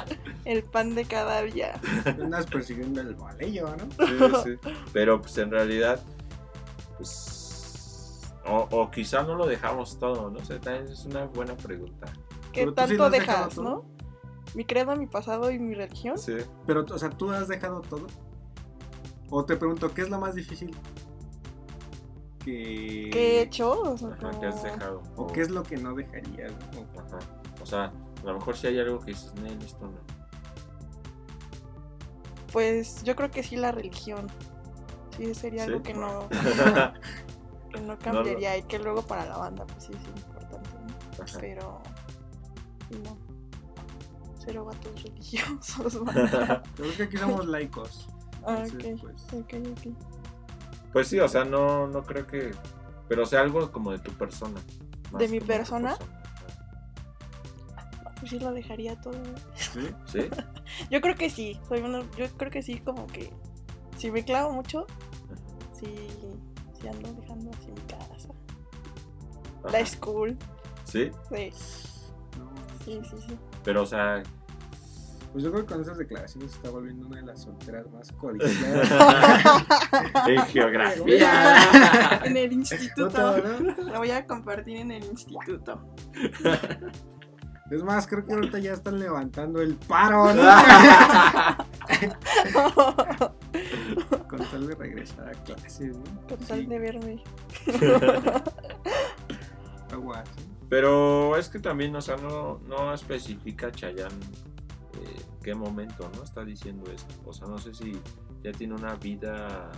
el 0.45 0.63
pan 0.63 0.95
de 0.95 1.06
cada 1.06 1.41
día. 1.43 1.80
Andas 2.06 2.45
persiguiendo 2.47 3.01
el 3.01 3.15
bolillo, 3.15 3.69
¿no? 3.77 4.06
Sí, 4.43 4.58
sí. 4.63 4.69
Pero 4.93 5.21
pues 5.21 5.38
en 5.38 5.51
realidad, 5.51 5.99
pues. 6.97 7.38
O, 8.45 8.67
o 8.71 8.89
quizá 8.89 9.21
no 9.23 9.36
lo 9.36 9.45
dejamos 9.45 9.99
todo, 9.99 10.32
¿no? 10.32 10.39
También 10.39 10.88
es 10.91 11.06
una 11.06 11.25
buena 11.25 11.56
pregunta. 11.56 12.08
¿Qué 12.51 12.62
Pero 12.62 12.71
sí 12.71 12.75
tanto 12.75 13.10
dejas, 13.10 13.58
no? 13.58 13.86
Mi 14.54 14.66
credo, 14.66 14.96
mi 14.96 15.08
pasado 15.08 15.50
y 15.52 15.60
mi 15.60 15.74
religión. 15.74 16.18
Sí. 16.18 16.38
Pero, 16.68 16.86
o 16.90 16.98
sea, 16.98 17.10
¿tú 17.10 17.32
has 17.32 17.48
dejado 17.48 17.82
todo? 17.82 18.08
O 19.30 19.46
te 19.46 19.56
pregunto, 19.56 19.94
¿qué 19.94 20.02
es 20.02 20.10
lo 20.10 20.20
más 20.20 20.36
difícil? 20.36 20.76
Que... 22.44 23.10
¿Qué 23.14 23.38
he 23.38 23.42
hecho? 23.44 23.72
O 23.94 23.98
sea, 23.98 24.10
Ajá, 24.10 24.32
¿qué 24.40 24.46
has 24.48 24.64
dejado? 24.64 25.02
¿O 25.16 25.28
qué 25.28 25.42
es 25.42 25.50
lo 25.52 25.64
que 25.64 25.78
no 25.78 25.94
dejarías? 25.94 26.52
O- 26.76 27.00
Ajá. 27.00 27.20
O 27.62 27.66
sea, 27.66 27.86
a 27.86 28.26
lo 28.26 28.34
mejor 28.34 28.58
si 28.58 28.68
hay 28.68 28.80
algo 28.80 29.00
que 29.00 29.12
dices, 29.12 29.34
no, 29.36 29.46
esto 29.48 29.86
no. 29.86 30.00
Pues 32.52 33.04
yo 33.04 33.16
creo 33.16 33.32
que 33.32 33.44
sí 33.44 33.56
la 33.56 33.72
religión. 33.72 34.28
Sí, 35.16 35.34
sería 35.34 35.66
¿Sí? 35.66 35.72
algo 35.72 35.84
que 35.84 35.94
no, 35.94 36.28
que 37.72 37.80
no 37.82 37.98
cambiaría 38.00 38.58
y 38.58 38.64
que 38.64 38.80
luego 38.80 39.02
para 39.04 39.26
la 39.26 39.38
banda 39.38 39.66
pues 39.66 39.86
sí 39.86 39.92
es 39.94 40.08
importante, 40.08 40.70
¿no? 40.74 41.24
Ajá. 41.24 41.38
Pero 41.40 41.82
sí, 42.90 43.02
no. 43.04 43.31
Cero 44.43 44.65
vatos 44.65 45.04
religiosos. 45.04 45.99
Pero 46.75 46.89
es 46.89 46.97
que 46.97 47.04
aquí 47.04 47.17
somos 47.17 47.45
laicos. 47.45 48.08
ah, 48.45 48.63
Entonces, 48.65 48.99
pues, 49.01 49.23
ok, 49.34 49.54
ok. 49.71 49.95
Pues 50.93 51.08
sí, 51.08 51.19
o 51.19 51.27
sea, 51.27 51.45
no, 51.45 51.88
no 51.88 52.04
creo 52.04 52.25
que. 52.25 52.51
Pero 53.08 53.23
o 53.23 53.25
sea, 53.25 53.41
algo 53.41 53.71
como 53.71 53.91
de 53.91 53.99
tu 53.99 54.12
persona. 54.13 54.60
¿De 55.17 55.27
mi 55.27 55.39
persona? 55.39 55.97
persona. 55.97 56.21
Pues 58.19 58.32
sí 58.32 58.39
lo 58.39 58.51
dejaría 58.51 58.99
todo. 58.99 59.21
¿sí? 59.56 59.89
¿Sí? 60.06 60.30
Yo 60.89 61.01
creo 61.01 61.15
que 61.15 61.30
sí. 61.30 61.60
Soy 61.67 61.82
uno, 61.82 62.04
yo 62.17 62.30
creo 62.38 62.51
que 62.51 62.62
sí, 62.62 62.80
como 62.80 63.08
que 63.08 63.34
si 63.97 64.12
me 64.12 64.23
clavo 64.23 64.54
mucho, 64.54 64.86
sí, 65.73 66.08
sí 66.80 66.88
ando 66.88 67.12
dejando 67.13 67.51
así 67.51 67.71
mi 67.71 67.82
casa. 67.82 68.30
La 69.71 69.86
school. 69.86 70.38
¿Sí? 70.86 71.12
Sí, 71.30 71.51
sí, 72.86 73.01
sí, 73.10 73.15
sí. 73.27 73.38
Pero 73.63 73.84
o 73.84 73.86
sea. 73.86 74.21
Pues 75.32 75.45
yo 75.45 75.52
creo 75.52 75.65
que 75.65 75.71
con 75.74 75.82
esas 75.82 75.97
declaraciones 75.97 76.52
se 76.52 76.58
está 76.58 76.69
volviendo 76.71 77.08
una 77.08 77.17
de 77.21 77.28
las 77.28 77.43
solteras 77.43 77.89
más 77.91 78.12
codiciadas. 78.19 78.91
en 80.28 80.41
geografía. 80.47 82.19
En 82.26 82.36
el 82.38 82.52
instituto. 82.52 83.38
La 83.86 83.97
voy 84.00 84.12
a 84.12 84.26
compartir 84.28 84.76
en 84.78 84.91
el 84.91 85.06
instituto. 85.06 85.82
Es 87.71 87.82
más, 87.84 88.06
creo 88.08 88.26
que 88.26 88.34
ahorita 88.34 88.60
ya 88.60 88.74
están 88.74 89.00
levantando 89.00 89.62
el 89.62 89.76
paro, 89.76 90.34
¿no? 90.34 90.41
Con 94.28 94.39
tal 94.50 94.67
de 94.67 94.76
regresar 94.76 95.30
a 95.30 95.32
clases, 95.43 95.95
¿no? 95.97 96.04
Con 96.28 96.38
tal 96.39 96.60
Sí, 96.60 96.65
de 96.65 96.80
verme. 96.80 97.24
aguas, 99.93 100.28
¿sí? 100.38 100.51
Pero 100.72 101.36
es 101.36 101.50
que 101.50 101.60
también, 101.60 101.94
o 101.98 102.02
sea, 102.02 102.16
no, 102.16 102.60
no 102.60 102.94
especifica 102.94 103.74
Chayanne 103.74 104.16
eh, 105.02 105.22
qué 105.44 105.54
momento, 105.54 106.10
¿no? 106.16 106.24
Está 106.24 106.46
diciendo 106.46 106.90
esto. 106.90 107.14
O 107.26 107.34
sea, 107.34 107.46
no 107.48 107.58
sé 107.58 107.74
si 107.74 107.92
ya 108.42 108.54
tiene 108.54 108.76
una 108.76 108.96
vida 108.96 109.70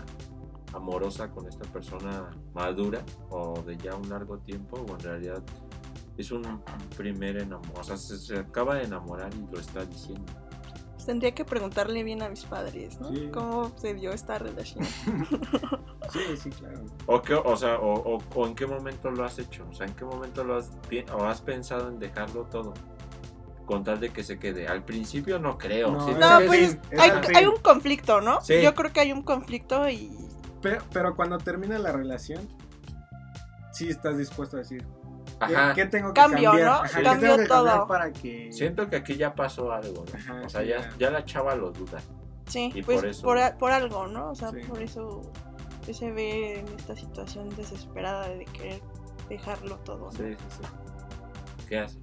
amorosa 0.71 1.31
con 1.31 1.47
esta 1.47 1.65
persona 1.71 2.29
madura 2.53 3.03
o 3.31 3.59
de 3.63 3.75
ya 3.77 3.95
un 3.95 4.07
largo 4.07 4.37
tiempo 4.37 4.85
o 4.87 4.93
en 4.93 4.99
realidad 4.99 5.43
es 6.15 6.31
un 6.31 6.61
primer 6.95 7.37
enamor. 7.37 7.79
O 7.79 7.83
sea, 7.83 7.97
se, 7.97 8.15
se 8.15 8.37
acaba 8.37 8.75
de 8.75 8.83
enamorar 8.83 9.33
y 9.33 9.51
lo 9.51 9.59
está 9.59 9.83
diciendo. 9.85 10.31
Pues 11.03 11.07
tendría 11.07 11.35
que 11.35 11.43
preguntarle 11.43 12.01
bien 12.01 12.21
a 12.21 12.29
mis 12.29 12.45
padres, 12.45 12.97
¿no? 13.01 13.09
Sí. 13.09 13.27
¿Cómo 13.33 13.73
se 13.77 13.93
dio 13.93 14.13
esta 14.13 14.39
relación? 14.39 14.85
Sí, 16.11 16.19
sí, 16.37 16.49
claro. 16.51 16.81
O, 17.07 17.21
qué, 17.21 17.33
o 17.33 17.55
sea, 17.57 17.79
o, 17.79 17.93
o- 18.17 18.23
o 18.35 18.45
en 18.47 18.53
qué 18.55 18.67
momento 18.67 19.09
lo 19.09 19.23
has 19.25 19.39
hecho. 19.39 19.65
O 19.69 19.73
sea, 19.73 19.87
en 19.87 19.93
qué 19.95 20.05
momento 20.05 20.43
lo 20.43 20.57
has, 20.57 20.69
o 21.17 21.23
has 21.23 21.41
pensado 21.41 21.87
en 21.89 21.97
dejarlo 21.97 22.43
todo. 22.43 22.73
Con 23.65 23.83
tal 23.83 23.99
de 23.99 24.09
que 24.11 24.23
se 24.23 24.37
quede. 24.37 24.67
Al 24.67 24.83
principio 24.83 25.39
no 25.39 25.57
creo. 25.57 25.91
No, 25.91 26.05
que 26.05 26.45
pues 26.45 26.71
sí. 26.71 26.79
es 26.91 26.99
hay, 26.99 27.11
hay 27.35 27.45
un 27.47 27.55
conflicto, 27.57 28.21
¿no? 28.21 28.41
Sí. 28.41 28.61
Yo 28.61 28.75
creo 28.75 28.93
que 28.93 28.99
hay 28.99 29.11
un 29.11 29.23
conflicto 29.23 29.89
y 29.89 30.11
Pero, 30.61 30.83
pero 30.91 31.15
cuando 31.15 31.37
termina 31.39 31.79
la 31.79 31.91
relación, 31.93 32.47
sí 33.71 33.89
estás 33.89 34.17
dispuesto 34.17 34.57
a 34.57 34.59
decir, 34.59 34.83
¿qué, 34.83 35.02
Ajá. 35.43 35.73
qué 35.73 35.85
tengo 35.85 36.13
que 36.13 36.21
Cambio, 36.21 36.49
cambiar? 36.51 36.67
¿no? 36.67 36.73
Ajá, 36.75 36.97
¿qué 36.97 37.03
Cambio 37.03 37.29
tengo 37.29 37.43
que 37.43 37.47
cambiar 37.49 37.75
todo. 37.77 37.87
para 37.87 38.11
que... 38.11 38.51
Siento 38.51 38.87
que 38.89 38.95
aquí 38.97 39.15
ya 39.15 39.33
pasó 39.35 39.71
algo, 39.71 40.05
¿no? 40.11 40.17
Ajá, 40.17 40.41
o 40.45 40.49
sea, 40.49 40.61
sí, 40.61 40.67
ya, 40.67 40.89
ya. 40.97 41.09
la 41.11 41.23
chava 41.25 41.55
lo 41.55 41.71
duda. 41.71 42.01
sí, 42.47 42.71
Y 42.75 42.83
pues 42.83 42.99
por 42.99 43.09
eso- 43.09 43.21
por, 43.23 43.37
a- 43.37 43.57
por 43.57 43.71
algo, 43.71 44.07
¿no? 44.07 44.31
O 44.31 44.35
sea, 44.35 44.49
Sí. 44.51 44.57
por 44.67 44.81
eso 44.81 45.21
se 45.91 46.11
ve 46.11 46.59
en 46.59 46.67
esta 46.69 46.95
situación 46.95 47.49
desesperada 47.55 48.27
de 48.29 48.45
querer 48.45 48.81
dejarlo 49.29 49.77
todo. 49.79 50.05
¿no? 50.05 50.11
Sí, 50.11 50.33
sí, 50.33 50.45
sí. 50.61 51.65
¿Qué 51.67 51.79
hace? 51.79 51.99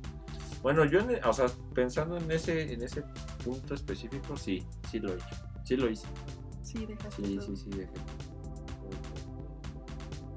Bueno, 0.63 0.85
yo, 0.85 1.01
en- 1.01 1.25
o 1.25 1.33
sea, 1.33 1.47
pensando 1.75 2.17
en 2.19 2.31
ese, 2.31 2.73
en 2.73 2.83
ese 2.83 3.03
punto 3.45 3.75
específico, 3.75 4.37
sí, 4.37 4.67
sí 4.91 4.99
lo 4.99 5.11
he 5.13 5.15
hecho. 5.15 5.27
Sí 5.65 5.77
lo 5.77 5.89
hice. 5.89 6.07
Sí, 6.63 6.85
dejaste 6.87 7.23
Sí, 7.25 7.37
todo. 7.37 7.47
sí, 7.47 7.57
sí, 7.57 7.71
dejé. 7.71 7.93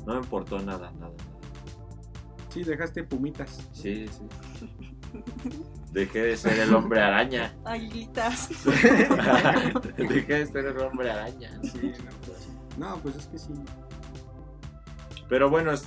No 0.05 0.13
me 0.15 0.19
importó 0.19 0.59
nada, 0.59 0.91
nada, 0.99 1.11
nada. 1.11 1.32
Sí, 2.53 2.63
dejaste 2.63 3.03
pumitas. 3.03 3.67
Sí, 3.71 4.05
sí. 4.07 4.69
Dejé 5.91 6.21
de 6.23 6.37
ser 6.37 6.59
el 6.59 6.73
hombre 6.73 7.01
araña. 7.01 7.53
Aguilitas. 7.65 8.49
Dejé 9.97 10.33
de 10.33 10.45
ser 10.47 10.65
el 10.65 10.79
hombre 10.79 11.11
araña. 11.11 11.51
Sí, 11.63 11.91
no, 12.03 12.11
pues, 12.25 12.37
sí. 12.39 12.49
No, 12.77 12.97
pues 12.97 13.15
es 13.15 13.27
que 13.27 13.37
sí. 13.37 13.53
Pero 15.29 15.49
bueno, 15.49 15.71
es, 15.71 15.83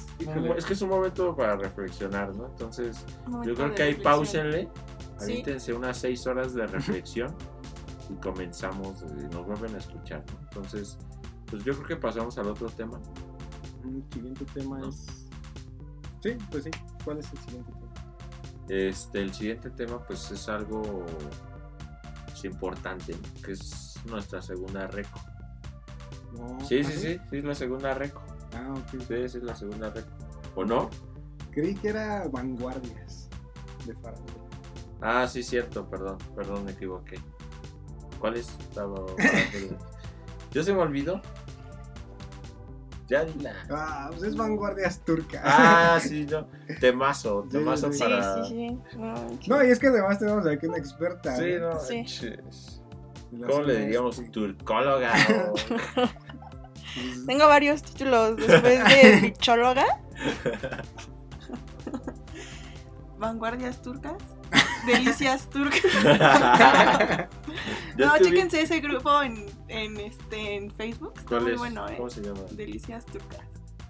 que 0.65 0.73
es 0.73 0.83
un 0.83 0.89
momento 0.89 1.37
para 1.37 1.57
reflexionar, 1.57 2.35
¿no? 2.35 2.47
Entonces, 2.47 3.05
yo 3.45 3.55
creo 3.55 3.75
que 3.75 3.83
ahí 3.83 3.95
pausenle, 3.95 4.69
Sí. 5.19 5.33
avítense 5.33 5.73
unas 5.73 5.97
seis 5.99 6.27
horas 6.27 6.53
de 6.55 6.67
reflexión 6.67 7.35
y 8.11 8.15
comenzamos, 8.21 9.03
eh, 9.03 9.29
nos 9.33 9.47
vuelven 9.47 9.75
a 9.75 9.79
escuchar, 9.79 10.25
¿no? 10.33 10.39
Entonces, 10.49 10.99
pues 11.47 11.65
yo 11.65 11.75
creo 11.75 11.87
que 11.87 11.97
pasamos 11.97 12.37
al 12.39 12.49
otro 12.49 12.69
tema. 12.71 13.01
El 13.85 14.03
siguiente 14.13 14.45
tema 14.53 14.79
No. 14.79 14.89
es. 14.89 15.26
Sí, 16.27 16.37
pues 16.51 16.65
sí. 16.65 16.71
¿Cuál 17.05 17.19
es 17.19 17.33
el 17.33 17.39
siguiente 17.39 17.73
tema? 17.73 17.87
Este, 18.69 19.21
el 19.21 19.33
siguiente 19.33 19.71
tema, 19.71 20.05
pues 20.05 20.29
es 20.33 20.49
algo 20.49 21.05
pues, 22.27 22.45
importante, 22.45 23.13
¿no? 23.13 23.43
que 23.43 23.53
es 23.53 23.95
nuestra 24.07 24.43
segunda 24.43 24.89
reco. 24.89 25.21
No, 26.37 26.59
Sí, 26.67 26.81
¿ah, 26.81 26.85
sí, 26.85 26.93
sí, 26.93 27.21
sí, 27.31 27.37
es 27.37 27.45
la 27.45 27.55
segunda 27.55 27.95
reco. 27.95 28.23
Ah, 28.55 28.75
ok. 28.77 29.01
Sí, 29.07 29.29
sí, 29.29 29.39
es 29.39 29.43
la 29.45 29.55
segunda 29.55 29.91
reco. 29.91 30.09
¿O 30.57 30.65
no? 30.65 30.91
Creí 31.53 31.75
que 31.77 31.91
era 31.91 32.27
vanguardias 32.29 33.29
de 33.87 33.95
farándula. 33.95 34.45
Ah, 35.01 35.29
sí, 35.29 35.45
cierto, 35.45 35.89
perdón, 35.89 36.19
perdón, 36.35 36.65
me 36.65 36.73
equivoqué. 36.73 37.21
¿Cuál 38.19 38.37
es? 38.37 38.49
Yo 40.51 40.63
se 40.65 40.75
me 40.75 40.81
olvidó. 40.81 41.23
Ya 43.09 43.25
dila. 43.25 43.53
Ah, 43.71 44.07
pues 44.11 44.23
es 44.25 44.37
vanguardias 44.37 44.99
turcas. 45.05 45.41
Ah, 45.45 45.99
sí, 46.03 46.27
no. 46.31 46.47
Temazo, 46.81 47.43
Sí, 47.45 47.49
temazo 47.59 47.93
sí. 47.93 47.99
Sí, 47.99 48.05
para. 48.05 48.45
sí, 48.45 48.51
sí. 48.51 48.97
No, 48.99 49.15
No, 49.47 49.65
y 49.65 49.71
es 49.71 49.79
que 49.79 49.87
además 49.89 50.19
tenemos 50.19 50.47
aquí 50.47 50.67
una 50.67 50.79
experta. 50.79 51.37
Sí, 51.37 51.45
¿eh? 51.45 51.61
no. 51.61 51.79
Sí. 51.79 52.05
¿Cómo 53.47 53.63
le 53.63 53.77
diríamos? 53.79 54.19
este, 54.19 54.31
Turcóloga. 54.31 55.13
o- 55.51 55.55
pues, 55.55 57.27
Tengo 57.27 57.47
varios 57.47 57.83
títulos 57.83 58.37
después 58.37 58.85
de 58.85 59.21
bichóloga. 59.23 59.85
Vanguardias 63.19 63.81
turcas. 63.83 64.15
Delicias 64.87 65.49
turcas. 65.51 65.81
No, 67.97 68.13
te 68.15 68.19
vi. 68.19 68.25
chéquense 68.31 68.63
ese 68.63 68.81
grupo 68.81 69.23
en, 69.23 69.47
en, 69.69 69.97
este, 69.99 70.57
en 70.57 70.71
Facebook. 70.71 71.13
Está 71.17 71.29
¿Cuál 71.29 71.43
muy 71.43 71.53
es? 71.53 71.59
bueno, 71.59 71.89
¿eh? 71.89 71.95
¿Cómo 71.97 72.11
se 72.11 72.23
llama? 72.23 72.41
Delicias 72.53 73.05
turcas. 73.07 73.41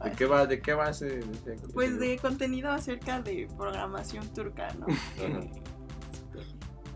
¿De 0.05 0.13
qué 0.13 0.27
va, 0.27 0.47
de 0.47 0.61
qué 0.61 0.75
va 0.75 0.91
ese? 0.91 1.21
ese- 1.21 1.57
Pues 1.73 1.99
de 1.99 2.19
contenido 2.19 2.71
acerca 2.71 3.21
de 3.23 3.49
programación 3.57 4.29
turca, 4.35 4.69
¿no? 4.79 4.87
Eh, 5.19 5.51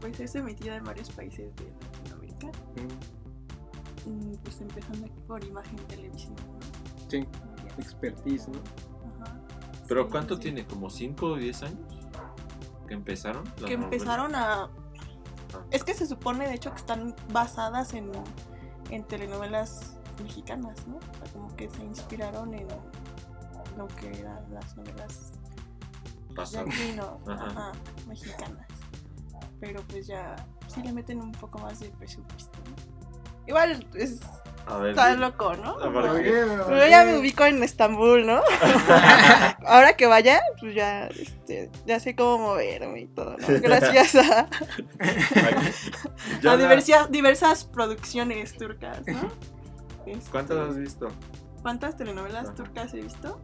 pues 0.01 0.19
es 0.21 0.35
emitida 0.35 0.77
en 0.77 0.85
varios 0.85 1.11
países 1.11 1.55
de 1.57 1.73
Latinoamérica. 2.05 2.49
mm, 4.07 4.35
Pues 4.43 4.61
empezando 4.61 5.09
por 5.27 5.43
imagen 5.45 5.77
televisión. 5.89 6.35
¿no? 6.37 6.59
Sí, 7.09 7.27
expertise, 7.79 8.49
¿no? 8.49 8.59
Ajá. 9.25 9.41
¿Pero 9.89 10.05
Sí, 10.05 10.09
cuánto 10.11 10.35
sí. 10.37 10.43
tiene? 10.43 10.67
¿Como 10.67 10.91
5 10.91 11.27
o 11.27 11.37
10 11.37 11.63
años? 11.63 11.81
¿Que 12.87 12.95
empezaron? 12.95 13.45
Que 13.67 13.75
empezaron 13.75 14.35
a... 14.35 14.65
Ah. 14.65 14.71
Es 15.71 15.85
que 15.85 15.95
se 15.95 16.07
supone, 16.07 16.47
de 16.49 16.55
hecho, 16.55 16.71
que 16.71 16.77
están 16.79 17.15
basadas 17.33 17.93
en, 17.95 18.11
en 18.91 19.05
telenovelas 19.05 19.97
mexicanas, 20.23 20.87
¿no? 20.87 20.97
O 20.97 21.01
sea, 21.01 21.33
como 21.33 21.55
que 21.57 21.69
se 21.71 21.85
inspiraron 21.85 22.55
en 22.55 22.69
lo 23.77 23.87
que 23.89 24.19
eran 24.19 24.53
las 24.53 24.77
novelas 24.77 25.33
de 26.29 26.35
Pasado. 26.35 26.67
aquí, 26.67 26.93
¿no? 26.97 27.21
Ajá. 27.33 27.47
Ajá, 27.47 27.73
mexicanas. 28.07 28.67
Pero 29.61 29.83
pues 29.89 30.07
ya 30.07 30.37
sí 30.69 30.83
le 30.83 30.93
meten 30.93 31.21
un 31.21 31.33
poco 31.33 31.59
más 31.59 31.81
de 31.81 31.91
presupuesto, 31.91 32.59
¿no? 32.69 32.77
Igual 33.47 33.87
es, 33.95 34.21
A 34.71 34.79
ver. 34.79 34.91
está 34.91 35.09
dime. 35.11 35.21
loco, 35.21 35.55
¿no? 35.57 35.75
O 35.75 35.93
¿por 35.93 36.05
sea, 36.05 36.23
qué? 36.23 36.47
Pero 36.67 36.89
ya 36.89 37.05
me 37.05 37.19
ubico 37.19 37.45
en 37.45 37.63
Estambul, 37.63 38.27
¿no? 38.27 38.41
Ahora 39.67 39.95
que 39.97 40.07
vaya, 40.07 40.41
pues 40.61 40.75
ya, 40.75 41.07
este, 41.09 41.71
ya 41.87 41.99
sé 42.01 42.15
cómo 42.15 42.39
moverme 42.39 43.01
y 43.01 43.07
todo, 43.09 43.37
¿no? 43.37 43.47
Gracias 43.61 44.15
a, 44.17 44.49
a 46.49 47.07
diversas 47.09 47.65
producciones 47.65 48.57
turcas, 48.57 49.01
¿no? 49.07 49.31
Este, 50.07 50.31
¿Cuántas 50.31 50.57
has 50.59 50.77
visto? 50.79 51.09
¿Cuántas 51.63 51.97
telenovelas 51.97 52.47
Ajá. 52.47 52.55
turcas 52.55 52.95
he 52.95 53.01
visto? 53.03 53.41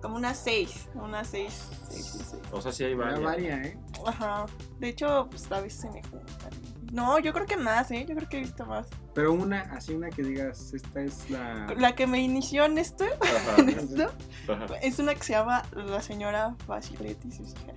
Como 0.00 0.16
unas 0.16 0.36
seis, 0.36 0.88
unas 0.94 1.28
seis, 1.28 1.68
seis, 1.88 2.06
seis, 2.12 2.26
seis. 2.30 2.42
O 2.50 2.60
sea, 2.60 2.72
sí 2.72 2.84
hay 2.84 2.94
varias. 2.94 3.22
varia, 3.22 3.56
¿eh? 3.62 3.78
Ajá. 4.06 4.46
De 4.78 4.88
hecho, 4.88 5.26
pues 5.30 5.50
a 5.52 5.60
veces 5.60 5.80
se 5.82 5.90
me 5.90 6.02
juntan. 6.02 6.50
No, 6.92 7.18
yo 7.18 7.32
creo 7.32 7.46
que 7.46 7.56
más, 7.56 7.90
¿eh? 7.90 8.04
Yo 8.06 8.14
creo 8.14 8.28
que 8.28 8.36
he 8.36 8.40
visto 8.40 8.66
más. 8.66 8.86
Pero 9.14 9.32
una, 9.32 9.62
así 9.74 9.94
una 9.94 10.10
que 10.10 10.22
digas, 10.22 10.74
esta 10.74 11.00
es 11.00 11.28
la. 11.30 11.74
La 11.78 11.94
que 11.94 12.06
me 12.06 12.20
inició 12.20 12.66
en 12.66 12.76
esto, 12.78 13.04
Ajá, 13.20 13.56
en 13.62 13.68
esto 13.70 14.12
ajá. 14.46 14.66
es 14.82 14.98
una 14.98 15.14
que 15.14 15.22
se 15.24 15.32
llama 15.32 15.62
La 15.74 16.02
señora 16.02 16.54
Facilet 16.66 17.16
y 17.24 17.32
sus 17.32 17.50
hijas. 17.52 17.76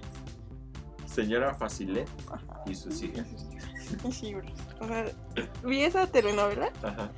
Señora 1.07 1.53
Facilet 1.53 2.09
Ajá. 2.29 2.61
y 2.65 2.75
sus 2.75 3.01
hijas. 3.01 3.25
Sí, 4.11 4.33
bro. 4.33 4.47
O 4.81 4.87
sea, 4.87 5.05
vi 5.63 5.81
esa 5.83 6.07
telenovela, 6.07 6.71
Ajá. 6.83 7.09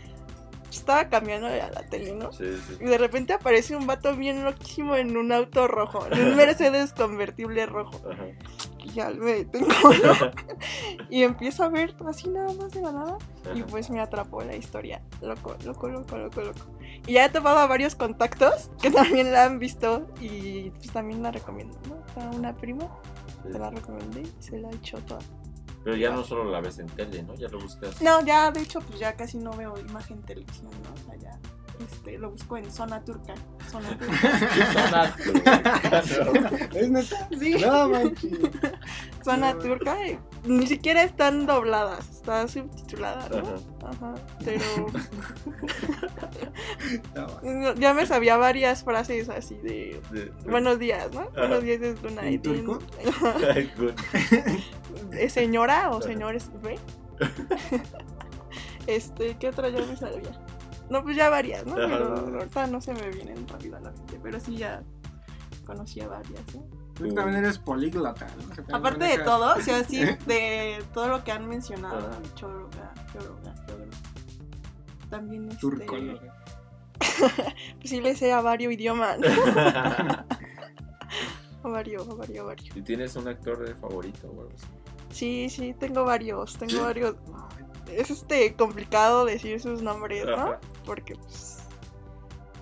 estaba 0.70 1.10
cambiando 1.10 1.48
a 1.48 1.52
la 1.56 1.82
tele, 1.90 2.14
¿no? 2.14 2.32
Sí, 2.32 2.46
sí. 2.68 2.78
Y 2.80 2.86
de 2.86 2.98
repente 3.00 3.34
aparece 3.34 3.76
un 3.76 3.88
vato 3.88 4.16
bien 4.16 4.44
loquísimo 4.44 4.96
en 4.96 5.18
un 5.18 5.32
auto 5.32 5.68
rojo, 5.68 6.06
en 6.12 6.28
un 6.28 6.36
Mercedes 6.36 6.94
convertible 6.94 7.66
rojo. 7.66 8.00
Ajá. 8.12 8.26
Y 8.88 8.94
ya 8.94 9.10
me 9.10 9.32
detengo, 9.34 9.68
¿no? 9.70 10.32
Y 11.10 11.24
empiezo 11.24 11.64
a 11.64 11.70
ver 11.70 11.96
así 12.08 12.30
nada 12.30 12.54
más 12.54 12.72
de 12.72 12.82
la 12.82 12.92
nada. 12.92 13.18
Y 13.56 13.64
pues 13.64 13.90
me 13.90 14.00
atrapó 14.00 14.42
la 14.44 14.56
historia. 14.56 15.02
Loco, 15.22 15.56
loco, 15.66 15.88
loco, 15.90 16.18
loco, 16.18 16.42
loco. 16.42 16.66
Y 17.06 17.14
ya 17.14 17.26
he 17.26 17.30
tomado 17.30 17.60
a 17.60 17.68
varios 17.68 17.96
contactos 17.96 18.70
que 18.82 18.92
también 18.92 19.32
la 19.32 19.46
han 19.46 19.60
visto 19.60 20.08
y 20.20 20.70
pues 20.72 20.92
también 20.92 21.22
la 21.24 21.32
recomiendo, 21.32 21.78
¿no? 21.88 22.22
A 22.22 22.30
una 22.32 22.56
prima 22.56 22.88
Sí. 23.44 23.54
se 23.54 23.60
la 23.60 23.70
recomendé 23.70 24.24
se 24.40 24.58
la 24.58 24.70
he 24.70 24.76
hecho 24.76 24.98
toda. 25.00 25.20
Pero 25.84 25.96
ya 25.96 26.10
no 26.12 26.24
solo 26.24 26.46
la 26.52 26.60
ves 26.60 26.80
en 26.80 26.88
tele, 26.88 27.24
¿no? 27.24 27.36
Ya 27.36 27.48
lo 27.50 27.60
buscas. 27.60 28.02
No, 28.02 28.22
ya 28.26 28.52
de 28.52 28.62
hecho 28.62 28.80
pues 28.82 29.00
ya 29.00 29.14
casi 29.16 29.38
no 29.38 29.52
veo 29.52 29.78
imagen 29.80 30.22
televisión, 30.24 30.72
¿no? 30.84 30.94
O 30.94 31.06
sea, 31.06 31.16
ya 31.18 31.40
este, 31.86 32.18
lo 32.18 32.32
busco 32.32 32.58
en 32.58 32.72
zona 32.72 33.04
turca. 33.04 33.34
Zona 33.70 33.90
turca. 33.98 35.16
¿Es 36.74 36.90
neta? 36.90 37.30
Sí, 37.40 37.56
No, 37.56 37.90
manches. 37.90 38.32
zona 39.24 39.54
no. 39.54 39.60
turca. 39.60 40.08
y 40.08 40.20
ni 40.46 40.68
siquiera 40.68 41.04
están 41.04 41.46
dobladas, 41.46 42.10
está 42.10 42.48
subtitulada, 42.48 43.28
¿no? 43.30 43.38
Ajá. 43.88 43.90
Ajá, 43.90 44.16
pero 44.44 44.88
No, 47.44 47.74
ya 47.76 47.94
me 47.94 48.06
sabía 48.06 48.38
varias 48.38 48.84
frases 48.84 49.30
así 49.30 49.56
de 49.56 50.00
De- 50.12 50.32
buenos 50.50 50.80
días, 50.80 51.12
¿no? 51.14 51.30
Buenos 51.32 51.64
días 51.64 51.82
es 51.82 52.02
Luna 52.02 52.28
¿En 52.28 52.42
turco? 52.42 52.80
Good. 53.78 53.94
¿Es 55.14 55.34
señora 55.34 55.90
o 55.92 56.02
señores 56.02 56.50
ve? 56.62 56.80
este, 58.88 59.38
¿qué 59.38 59.50
otra 59.50 59.70
ya 59.70 59.86
me 59.86 59.96
sabía? 59.96 60.32
No, 60.90 61.04
pues 61.04 61.18
ya 61.18 61.30
varias, 61.30 61.66
¿no? 61.66 61.76
Pero 61.76 62.16
ahorita 62.16 62.68
no 62.68 62.82
se 62.82 62.94
me 62.94 63.10
vienen 63.10 63.48
rápido 63.48 63.78
a 63.78 63.82
la 63.82 63.92
mente, 63.92 64.20
pero 64.22 64.40
sí 64.40 64.58
ya 64.58 64.84
conocía 65.66 66.08
varias, 66.08 66.42
¿no? 66.56 66.66
Tú 66.94 67.14
también 67.14 67.44
eres 67.44 67.60
políglota, 67.60 68.26
¿no? 68.38 68.44
O 68.44 68.56
sea, 68.56 68.64
también 68.64 68.76
Aparte 68.76 69.06
de 69.06 69.18
todo, 69.20 69.56
o 69.56 69.62
sea, 69.62 69.84
sí, 69.84 70.00
de 70.26 70.84
todo 70.94 71.10
lo 71.10 71.24
que 71.24 71.32
han 71.32 71.48
mencionado, 71.48 72.10
bichóloga, 72.22 72.94
bióloga, 73.14 73.54
bióloga. 73.68 73.98
También 75.10 75.48
este, 75.50 75.62
Turcóloga. 75.62 76.34
pues 77.20 77.90
sí 77.90 78.02
le 78.02 78.16
sé 78.16 78.34
a 78.34 78.42
varios 78.42 78.74
idiomas, 78.74 79.20
¿no? 79.20 79.28
A 81.64 81.70
varios, 81.70 82.08
a 82.08 82.14
varios, 82.14 82.40
a 82.40 82.48
varios. 82.48 82.78
¿Y 82.78 82.82
tienes 82.82 83.16
un 83.18 83.28
actor 83.28 83.68
de 83.68 83.76
favorito 83.76 84.28
o 84.28 84.42
algo 84.42 84.54
así? 84.56 84.68
Sí, 85.10 85.50
sí, 85.50 85.74
tengo 85.78 86.06
varios, 86.06 86.56
tengo 86.58 86.84
varios. 86.84 87.16
Es 87.92 88.10
este 88.10 88.56
complicado 88.56 89.26
decir 89.26 89.60
sus 89.60 89.82
nombres, 89.82 90.26
¿no? 90.26 90.34
Ajá. 90.34 90.60
Porque 90.88 91.14
pues 91.16 91.58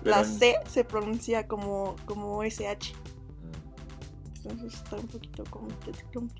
la 0.02 0.20
en- 0.20 0.26
C 0.26 0.56
se 0.68 0.84
pronuncia 0.84 1.48
como, 1.48 1.96
como 2.04 2.42
SH. 2.42 2.94
Entonces 4.42 4.74
está 4.74 4.96
un 4.96 5.06
poquito 5.06 5.44
como 5.48 5.68
decir 5.86 6.04
sus 6.12 6.32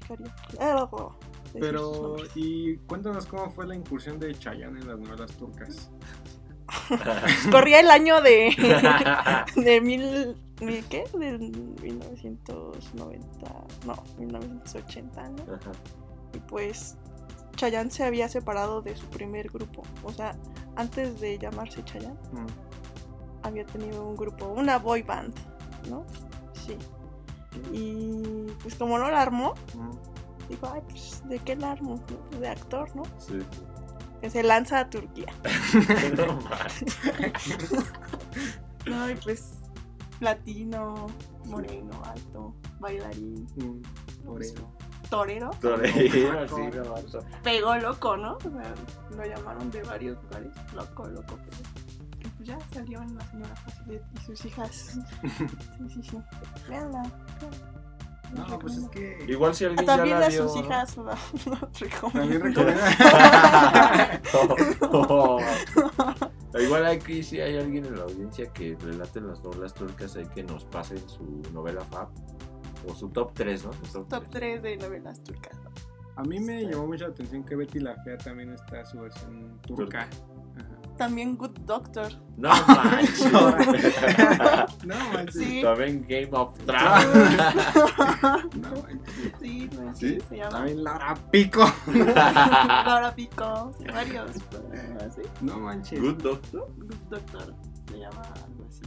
Pero, 1.54 2.16
y 2.34 2.76
cuéntanos 2.86 3.24
cómo 3.26 3.50
fue 3.50 3.66
la 3.66 3.74
incursión 3.74 4.18
de 4.18 4.34
Chayanne 4.38 4.80
en 4.80 4.88
las 4.88 4.98
novelas 4.98 5.32
turcas. 5.32 5.90
Corría 7.50 7.80
el 7.80 7.90
año 7.90 8.20
de, 8.20 8.54
de 9.56 9.80
mil 9.80 10.36
¿de 10.60 10.84
¿Qué? 10.88 11.04
Del 11.18 11.52
1990, 11.82 13.64
no, 13.86 14.02
1980, 14.18 15.28
¿no? 15.30 15.54
Ajá. 15.54 15.72
Y 16.34 16.38
pues 16.40 16.96
Chayanne 17.56 17.90
se 17.90 18.04
había 18.04 18.28
separado 18.28 18.82
de 18.82 18.96
su 18.96 19.06
primer 19.06 19.48
grupo. 19.48 19.82
O 20.04 20.12
sea, 20.12 20.36
antes 20.76 21.20
de 21.20 21.38
llamarse 21.38 21.82
Chayanne, 21.84 22.18
Mm. 22.32 22.46
había 23.42 23.64
tenido 23.66 24.06
un 24.06 24.16
grupo, 24.16 24.46
una 24.48 24.78
boy 24.78 25.02
band, 25.02 25.34
¿no? 25.90 26.04
Sí. 26.52 26.76
Y 27.72 28.46
pues 28.62 28.74
como 28.74 28.98
no 28.98 29.10
la 29.10 29.22
armó, 29.22 29.54
Mm. 29.74 29.90
dijo, 30.50 30.70
ay, 30.72 30.82
pues, 30.88 31.22
¿de 31.28 31.38
qué 31.40 31.56
la 31.56 31.72
armo? 31.72 32.00
De 32.38 32.48
actor, 32.48 32.94
¿no? 32.94 33.02
Sí. 33.18 33.38
Que 34.20 34.30
se 34.30 34.42
lanza 34.42 34.80
a 34.80 34.90
Turquía. 34.90 35.32
No 38.86 39.10
y 39.10 39.14
pues 39.16 39.54
latino, 40.20 41.08
moreno, 41.46 41.90
alto, 42.04 42.54
bailarín, 42.78 43.46
Mm. 43.56 43.82
Moreno. 44.26 44.75
Torero. 45.10 45.50
Torero, 45.60 46.48
sí, 46.48 46.70
no. 46.74 47.20
Pegó 47.42 47.76
loco, 47.76 48.16
¿no? 48.16 48.36
O 48.36 48.40
sea, 48.40 48.74
lo 49.16 49.24
llamaron 49.24 49.70
de 49.70 49.82
varios 49.82 50.22
lugares. 50.24 50.52
Loco, 50.74 51.06
loco, 51.08 51.38
pero. 51.44 51.56
y 52.20 52.28
pues 52.28 52.48
ya 52.48 52.58
salió 52.72 53.02
en 53.02 53.16
la 53.16 53.24
señora 53.30 53.54
Facility 53.56 54.04
y 54.14 54.20
sus 54.24 54.44
hijas. 54.44 54.98
Sí, 55.22 55.88
sí, 55.94 56.02
sí. 56.10 56.18
Veanla. 56.68 57.02
No, 58.34 58.58
pues 58.58 58.76
es 58.76 58.88
que. 58.88 59.24
Igual 59.28 59.54
si 59.54 59.64
alguien 59.66 59.86
ya 59.86 59.96
También 59.96 60.18
la 60.20 60.26
a 60.26 60.28
vio. 60.28 60.48
sus 60.48 60.60
hijas 60.60 60.96
la, 60.96 61.04
la 61.04 61.16
También 61.60 62.42
recomiendo. 62.42 62.64
recomienda. 62.64 64.20
Igual 66.60 66.86
aquí 66.86 67.22
si 67.22 67.40
hay 67.40 67.56
alguien 67.58 67.84
en 67.84 67.96
la 67.98 68.04
audiencia 68.04 68.50
que 68.52 68.76
relate 68.80 69.20
las 69.20 69.42
novelas 69.44 69.74
turcas 69.74 70.16
hay 70.16 70.26
que 70.26 70.42
nos 70.42 70.64
pasen 70.64 71.06
su 71.08 71.42
novela 71.52 71.82
fab 71.84 72.08
o 72.88 72.94
su 72.94 73.08
top 73.08 73.32
3, 73.34 73.64
¿no? 73.64 73.70
Su 73.90 74.04
Top 74.04 74.24
3 74.30 74.62
de 74.62 74.76
novelas 74.76 75.22
turcas. 75.22 75.56
A 76.16 76.22
mí 76.22 76.40
me 76.40 76.62
llamó 76.64 76.86
mucho 76.86 77.04
la 77.06 77.10
atención 77.10 77.44
que 77.44 77.56
Betty 77.56 77.78
la 77.80 77.94
Fea 78.02 78.16
también 78.16 78.50
está 78.52 78.84
su 78.86 79.00
versión 79.00 79.60
turca. 79.66 80.08
Ajá. 80.56 80.76
También 80.96 81.36
Good 81.36 81.58
Doctor. 81.66 82.10
No 82.38 82.48
manches. 82.48 83.30
No, 84.86 84.96
manches. 85.12 85.34
Sí. 85.34 85.60
También 85.62 86.06
Game 86.08 86.30
of 86.32 86.56
Thrones. 86.64 87.40
No, 88.56 88.70
manches. 88.82 89.32
Sí, 89.40 89.68
no, 89.78 89.94
¿Sí? 89.94 90.18
se 90.26 90.36
llama. 90.38 90.50
También 90.50 90.84
Laura 90.84 91.14
Pico. 91.30 91.64
Laura 91.94 93.14
Pico. 93.14 93.72
varios. 93.92 94.30
pero, 94.50 95.12
¿sí? 95.12 95.22
No 95.42 95.58
manches. 95.60 96.00
Good 96.00 96.22
Doctor. 96.22 96.66
Good 96.78 96.94
Doctor. 97.10 97.54
Se 97.90 97.98
llama 97.98 98.22
algo 98.22 98.64
así. 98.66 98.80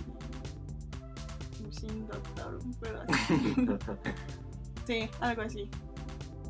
Sin 1.80 2.08
Doctor. 2.08 2.60
un 2.64 2.74
pedo 2.76 3.02
así. 3.08 3.56
Sí, 4.88 5.08
algo 5.20 5.44
así. 5.44 5.70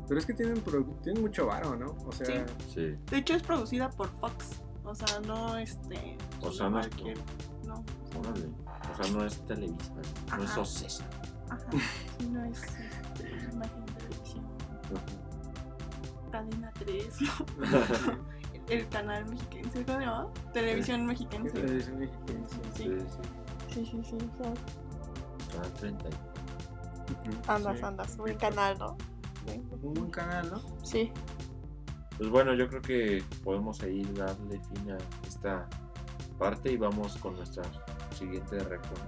Pero 0.08 0.18
es 0.18 0.24
que 0.26 0.32
tienen, 0.32 0.64
produ- 0.64 0.98
tienen 1.02 1.20
mucho 1.22 1.46
varo, 1.46 1.76
¿no? 1.76 1.94
O 2.06 2.10
sea, 2.12 2.26
Sí. 2.26 2.54
Sí. 2.74 2.96
De 3.10 3.18
hecho 3.18 3.34
es 3.34 3.42
producida 3.42 3.90
por 3.90 4.08
Fox. 4.18 4.62
O 4.84 4.94
sea, 4.94 5.20
no 5.26 5.56
este. 5.58 6.16
O 6.40 6.50
sea, 6.50 6.70
no 6.70 6.80
es 6.80 6.88
cualquier- 6.88 7.18
No. 7.66 7.84
Órale. 8.18 8.48
O 8.98 9.02
sea, 9.02 9.12
no 9.12 9.24
es 9.26 9.38
Televisa, 9.46 9.92
no 10.36 10.42
es. 10.44 10.56
Ocesa. 10.56 11.04
Ajá. 11.50 11.64
Sí, 12.18 12.28
no 12.30 12.44
es 12.46 12.62
este, 12.62 13.28
imagen 13.52 13.84
de 13.86 13.92
televisión. 13.92 14.44
Cadena 16.32 16.72
3, 16.78 17.06
¿no? 17.20 18.30
El 18.68 18.88
canal 18.88 19.26
mexiquense, 19.28 19.84
¿cómo 19.84 19.98
se 19.98 20.04
llama? 20.06 20.28
Televisión 20.54 21.06
mexiquense. 21.06 21.50
televisión 21.50 21.98
mexicana. 21.98 22.40
Sí, 22.74 22.84
Sí, 22.84 22.88
sí. 22.88 23.84
sí, 23.84 23.86
sí, 23.86 24.02
sí. 24.04 24.18
sea, 24.38 24.52
Canal 25.52 25.72
30. 25.74 26.08
Ujú, 26.08 26.16
Andas, 27.48 27.78
sí. 27.78 27.84
andas. 27.84 28.16
Buen 28.16 28.36
canal, 28.38 28.78
¿no? 28.78 28.96
Sí. 29.46 29.62
Un 29.82 29.94
buen 29.94 30.10
canal, 30.10 30.50
¿no? 30.50 30.60
Sí. 30.84 31.12
Pues 32.18 32.28
bueno, 32.30 32.54
yo 32.54 32.68
creo 32.68 32.82
que 32.82 33.24
podemos 33.42 33.82
ahí 33.82 34.02
darle 34.14 34.60
fin 34.60 34.92
a 34.92 34.98
esta 35.26 35.66
parte 36.38 36.72
y 36.72 36.76
vamos 36.76 37.16
con 37.16 37.34
nuestra 37.36 37.62
siguiente 38.16 38.58
récord. 38.58 38.98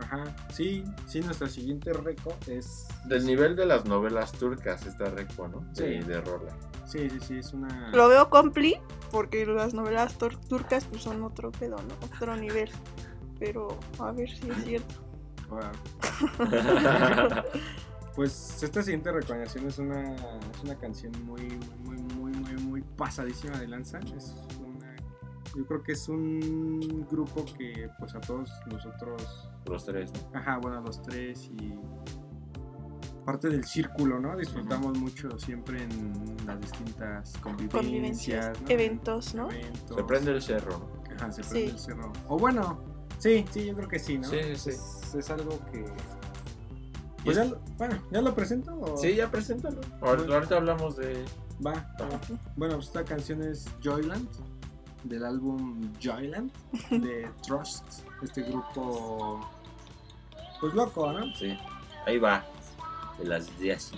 Ajá. 0.00 0.24
Sí, 0.52 0.84
sí, 1.06 1.20
nuestra 1.20 1.48
siguiente 1.48 1.92
reco 1.92 2.34
es. 2.48 2.86
Del 3.06 3.24
nivel 3.24 3.56
de 3.56 3.64
las 3.66 3.86
novelas 3.86 4.32
turcas, 4.32 4.84
esta 4.84 5.06
reco, 5.06 5.48
¿no? 5.48 5.60
De, 5.74 6.00
Sí. 6.02 6.06
de 6.06 6.20
Rola. 6.20 6.52
Sí, 6.84 7.08
sí, 7.08 7.18
sí, 7.20 7.38
es 7.38 7.52
una. 7.54 7.88
Lo 7.92 8.08
veo 8.08 8.28
compli 8.28 8.78
porque 9.10 9.46
las 9.46 9.72
novelas 9.72 10.18
tur- 10.18 10.38
turcas 10.48 10.84
pues 10.84 11.02
son 11.02 11.22
otro 11.22 11.50
pedo, 11.50 11.76
¿no? 11.76 11.94
Otro 12.14 12.36
nivel. 12.36 12.70
Pero 13.38 13.68
a 13.98 14.12
ver 14.12 14.28
si 14.30 14.50
es 14.50 14.64
cierto. 14.64 14.94
Wow. 15.48 15.60
Pues 18.14 18.62
esta 18.62 18.82
siguiente 18.82 19.12
recomendación 19.12 19.66
es 19.66 19.78
una, 19.78 20.14
es 20.14 20.62
una 20.64 20.74
canción 20.76 21.12
muy, 21.26 21.42
muy, 21.84 21.98
muy, 22.14 22.32
muy, 22.32 22.54
muy 22.62 22.80
pasadísima 22.82 23.58
de 23.58 23.68
lanza. 23.68 23.98
Es 24.16 24.34
una, 24.58 24.96
yo 25.54 25.66
creo 25.66 25.82
que 25.82 25.92
es 25.92 26.08
un 26.08 27.06
grupo 27.10 27.44
que 27.58 27.90
pues 27.98 28.14
a 28.14 28.20
todos 28.22 28.50
nosotros, 28.72 29.50
Los 29.66 29.84
tres, 29.84 30.10
¿no? 30.32 30.38
ajá, 30.38 30.56
bueno, 30.56 30.80
los 30.80 31.02
tres 31.02 31.50
y 31.60 31.74
parte 33.26 33.50
del 33.50 33.64
círculo, 33.64 34.18
¿no? 34.18 34.34
Disfrutamos 34.34 34.98
mucho 34.98 35.38
siempre 35.38 35.82
en 35.82 36.36
las 36.46 36.58
distintas 36.58 37.34
convivencias, 37.42 37.82
Convivencias, 37.82 38.62
¿no? 38.62 38.68
eventos, 38.70 39.34
¿no? 39.34 39.50
Eventos. 39.50 39.94
Se 39.94 40.04
prende 40.04 40.30
el 40.30 40.40
cerro, 40.40 40.78
¿no? 40.78 41.14
Ajá, 41.16 41.30
se 41.32 41.42
Sí. 41.42 41.50
prende 41.50 41.70
el 41.72 41.78
cerro. 41.78 42.12
O 42.28 42.38
bueno, 42.38 42.82
sí, 43.18 43.44
sí, 43.50 43.66
yo 43.66 43.74
creo 43.74 43.88
que 43.88 43.98
sí, 43.98 44.18
¿no? 44.18 44.28
Sí, 44.28 44.38
sí. 44.56 44.70
Es, 44.70 45.14
es 45.14 45.30
algo 45.30 45.58
que... 45.72 45.84
Pues 47.24 47.36
es- 47.36 47.44
ya, 47.44 47.50
lo- 47.50 47.60
bueno, 47.78 47.98
¿ya 48.10 48.20
lo 48.20 48.34
presento? 48.34 48.74
o- 48.78 48.96
Sí, 48.96 49.14
ya 49.16 49.30
preséntalo. 49.30 49.80
Ahorita, 50.00 50.56
hablamos 50.56 50.96
de. 50.96 51.24
Va. 51.64 51.72
va. 52.00 52.20
Bueno, 52.56 52.74
pues 52.76 52.86
esta 52.86 53.04
canción 53.04 53.42
es 53.42 53.66
Joyland, 53.82 54.28
del 55.04 55.24
álbum 55.24 55.92
Joyland, 56.02 56.50
de 56.90 57.28
Trust, 57.46 57.84
este 58.22 58.42
grupo... 58.42 59.40
Pues 60.60 60.72
loco, 60.74 61.12
¿no? 61.12 61.34
Sí. 61.34 61.56
Ahí 62.06 62.18
va. 62.18 62.44
De 63.18 63.24
las 63.26 63.58
10. 63.58 63.92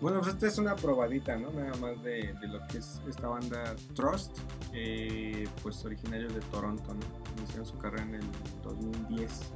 Bueno, 0.00 0.20
pues 0.20 0.34
esta 0.34 0.46
es 0.46 0.58
una 0.58 0.76
probadita, 0.76 1.36
¿no? 1.36 1.50
Nada 1.50 1.76
más 1.78 2.00
de, 2.04 2.32
lo 2.42 2.64
que 2.68 2.78
es 2.78 3.00
esta 3.08 3.26
banda 3.26 3.74
Trust, 3.94 4.38
eh, 4.72 5.48
pues 5.60 5.84
originario 5.84 6.28
de 6.28 6.40
Toronto, 6.52 6.94
¿no? 6.94 7.00
Iniciaron 7.38 7.66
su 7.66 7.76
carrera 7.78 8.04
en 8.04 8.14
el 8.14 8.26
2010. 8.62 9.52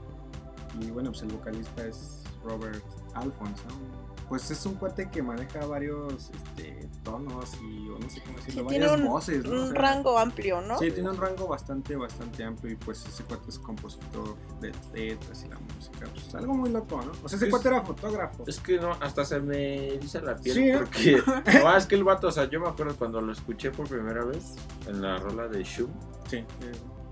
Y 0.80 0.90
bueno, 0.90 1.10
pues 1.10 1.22
el 1.22 1.28
vocalista 1.28 1.86
es 1.86 2.24
Robert 2.42 2.84
Alphonse, 3.14 3.62
¿no? 3.68 4.12
Pues 4.28 4.50
es 4.50 4.66
un 4.66 4.74
cuate 4.74 5.08
que 5.10 5.22
maneja 5.22 5.64
varios 5.66 6.30
este, 6.30 6.71
tonos 7.12 7.54
y 7.62 7.88
o 7.88 7.98
no 7.98 8.08
sé 8.10 8.20
cómo 8.22 8.36
decirlo, 8.38 8.62
Sí, 8.62 8.68
tiene 8.68 8.86
varias 8.86 9.00
un, 9.00 9.06
voces, 9.08 9.44
¿no? 9.44 9.50
O 9.50 9.62
un 9.64 9.70
sea, 9.72 9.80
rango 9.80 10.18
amplio, 10.18 10.60
¿no? 10.62 10.78
Sí, 10.78 10.90
tiene 10.90 11.10
un 11.10 11.16
rango 11.16 11.46
bastante, 11.48 11.96
bastante 11.96 12.44
amplio 12.44 12.72
y 12.72 12.76
pues 12.76 13.04
ese 13.06 13.24
cuate 13.24 13.50
es 13.50 13.58
compositor 13.58 14.36
de 14.60 14.72
letras 14.94 15.44
y 15.44 15.48
la 15.48 15.58
música. 15.58 16.06
Pues 16.12 16.34
algo 16.34 16.54
muy 16.54 16.70
loco, 16.70 17.00
¿no? 17.02 17.12
O 17.22 17.28
sea, 17.28 17.36
ese 17.36 17.46
Es- 17.46 17.50
cuate 17.50 17.68
era 17.68 17.82
fotógrafo. 17.82 18.44
Es 18.46 18.58
que 18.60 18.78
no, 18.78 18.92
hasta 19.00 19.24
se 19.24 19.40
me 19.40 19.88
eriza 19.94 20.20
la 20.20 20.36
piel 20.36 20.54
Sí, 20.56 20.72
¿no? 20.72 20.78
porque 20.80 21.22
no, 21.62 21.76
es 21.76 21.86
que 21.86 21.94
el 21.94 22.04
vato, 22.04 22.28
o 22.28 22.32
sea, 22.32 22.48
yo 22.48 22.60
me 22.60 22.68
acuerdo 22.68 22.96
cuando 22.96 23.20
lo 23.20 23.32
escuché 23.32 23.70
por 23.70 23.88
primera 23.88 24.24
vez 24.24 24.54
en 24.86 25.00
la 25.02 25.16
rola 25.18 25.48
de 25.48 25.62
Shum, 25.62 25.90
Sí. 26.28 26.36
eh, 26.38 26.46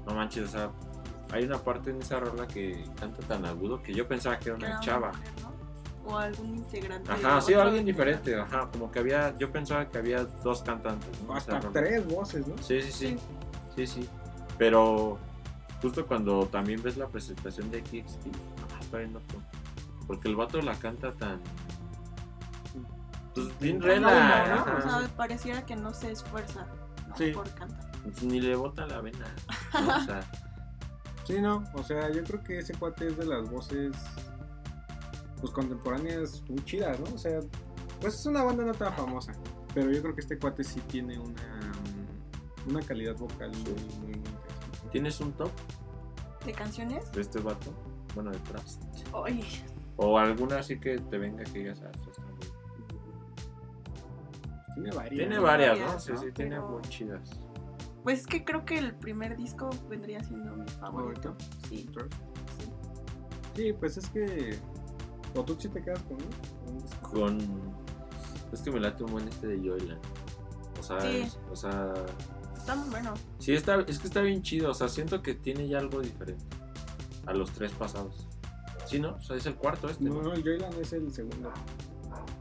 no 0.07 0.14
manches, 0.14 0.48
o 0.48 0.53
sea, 0.53 0.70
hay 1.32 1.44
una 1.44 1.59
parte 1.59 1.90
en 1.90 2.01
esa 2.03 2.18
rola 2.18 2.48
que 2.48 2.84
canta 2.98 3.18
tan 3.28 3.44
agudo 3.44 3.80
que 3.82 3.92
yo 3.94 4.09
pensaba 4.09 4.38
que 4.38 4.48
era 4.48 4.57
una 4.59 4.80
chava. 4.80 5.12
O 6.07 6.16
algún 6.16 6.57
integrante. 6.57 7.11
Ajá, 7.12 7.40
sí, 7.40 7.53
otro 7.55 7.68
alguien 7.68 7.84
diferente, 7.84 8.34
ajá, 8.38 8.68
como 8.72 8.90
que 8.90 8.98
había, 8.98 9.36
yo 9.38 9.51
pensaba 9.53 9.86
que 9.88 9.98
había 9.98 10.24
dos 10.24 10.62
cantantes, 10.62 11.11
¿no? 11.22 11.34
o 11.34 11.36
Esa 11.36 11.57
hasta 11.57 11.70
tres 11.70 12.07
voces, 12.07 12.46
¿no? 12.46 12.57
Sí, 12.59 12.80
sí, 12.82 12.90
sí, 12.92 13.18
sí, 13.76 13.86
sí, 13.86 14.09
pero 14.59 15.18
justo 15.82 16.07
cuando 16.07 16.46
también 16.46 16.82
ves 16.82 16.96
la 16.96 17.07
presentación 17.07 17.70
de 17.70 17.82
no, 17.82 18.80
está 18.80 18.98
bien 18.98 19.12
loco, 19.12 19.42
porque 20.07 20.28
el 20.28 20.36
vato 20.36 20.61
la 20.62 20.74
canta 20.74 21.12
tan... 21.12 21.40
Pues 23.34 23.59
bien 23.61 23.80
rela, 23.80 24.64
¿no? 24.66 24.76
O 24.76 24.80
sea, 24.80 25.09
pareciera 25.16 25.64
que 25.64 25.76
no 25.76 25.94
se 25.94 26.11
esfuerza 26.11 26.66
¿no? 27.09 27.16
Sí. 27.16 27.30
por 27.30 27.48
cantar. 27.55 27.92
Pues 28.03 28.22
ni 28.24 28.40
le 28.40 28.57
bota 28.57 28.86
la 28.86 29.01
vena. 29.01 29.26
¿no? 29.72 29.96
O 29.96 30.01
sea, 30.01 30.20
Sí, 31.30 31.40
no, 31.40 31.62
o 31.74 31.82
sea, 31.84 32.11
yo 32.11 32.24
creo 32.24 32.42
que 32.42 32.59
ese 32.59 32.74
cuate 32.74 33.07
es 33.07 33.16
de 33.16 33.24
las 33.24 33.48
voces 33.48 33.92
pues 35.41 35.53
contemporáneas 35.53 36.43
muy 36.49 36.62
chidas, 36.64 36.99
¿no? 37.01 37.14
O 37.14 37.18
sea, 37.18 37.41
pues 38.01 38.14
es 38.14 38.26
una 38.26 38.43
banda 38.43 38.64
no 38.64 38.72
tan 38.74 38.93
famosa, 38.95 39.32
pero 39.74 39.91
yo 39.91 40.01
creo 40.03 40.14
que 40.14 40.20
este 40.20 40.38
cuate 40.38 40.64
sí 40.64 40.80
tiene 40.88 41.18
una 41.18 41.72
una 42.68 42.80
calidad 42.82 43.16
vocal 43.16 43.51
muy 43.51 43.62
muy, 43.72 43.99
muy 44.01 44.12
interesante. 44.14 44.88
¿tienes 44.93 45.20
un 45.20 45.32
top 45.32 45.51
¿De 46.45 46.53
canciones? 46.53 47.11
de 47.12 47.20
este 47.22 47.38
vato? 47.41 47.72
Bueno, 48.14 48.30
detrás. 48.32 48.78
Oye, 49.12 49.45
O 49.97 50.18
alguna 50.18 50.59
así 50.59 50.78
que 50.78 50.99
te 50.99 51.16
venga 51.18 51.45
que 51.45 51.59
digas, 51.61 51.82
ah, 51.84 51.91
Tiene 54.74 54.91
varias. 54.93 55.11
Tiene 55.18 55.36
¿no? 55.36 55.43
varias, 55.43 55.78
¿no? 55.78 56.01
Sí, 56.01 56.12
¿no? 56.12 56.18
sí, 56.20 56.32
tiene 56.32 56.57
Pero- 56.57 56.68
muy 56.68 56.82
chidas. 56.82 57.30
pues 58.03 58.20
es 58.20 58.26
que 58.26 58.45
creo 58.45 58.64
que 58.64 58.78
el 58.78 58.95
primer 58.95 59.36
disco 59.36 59.68
vendría 59.88 60.22
siendo 60.24 60.57
mi 60.57 60.66
favorito. 60.68 61.34
¿Favorito? 61.34 61.36
Sí, 61.68 61.88
sí. 62.59 62.70
Sí, 63.57 63.72
pues 63.74 63.97
es 63.99 64.09
que 64.11 64.59
o 65.35 65.43
tú 65.45 65.57
sí 65.59 65.68
te 65.68 65.83
quedas 65.83 66.01
con, 66.03 66.18
¿no? 66.18 67.09
Con. 67.11 67.39
Es 68.53 68.62
que 68.62 68.70
me 68.70 68.81
late 68.81 69.05
un 69.05 69.12
buen 69.12 69.28
este 69.28 69.47
de 69.47 69.57
Joyland. 69.59 70.01
O 70.78 70.83
sea, 70.83 71.01
Sí. 71.01 71.16
es- 71.18 71.39
o 71.51 71.57
sea. 71.57 71.93
Está 72.57 72.74
muy 72.76 72.91
bueno. 72.91 73.14
Sí, 73.39 73.53
está, 73.55 73.81
es 73.83 73.99
que 73.99 74.07
está 74.09 74.20
bien 74.22 74.43
chido. 74.43 74.70
O 74.70 74.74
sea, 74.74 74.89
siento 74.89 75.22
que 75.22 75.35
tiene 75.35 75.66
ya 75.68 75.78
algo 75.78 76.01
diferente 76.01 76.45
a 77.26 77.33
los 77.33 77.51
tres 77.53 77.72
pasados. 77.72 78.26
Sí, 78.87 78.99
¿no? 78.99 79.11
O 79.16 79.22
sea, 79.22 79.37
es 79.37 79.47
el 79.47 79.55
cuarto 79.55 79.89
este. 79.89 80.05
¿no? 80.05 80.20
No, 80.22 80.33
el 80.33 80.43
Joyland 80.43 80.74
es 80.81 80.93
el 80.93 81.12
segundo. 81.12 81.53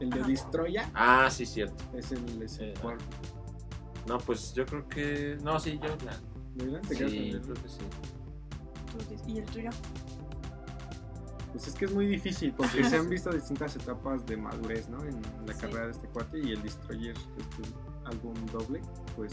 El 0.00 0.10
de 0.10 0.18
Ajá. 0.20 0.28
Destroya 0.28 0.90
Ah, 0.94 1.28
sí, 1.30 1.44
cierto. 1.46 1.84
es 1.96 2.10
el, 2.12 2.42
es 2.42 2.58
el 2.58 2.74
Sí. 2.74 2.82
cuarto. 2.82 3.04
No, 4.08 4.18
pues 4.18 4.52
yo 4.54 4.64
creo 4.66 4.88
que. 4.88 5.38
No, 5.42 5.60
sí, 5.60 5.78
Joyland. 5.78 6.22
Joyland 6.58 6.88
te 6.88 6.96
quedas 6.96 7.12
con 7.12 7.40
creo 7.42 7.62
que 7.62 7.68
sí. 7.68 9.24
¿Y 9.28 9.38
el 9.38 9.44
tuyo? 9.44 9.70
Pues 11.52 11.66
es 11.66 11.74
que 11.74 11.84
es 11.86 11.92
muy 11.92 12.06
difícil 12.06 12.52
porque 12.52 12.84
se 12.84 12.96
han 12.96 13.08
visto 13.10 13.30
distintas 13.30 13.74
etapas 13.76 14.24
de 14.26 14.36
madurez, 14.36 14.88
¿no? 14.88 15.02
En 15.04 15.20
la 15.46 15.52
Sí. 15.54 15.60
carrera 15.60 15.86
de 15.86 15.90
este 15.92 16.08
cuate 16.08 16.38
y 16.38 16.52
el 16.52 16.62
Destroyer, 16.62 17.16
este 17.16 17.62
álbum 18.04 18.34
doble, 18.52 18.80
pues 19.16 19.32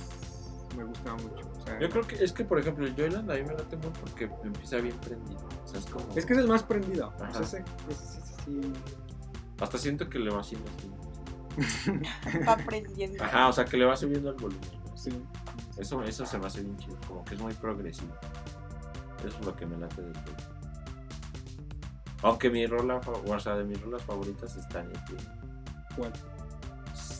me 0.76 0.84
gustaba 0.84 1.16
mucho. 1.18 1.48
O 1.60 1.66
sea, 1.66 1.80
Yo 1.80 1.90
creo 1.90 2.06
que 2.08 2.24
es 2.24 2.32
que, 2.34 2.44
por 2.44 2.60
ejemplo, 2.60 2.86
el 2.86 2.96
Joyland 2.96 3.30
a 3.32 3.36
mí 3.36 3.42
me 3.44 3.54
late 3.54 3.78
mucho 3.78 3.92
porque 4.02 4.30
empieza 4.44 4.78
bien 4.78 4.96
prendido. 4.98 5.48
O 5.64 5.68
sea, 5.68 5.80
es 5.80 5.86
como. 5.86 6.06
es 6.16 6.26
que 6.26 6.34
es 6.34 6.40
el 6.40 6.48
más 6.48 6.64
prendido. 6.64 7.10
O 7.16 7.18
sea, 7.18 7.28
Ajá. 7.28 7.40
ese- 7.44 7.64
ese- 7.90 8.20
ese 8.20 8.34
sí. 8.46 8.62
Hasta 9.60 9.78
siento 9.78 10.10
que 10.10 10.20
le 10.20 10.30
va 10.32 10.42
haciendo 10.42 10.70
así. 10.78 10.92
Va 12.48 12.54
aprendiendo. 12.54 13.24
Ajá, 13.24 13.48
o 13.48 13.54
sea, 13.54 13.66
que 13.66 13.78
le 13.78 13.86
va 13.86 13.96
subiendo 13.98 14.30
el 14.30 14.36
volumen. 14.36 14.70
sí. 14.96 15.12
Eso, 15.78 16.02
eso 16.04 16.26
se 16.26 16.40
me 16.40 16.48
hace 16.48 16.62
bien 16.64 16.76
chido, 16.78 16.98
como 17.08 17.24
que 17.24 17.36
es 17.36 17.42
muy 17.42 17.54
progresivo. 17.54 18.12
Eso 19.20 19.28
es 19.40 19.46
lo 19.46 19.56
que 19.56 19.66
me 19.68 19.78
late 19.78 20.02
del 20.02 20.14
juego. 20.14 20.38
Aunque 22.24 22.50
mi 22.50 22.66
rola, 22.66 23.00
fa- 23.02 23.12
o 23.12 23.40
sea, 23.40 23.56
de 23.56 23.64
mis 23.64 23.80
rolas 23.82 24.02
favoritas 24.04 24.56
están 24.56 24.86
en. 24.88 25.18
¿Cuál? 25.96 26.12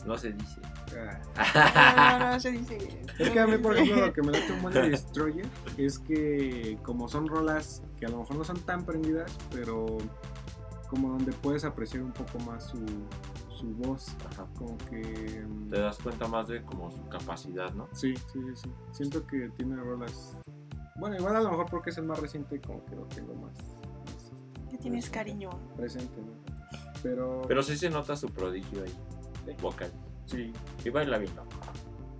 No 0.06 0.16
se 0.16 0.32
dice. 0.32 0.60
Ah. 1.36 2.18
No, 2.18 2.18
no, 2.26 2.32
no, 2.32 2.40
se 2.40 2.52
dice. 2.52 2.78
Es 3.18 3.30
que 3.30 3.40
a 3.40 3.46
mí, 3.46 3.58
por 3.58 3.76
ejemplo, 3.76 4.06
lo 4.06 4.12
que 4.12 4.22
me 4.22 4.32
late 4.32 4.52
un 4.52 4.62
buen 4.62 4.74
de 4.74 4.90
Destroyer 4.90 5.46
es 5.76 5.98
que 5.98 6.78
como 6.82 7.08
son 7.08 7.26
rolas 7.28 7.82
que 7.98 8.06
a 8.06 8.08
lo 8.08 8.18
mejor 8.18 8.36
no 8.36 8.44
son 8.44 8.58
tan 8.60 8.84
prendidas, 8.84 9.36
pero 9.52 9.86
como 10.88 11.10
donde 11.10 11.32
puedes 11.32 11.64
apreciar 11.64 12.02
un 12.02 12.12
poco 12.12 12.38
más 12.40 12.64
su, 12.68 12.78
su 13.54 13.66
voz, 13.74 14.16
Ajá. 14.32 14.46
como 14.56 14.76
que... 14.88 15.44
mm, 15.46 15.68
Te 15.68 15.80
das 15.80 15.98
cuenta 15.98 16.26
más 16.28 16.48
de 16.48 16.62
como 16.62 16.90
su 16.90 17.06
capacidad, 17.08 17.72
¿no? 17.74 17.88
Sí, 17.92 18.14
sí, 18.16 18.40
sí, 18.40 18.56
sí. 18.62 18.72
Siento 18.92 19.26
que 19.26 19.50
tiene 19.56 19.76
rolas... 19.76 20.38
Bueno, 20.96 21.16
igual 21.16 21.36
a 21.36 21.40
lo 21.40 21.50
mejor 21.50 21.66
porque 21.70 21.90
es 21.90 21.98
el 21.98 22.04
más 22.06 22.18
reciente, 22.20 22.60
como 22.60 22.84
que 22.86 22.96
lo 22.96 23.02
tengo 23.04 23.34
más, 23.34 23.52
Que 24.70 24.78
tienes 24.78 25.08
cariño. 25.10 25.50
presente, 25.76 26.20
¿no? 26.20 26.32
Pero... 27.02 27.42
Pero 27.46 27.62
sí 27.62 27.76
se 27.76 27.88
nota 27.90 28.16
su 28.16 28.28
prodigio 28.28 28.82
ahí, 28.82 29.54
vocal. 29.62 29.90
sí, 30.26 30.52
Y 30.84 30.90
baila 30.90 31.18
bien, 31.18 31.34
¿no? 31.36 31.42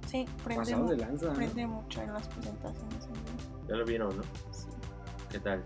Sí, 0.06 0.24
prende, 0.42 0.74
mu- 0.76 0.88
de 0.88 0.96
lanza, 0.96 1.26
¿no? 1.26 1.32
prende 1.34 1.66
mucho 1.66 2.00
en 2.02 2.12
las 2.14 2.26
presentaciones. 2.28 3.04
en 3.04 3.12
vivo. 3.12 3.66
Ya 3.68 3.76
lo 3.76 3.84
vieron, 3.84 4.16
¿no? 4.16 4.22
Sí, 4.52 4.66
¿Qué 5.30 5.40
tal? 5.40 5.62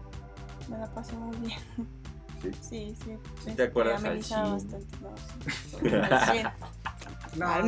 me 0.69 0.79
la 0.79 0.91
pasé 0.91 1.15
muy 1.17 1.37
bien. 1.39 1.59
Sí. 1.77 1.87
Sí, 2.61 2.97
sí. 3.05 3.17
¿Sí 3.39 3.45
te 3.45 3.51
este, 3.51 3.63
acuerdas 3.63 4.01
al 4.03 4.07
amenizaba 4.11 4.59
100? 4.59 4.73
bastante. 4.73 4.97
No, 5.01 5.15
sí, 5.79 5.95
al 6.13 6.33
100. 6.33 6.49
No, 7.39 7.49
Al. 7.49 7.65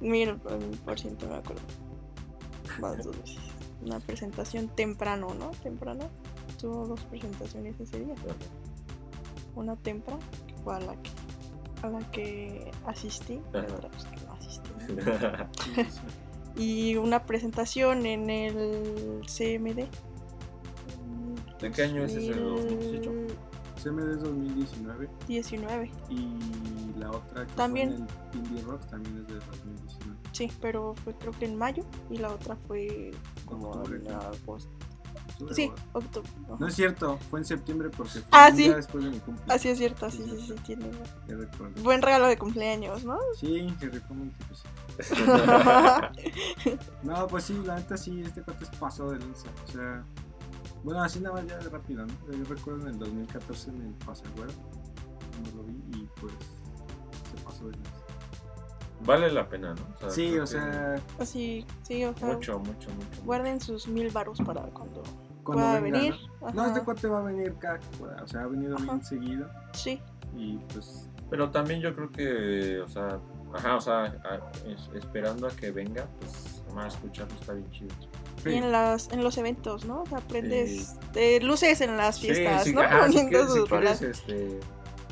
Mil 0.00 0.36
por 0.84 1.00
ciento 1.00 1.26
me 1.28 1.34
acuerdo. 1.34 1.62
Más 2.80 2.96
dos 3.04 3.18
veces. 3.20 3.38
Una 3.84 3.98
presentación 3.98 4.68
temprano, 4.68 5.34
¿no? 5.34 5.50
Temprano. 5.62 6.08
Tuvo 6.58 6.86
dos 6.86 7.00
presentaciones 7.04 7.78
ese 7.80 8.00
día. 8.00 8.14
Una 9.54 9.76
temprana, 9.76 10.20
que 10.46 10.54
fue 10.62 10.74
a 10.74 10.80
la 10.80 10.96
que, 10.96 11.10
a 11.82 11.88
la 11.88 12.10
que 12.10 12.70
asistí, 12.86 13.34
y 13.34 13.56
otra 13.56 13.88
pues, 13.90 14.04
que 14.04 14.26
no 14.26 14.32
asistí. 14.32 14.70
¿no? 14.88 15.84
Y 16.56 16.96
una 16.96 17.24
presentación 17.24 18.06
en 18.06 18.30
el 18.30 19.22
CMD. 19.26 19.86
¿De 21.60 21.70
qué 21.72 21.82
año 21.82 22.04
es 22.04 22.14
ese? 22.14 22.34
2018? 22.34 23.10
CMD 23.82 24.10
es 24.12 24.22
2019 24.22 25.08
19, 25.26 25.90
y 26.08 26.98
la 26.98 27.10
otra 27.10 27.46
que 27.46 27.52
También. 27.54 27.88
fue 27.90 27.96
en 27.96 28.44
el 28.44 28.48
Indie 28.48 28.62
Rocks 28.64 28.86
también 28.86 29.18
es 29.18 29.26
de 29.26 29.34
2019. 29.34 30.20
sí, 30.32 30.50
pero 30.60 30.94
fue 30.94 31.12
creo 31.14 31.32
que 31.32 31.44
en 31.46 31.56
mayo 31.56 31.84
y 32.08 32.18
la 32.18 32.32
otra 32.32 32.56
fue 32.56 33.10
como 33.46 33.82
en 33.86 34.10
agosto. 34.10 34.70
Octubre 35.34 35.54
Sí, 35.54 35.70
o- 35.92 35.98
octubre. 35.98 36.28
ajá. 36.46 36.56
No 36.60 36.66
es 36.68 36.74
cierto, 36.74 37.18
fue 37.30 37.40
en 37.40 37.44
septiembre 37.44 37.90
porque 37.90 38.10
fue 38.20 38.22
Ah, 38.30 38.48
un 38.50 38.56
sí. 38.56 38.62
día 38.64 38.76
después 38.76 39.04
de 39.04 39.10
mi 39.10 39.18
cumpleaños. 39.18 39.54
Así 39.56 39.68
es 39.68 39.78
cierto, 39.78 40.10
sí, 40.10 40.24
sí, 40.24 40.46
sí, 40.46 40.54
tiene 40.64 40.90
Ya 41.28 41.36
recuerdo. 41.36 41.82
buen 41.82 42.00
regalo 42.02 42.26
de 42.26 42.38
cumpleaños, 42.38 43.04
¿no? 43.04 43.18
Sí, 43.38 43.74
se 43.80 43.86
muy 44.14 44.28
difícil. 44.28 44.70
No, 47.02 47.26
pues 47.26 47.44
sí, 47.44 47.60
la 47.64 47.76
neta 47.76 47.96
sí, 47.96 48.20
este 48.22 48.42
cuate 48.42 48.64
es 48.64 48.70
pasado 48.70 49.10
de 49.10 49.18
lanza. 49.18 49.48
O 49.68 49.72
sea, 49.72 50.04
bueno, 50.82 51.02
así 51.02 51.20
nada 51.20 51.36
más 51.36 51.46
ya 51.46 51.58
de 51.58 51.68
rápido, 51.68 52.06
¿no? 52.06 52.14
Yo 52.32 52.44
recuerdo 52.44 52.82
en 52.82 52.88
el 52.94 52.98
2014 52.98 53.70
en 53.70 53.82
el 53.82 53.94
Pasagüero, 54.06 54.52
cuando 55.32 55.50
lo 55.56 55.62
vi 55.64 55.82
y 55.98 56.08
pues 56.20 56.32
se 57.30 57.44
pasó 57.44 57.66
de 57.66 57.72
lanza. 57.72 57.90
Vale 59.04 59.30
la 59.32 59.46
pena, 59.48 59.74
¿no? 59.74 60.10
Sí, 60.10 60.30
creo 60.30 60.44
o 60.44 60.46
que 60.46 60.56
Ah, 60.56 60.96
sea, 60.96 61.02
Así, 61.18 61.66
sí, 61.82 62.04
o 62.04 62.14
sea, 62.16 62.28
Mucho, 62.28 62.58
mucho, 62.60 62.88
mucho. 62.90 63.22
guarden 63.24 63.60
sus 63.60 63.86
mil 63.88 64.08
varos 64.10 64.38
para 64.40 64.62
cuando 64.68 65.02
cuando 65.44 65.64
pueda 65.64 65.80
venga, 65.80 65.98
venir. 65.98 66.14
¿no? 66.40 66.50
No, 66.50 66.66
este 66.66 66.80
cuate 66.80 67.06
va 67.08 67.18
a 67.20 67.22
venir 67.22 67.54
pueda, 67.98 68.22
o 68.22 68.26
sea, 68.28 68.40
ha 68.42 68.46
venido 68.46 68.74
Ajá. 68.76 68.84
bien 68.84 69.04
seguido 69.04 69.48
Sí, 69.72 70.00
y 70.36 70.56
pues 70.72 71.08
Pero 71.30 71.50
también 71.50 71.80
yo 71.80 71.94
creo 71.94 72.10
que, 72.10 72.80
o 72.80 72.88
sea, 72.88 73.18
ajá, 73.54 73.76
o 73.76 73.80
sea, 73.80 74.04
a- 74.04 74.50
es- 74.68 74.90
esperando 74.94 75.46
a 75.46 75.50
que 75.50 75.70
venga, 75.70 76.06
pues, 76.20 76.62
más 76.74 76.94
escucharlo 76.94 77.34
está 77.40 77.52
bien 77.54 77.70
chido. 77.70 77.90
sí. 78.42 78.50
y 78.50 78.54
en, 78.54 78.72
las, 78.72 79.10
en 79.12 79.22
los 79.24 79.38
eventos, 79.38 79.84
¿no? 79.86 80.02
O 80.02 80.06
sea, 80.06 80.18
aprendes 80.18 80.98
de 81.12 81.40
luces 81.40 81.80
en 81.80 81.96
las 81.96 82.18
fiestas, 82.20 82.64
Sí, 82.64 82.70
sí, 82.70 82.74
¿no? 82.76 82.82
ajá, 82.82 83.06
si 83.08 83.12
Poniendo 83.14 83.38
si 83.40 83.44
sus 83.46 83.68
quieres, 83.68 83.70
rolas. 83.70 84.02
este, 84.02 84.60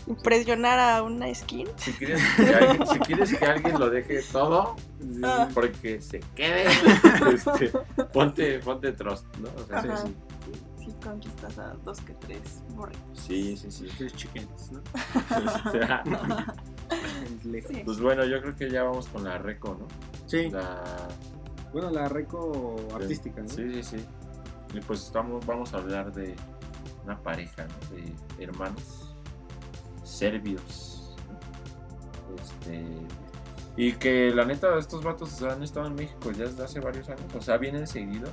Impresionar 0.06 0.78
a 0.78 1.02
una 1.02 1.32
skin. 1.34 1.68
si 1.76 1.92
quieres 1.92 2.20
que 2.36 2.54
alguien, 2.54 2.86
si 2.86 2.98
quieres 3.00 3.34
que 3.38 3.44
alguien 3.46 3.78
lo 3.78 3.88
deje 3.90 4.20
todo, 4.32 4.74
sí, 5.00 5.20
Ah. 5.24 5.48
porque 5.54 6.00
se 6.00 6.20
quede, 6.34 6.64
este, 7.34 7.68
ponte, 8.12 8.58
ponte 8.60 8.92
trust, 8.92 9.24
¿no? 9.36 9.48
O 9.62 9.66
sea, 9.66 9.78
Ajá. 9.78 9.96
sí, 9.98 10.14
sí 10.78 10.94
conquistas 11.04 11.58
a 11.58 11.74
dos 11.84 12.00
que 12.00 12.14
tres 12.14 12.62
morritos. 12.74 13.00
Sí, 13.14 13.56
sí, 13.56 13.70
sí. 13.70 13.86
Tres 13.96 14.12
chickens, 14.14 14.72
¿no? 14.72 14.80
Sí. 17.42 17.82
pues 17.84 18.00
bueno, 18.00 18.24
yo 18.24 18.40
creo 18.42 18.54
que 18.56 18.70
ya 18.70 18.82
vamos 18.82 19.08
con 19.08 19.24
la 19.24 19.38
reco, 19.38 19.76
¿no? 19.80 19.86
Sí, 20.26 20.50
La... 20.50 20.82
bueno, 21.72 21.90
la 21.90 22.08
reco 22.08 22.76
artística, 22.94 23.40
¿no? 23.40 23.48
Sí, 23.48 23.72
sí, 23.74 23.82
sí. 23.82 24.04
Y 24.74 24.80
pues 24.80 25.02
estamos, 25.04 25.44
vamos 25.46 25.72
a 25.74 25.78
hablar 25.78 26.12
de 26.12 26.34
una 27.04 27.18
pareja, 27.18 27.64
¿no? 27.66 27.96
De 27.96 28.44
hermanos 28.44 29.01
serbios. 30.12 31.16
Este. 32.40 32.84
Y 33.76 33.92
que 33.94 34.30
la 34.34 34.44
neta, 34.44 34.78
estos 34.78 35.02
vatos 35.02 35.42
han 35.42 35.62
estado 35.62 35.86
en 35.86 35.94
México 35.94 36.30
ya 36.30 36.44
desde 36.44 36.64
hace 36.64 36.80
varios 36.80 37.08
años. 37.08 37.34
O 37.36 37.40
sea, 37.40 37.56
vienen 37.56 37.86
seguido. 37.86 38.28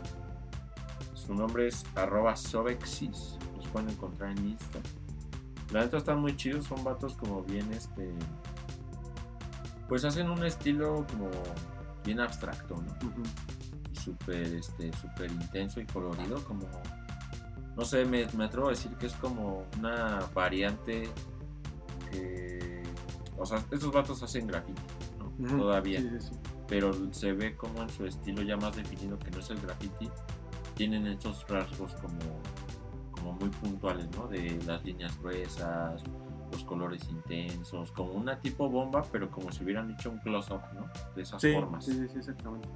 Su 1.14 1.34
nombre 1.34 1.68
es 1.68 1.86
arroba 1.96 2.36
Sobexis. 2.36 3.38
Los 3.56 3.68
pueden 3.68 3.90
encontrar 3.90 4.32
en 4.32 4.50
Insta. 4.50 4.80
La 5.72 5.82
neta 5.82 5.98
están 5.98 6.20
muy 6.20 6.36
chidos. 6.36 6.66
Son 6.66 6.84
vatos 6.84 7.14
como 7.16 7.44
bien 7.44 7.72
este. 7.72 8.12
Pues 9.88 10.04
hacen 10.04 10.30
un 10.30 10.44
estilo 10.46 11.06
como 11.12 11.30
bien 12.04 12.20
abstracto, 12.20 12.76
¿no? 12.76 12.94
Y 13.92 13.96
súper 13.96 14.56
este, 14.56 14.92
súper 14.94 15.32
intenso 15.32 15.80
y 15.80 15.86
colorido, 15.86 16.44
como, 16.44 16.68
no 17.76 17.86
sé, 17.86 18.06
me, 18.06 18.28
me 18.38 18.46
atrevo 18.46 18.68
a 18.68 18.70
decir 18.72 18.92
que 18.98 19.08
es 19.08 19.14
como 19.14 19.66
una 19.80 20.20
variante 20.34 21.10
que, 22.12 22.84
o 23.38 23.46
sea, 23.46 23.64
estos 23.72 23.92
vatos 23.92 24.22
hacen 24.24 24.48
graffiti, 24.48 24.82
¿no? 25.40 25.58
Todavía, 25.58 26.00
Sí, 26.20 26.32
pero 26.68 26.94
se 27.14 27.34
ve 27.34 27.56
como 27.56 27.82
en 27.82 27.90
su 27.90 28.06
estilo 28.06 28.42
ya 28.44 28.58
más 28.58 28.76
definido 28.76 29.18
que 29.18 29.32
no 29.32 29.40
es 29.40 29.50
el 29.50 29.60
graffiti, 29.60 30.10
tienen 30.76 31.08
estos 31.08 31.48
rasgos 31.48 31.94
como, 31.96 32.20
como 33.12 33.34
muy 33.34 33.50
puntuales, 33.50 34.08
¿no? 34.16 34.28
De 34.28 34.60
las 34.66 34.84
líneas 34.86 35.18
gruesas, 35.22 36.04
los 36.52 36.64
colores 36.64 37.08
intensos, 37.10 37.92
como 37.92 38.12
una 38.14 38.40
tipo 38.40 38.70
bomba, 38.70 39.04
pero 39.12 39.30
como 39.30 39.52
si 39.52 39.64
hubieran 39.64 39.92
hecho 39.92 40.10
un 40.10 40.18
close-up, 40.20 40.62
¿no? 40.74 40.88
De 41.16 41.22
esas 41.24 41.42
Sí, 41.42 41.54
formas. 41.54 41.86
sí, 41.86 41.94
sí, 41.94 42.18
exactamente. 42.20 42.68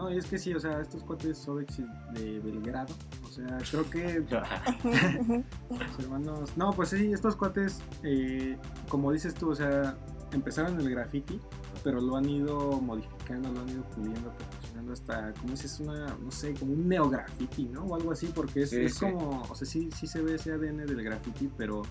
No, 0.00 0.10
y 0.10 0.16
es 0.16 0.24
que 0.24 0.38
sí, 0.38 0.54
o 0.54 0.58
sea, 0.58 0.80
estos 0.80 1.02
cuates 1.04 1.36
Sobex 1.36 1.76
de 2.14 2.40
Belgrado, 2.40 2.94
o 3.22 3.28
sea, 3.28 3.58
creo 3.70 3.90
que 3.90 4.24
los 5.70 5.98
hermanos... 5.98 6.56
No, 6.56 6.72
pues 6.72 6.88
sí, 6.88 7.12
estos 7.12 7.36
cuates, 7.36 7.82
eh, 8.02 8.56
como 8.88 9.12
dices 9.12 9.34
tú, 9.34 9.50
o 9.50 9.54
sea, 9.54 9.98
empezaron 10.32 10.80
el 10.80 10.88
graffiti, 10.88 11.38
pero 11.84 12.00
lo 12.00 12.16
han 12.16 12.26
ido 12.30 12.80
modificando, 12.80 13.52
lo 13.52 13.60
han 13.60 13.68
ido 13.68 13.82
puliendo, 13.90 14.32
perfeccionando 14.32 14.92
hasta, 14.94 15.34
como 15.34 15.50
dices, 15.50 15.78
una, 15.80 16.16
no 16.16 16.30
sé, 16.30 16.54
como 16.54 16.72
un 16.72 16.88
neograffiti, 16.88 17.64
¿no? 17.66 17.84
O 17.84 17.94
algo 17.94 18.12
así, 18.12 18.32
porque 18.34 18.62
es, 18.62 18.70
Sí, 18.70 18.80
es 18.80 18.94
sí. 18.94 19.00
como, 19.00 19.42
o 19.50 19.54
sea, 19.54 19.66
sí, 19.66 19.90
sí 19.94 20.06
se 20.06 20.22
ve 20.22 20.36
ese 20.36 20.52
ADN 20.52 20.86
del 20.86 21.02
graffiti, 21.02 21.50
pero 21.58 21.82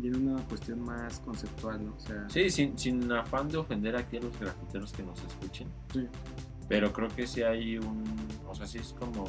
tiene 0.00 0.18
una 0.18 0.40
cuestión 0.44 0.80
más 0.84 1.18
conceptual, 1.18 1.84
¿no? 1.84 1.94
O 1.96 2.00
sea, 2.00 2.28
Sí, 2.30 2.48
sin, 2.48 2.78
sin 2.78 3.10
afán 3.10 3.48
de 3.48 3.56
ofender 3.56 3.96
aquí 3.96 4.18
a 4.18 4.20
los 4.20 4.38
grafiteros 4.38 4.92
que 4.92 5.02
nos 5.02 5.18
escuchen. 5.24 5.66
Sí. 5.92 6.08
Pero 6.68 6.92
creo 6.92 7.08
que 7.08 7.26
sí 7.26 7.42
hay 7.42 7.78
un. 7.78 8.04
O 8.48 8.54
sea, 8.54 8.66
sí 8.66 8.78
es 8.78 8.94
como 8.98 9.24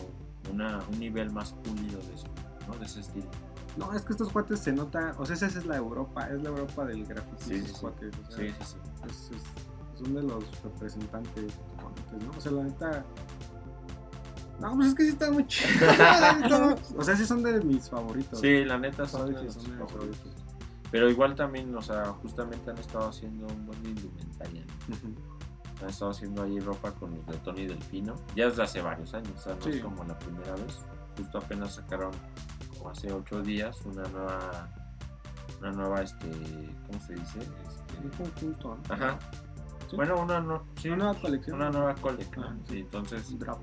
una, 0.52 0.80
un 0.92 1.00
nivel 1.00 1.32
más 1.32 1.54
pulido 1.54 2.00
de 2.00 2.14
eso, 2.14 2.28
¿no? 2.68 2.76
De 2.78 2.86
ese 2.86 3.00
estilo. 3.02 3.28
No, 3.78 3.92
es 3.94 4.04
que 4.04 4.14
estos 4.14 4.30
cuates 4.32 4.60
se 4.60 4.72
nota, 4.72 5.14
o 5.18 5.26
sea, 5.26 5.36
esa 5.36 5.48
es 5.48 5.66
la 5.66 5.76
Europa, 5.76 6.30
es 6.30 6.42
la 6.42 6.50
Europa 6.50 6.86
del 6.86 7.06
graffiti, 7.06 7.44
Sí, 7.44 7.54
esos 7.56 7.68
sí, 7.68 7.74
sí. 7.76 7.82
cuates, 7.82 8.14
o 8.18 8.32
sea, 8.32 8.38
Sí, 8.38 8.54
sí, 8.60 8.66
sí. 8.66 8.78
es- 9.10 9.32
es- 9.36 10.00
son 10.04 10.14
de 10.14 10.24
los 10.24 10.44
representantes 10.64 11.54
¿no? 12.22 12.38
O 12.38 12.42
sea, 12.42 12.52
la 12.54 12.64
neta... 12.64 13.06
No, 14.62 14.76
pues 14.76 14.88
es 14.90 14.96
que 14.96 15.04
sí 15.04 15.10
están 15.10 15.34
muy. 15.34 15.44
Están- 15.50 16.78
o 16.98 17.04
sea, 17.04 17.16
sí 17.18 17.26
son 17.26 17.44
de 17.44 17.60
mis 17.62 17.90
favoritos. 17.90 18.40
Sí, 18.40 18.64
la 18.64 18.78
neta 18.78 19.06
son, 19.08 19.34
de 19.34 19.44
los 19.44 19.54
son 19.54 19.64
de 19.64 19.70
mis 19.70 19.78
favoritos. 19.80 20.18
favoritos. 20.18 20.34
Pero 20.92 21.10
igual 21.10 21.36
también, 21.36 21.76
o 21.76 21.82
sea, 21.82 22.06
justamente 22.22 22.70
han 22.72 22.78
estado 22.78 23.10
haciendo 23.10 23.48
un 23.48 23.66
buen 23.66 23.84
de 23.84 23.90
indumentaria. 23.90 24.64
¿no? 24.88 25.35
Ujú. 25.86 25.88
Han 25.88 25.90
estado 25.90 26.12
haciendo 26.12 26.44
ahí 26.44 26.60
ropa 26.60 26.92
con 26.92 27.16
los 27.16 27.26
de 27.28 27.38
Tony 27.38 27.66
Delfino. 27.68 28.16
Ya 28.36 28.48
desde 28.48 28.64
hace 28.64 28.82
varios 28.82 29.14
años, 29.14 29.32
o 29.36 29.40
sea, 29.40 29.56
no 29.56 29.62
Sí. 29.62 29.70
es 29.72 29.82
como 29.82 30.04
la 30.04 30.18
primera 30.20 30.54
vez. 30.54 30.80
Justo 31.18 31.38
apenas 31.38 31.76
sacaron, 31.76 32.12
como 32.78 32.90
hace 32.90 33.12
ocho 33.14 33.42
días, 33.42 33.80
una 33.86 34.04
nueva. 34.10 34.70
Una 35.62 35.72
nueva, 35.72 36.02
este. 36.02 36.28
¿Cómo 36.88 37.00
se 37.06 37.14
dice? 37.16 37.40
Un 37.40 38.12
Este, 38.12 38.18
conjunto, 38.24 38.78
¿no? 38.90 38.94
Ajá. 38.94 39.18
Sí. 39.90 39.96
Bueno, 39.96 40.20
una, 40.22 40.40
no, 40.42 40.64
sí, 40.82 40.90
Una 40.90 41.06
nueva 41.06 41.20
colección. 41.22 41.56
una 41.56 41.70
nueva 41.70 41.96
colección. 41.96 42.44
Ajá. 42.46 42.58
Sí, 42.68 42.80
entonces. 42.80 43.32
¿no? 43.32 43.60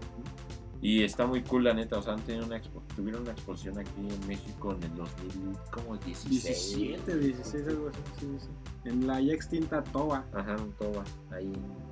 Y 0.80 1.04
está 1.04 1.26
muy 1.26 1.42
cool, 1.42 1.64
la 1.64 1.74
neta. 1.74 1.98
O 1.98 2.02
sea, 2.02 2.14
han 2.14 2.20
tenido 2.22 2.46
una 2.46 2.56
expo- 2.56 2.82
tuvieron 2.96 3.22
una 3.22 3.32
exposición 3.32 3.78
aquí 3.78 3.90
en 4.08 4.26
México 4.26 4.72
en 4.72 4.82
el 4.84 4.94
2016. 4.96 6.76
17, 6.76 7.18
16, 7.18 7.68
algo 7.68 7.88
así, 7.88 8.00
sí, 8.18 8.36
sí. 8.40 8.48
En 8.88 9.06
la 9.06 9.20
ya 9.20 9.32
extinta 9.34 9.82
Toba, 9.84 10.24
Ajá, 10.32 10.56
un 10.56 10.72
toba. 10.72 11.04
Ahí 11.30 11.44
en 11.46 11.91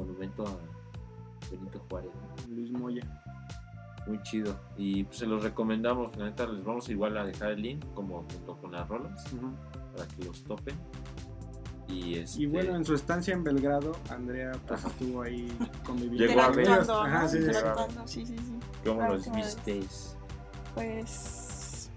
Monumento 0.00 0.46
a 0.46 0.56
Benito 1.50 1.84
Juárez. 1.88 2.10
Luis 2.48 2.70
Moya. 2.72 3.02
Muy 4.06 4.20
chido. 4.22 4.58
Y 4.76 5.04
pues 5.04 5.18
se 5.18 5.26
los 5.26 5.42
recomendamos. 5.42 6.16
La 6.16 6.26
neta, 6.26 6.46
les 6.46 6.64
vamos 6.64 6.88
igual 6.88 7.16
a 7.18 7.24
dejar 7.24 7.52
el 7.52 7.62
link, 7.62 7.84
como 7.94 8.24
junto 8.32 8.56
con 8.56 8.72
las 8.72 8.88
rolas, 8.88 9.24
para 9.94 10.08
que 10.08 10.24
los 10.24 10.42
topen. 10.44 10.74
Y, 11.88 12.16
este, 12.16 12.42
Y 12.42 12.46
bueno, 12.46 12.76
en 12.76 12.84
su 12.84 12.94
estancia 12.94 13.34
en 13.34 13.42
Belgrado, 13.42 13.92
Andrea 14.10 14.52
pues, 14.66 14.84
estuvo 14.84 15.22
ahí 15.22 15.48
conviviendo 15.84 16.26
Llegó 16.26 16.40
a 16.40 16.46
con 16.46 16.56
ver. 16.56 16.68
Ajá, 16.70 17.28
sí, 17.28 17.38
sí, 17.38 17.52
sí. 17.52 17.60
Sí, 18.06 18.26
sí, 18.26 18.38
sí. 18.38 18.58
¿Cómo 18.84 19.02
los 19.02 19.30
visteis? 19.32 20.16
Pues. 20.74 21.90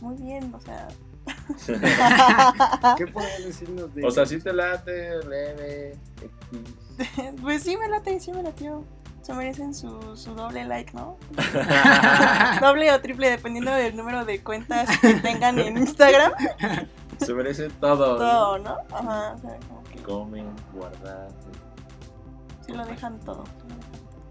Muy 0.00 0.16
bien, 0.16 0.52
o 0.52 0.60
sea. 0.60 0.88
¿Qué 2.96 3.06
podrías 3.06 3.44
decirnos 3.44 3.94
de 3.94 4.04
o 4.04 4.10
sea, 4.10 4.26
si 4.26 4.38
te 4.38 4.52
late, 4.52 5.24
leve, 5.24 5.98
X. 6.20 7.34
Pues 7.42 7.62
sí, 7.62 7.76
me 7.76 7.88
late, 7.88 8.20
sí 8.20 8.32
me 8.32 8.42
latió. 8.42 8.84
Se 9.22 9.32
merecen 9.32 9.74
su, 9.74 10.16
su 10.16 10.34
doble 10.34 10.64
like, 10.66 10.92
¿no? 10.92 11.16
doble 12.60 12.92
o 12.92 13.00
triple, 13.00 13.30
dependiendo 13.30 13.72
del 13.72 13.96
número 13.96 14.26
de 14.26 14.42
cuentas 14.42 14.98
que 14.98 15.14
tengan 15.14 15.58
en 15.58 15.78
Instagram. 15.78 16.32
Se 17.18 17.32
merece 17.32 17.70
todo. 17.70 18.18
Todo, 18.18 18.58
¿no? 18.58 18.76
Ajá, 18.92 19.34
o 19.34 19.38
sea, 19.38 19.58
como 19.66 19.82
que 19.84 20.02
Comen, 20.02 20.46
guardar. 20.74 21.28
sí 22.66 22.72
lo 22.72 22.84
dejan 22.84 23.18
todo. 23.20 23.44
sí 23.46 23.74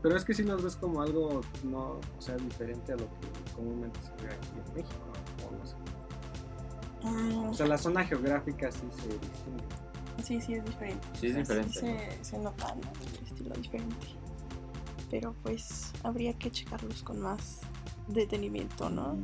Pero 0.04 0.16
es 0.16 0.24
que 0.24 0.36
si 0.36 0.44
los 0.44 0.64
ves 0.64 0.76
como 0.76 1.02
algo, 1.02 1.42
no, 1.64 2.00
o 2.18 2.22
sea, 2.22 2.36
diferente 2.36 2.94
a 2.94 2.96
lo 2.96 3.06
que 3.06 3.54
comúnmente 3.56 4.00
se 4.00 4.24
ve 4.24 4.32
aquí 4.32 4.50
en 4.68 4.74
México, 4.76 5.02
¿no? 5.08 5.48
O 5.48 5.52
no 5.58 5.66
sé. 5.66 5.76
Mm, 7.04 7.50
O 7.50 7.54
sea, 7.54 7.68
la 7.68 7.78
zona 7.78 8.04
geográfica 8.06 8.72
sí 8.72 8.80
se 8.92 9.08
distingue. 9.08 9.64
sí, 10.24 10.42
sí, 10.42 10.54
es 10.56 10.66
diferente. 10.66 11.08
Sí, 11.20 11.28
es 11.28 11.36
diferente, 11.36 11.74
se, 11.80 12.24
se 12.24 12.38
nota, 12.40 12.74
¿no? 12.76 12.92
El 13.20 13.28
estilo 13.28 13.56
diferente. 13.56 14.08
Pero 15.12 15.36
pues 15.44 15.92
habría 16.04 16.34
que 16.34 16.50
checarlos 16.50 17.04
con 17.04 17.20
más 17.22 17.60
detenimiento, 18.08 18.90
¿no? 18.90 19.18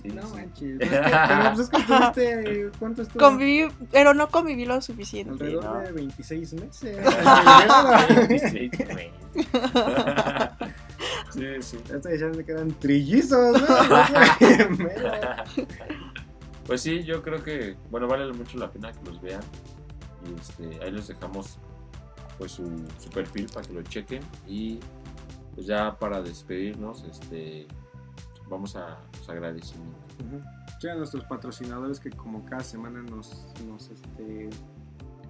Sí, 0.00 0.08
no 0.08 0.26
sí. 0.26 0.34
manches. 0.34 0.78
pues 0.78 0.90
es 0.90 0.98
que- 1.00 1.10
pero 1.28 1.42
pues 1.52 1.58
es 1.60 1.68
que 1.68 1.76
estuviste, 1.76 2.70
¿cuánto 2.78 3.02
estuvo? 3.02 3.18
Conviví, 3.22 3.68
pero 3.90 4.14
no 4.14 4.28
conviví 4.30 4.64
lo 4.64 4.80
suficiente, 4.80 5.32
Alrededor 5.32 5.64
¿no? 5.64 5.80
de 5.80 5.92
26 5.92 6.54
meses. 6.54 6.96
Sí, 8.50 8.70
güey. 8.88 9.10
sí, 11.32 11.62
sí. 11.62 11.78
Ya 11.88 11.96
estoy 11.96 12.12
diciendo 12.12 12.44
que 12.44 12.52
eran 12.52 12.70
trillizos, 12.78 13.60
¿no? 13.60 13.66
Pues 16.66 16.80
sí, 16.80 17.02
yo 17.02 17.22
creo 17.22 17.42
que, 17.42 17.76
bueno, 17.90 18.06
vale 18.06 18.32
mucho 18.32 18.58
la 18.58 18.70
pena 18.70 18.92
que 18.92 19.04
los 19.04 19.20
vean. 19.20 19.42
Y 20.28 20.40
este, 20.40 20.82
ahí 20.82 20.90
les 20.90 21.08
dejamos 21.08 21.58
pues 22.38 22.52
su, 22.52 22.64
su 22.98 23.10
perfil 23.10 23.46
para 23.52 23.66
que 23.66 23.72
lo 23.72 23.82
chequen. 23.82 24.22
Y 24.46 24.78
pues 25.54 25.66
ya 25.66 25.96
para 25.98 26.22
despedirnos, 26.22 27.04
este 27.04 27.66
vamos 28.48 28.76
a 28.76 28.98
los 29.18 29.28
agradecimientos. 29.28 30.02
A 30.90 30.94
nuestros 30.96 31.24
patrocinadores 31.24 32.00
que 32.00 32.10
como 32.10 32.44
cada 32.44 32.62
semana 32.62 33.02
nos, 33.02 33.46
nos 33.66 33.88
este, 33.90 34.50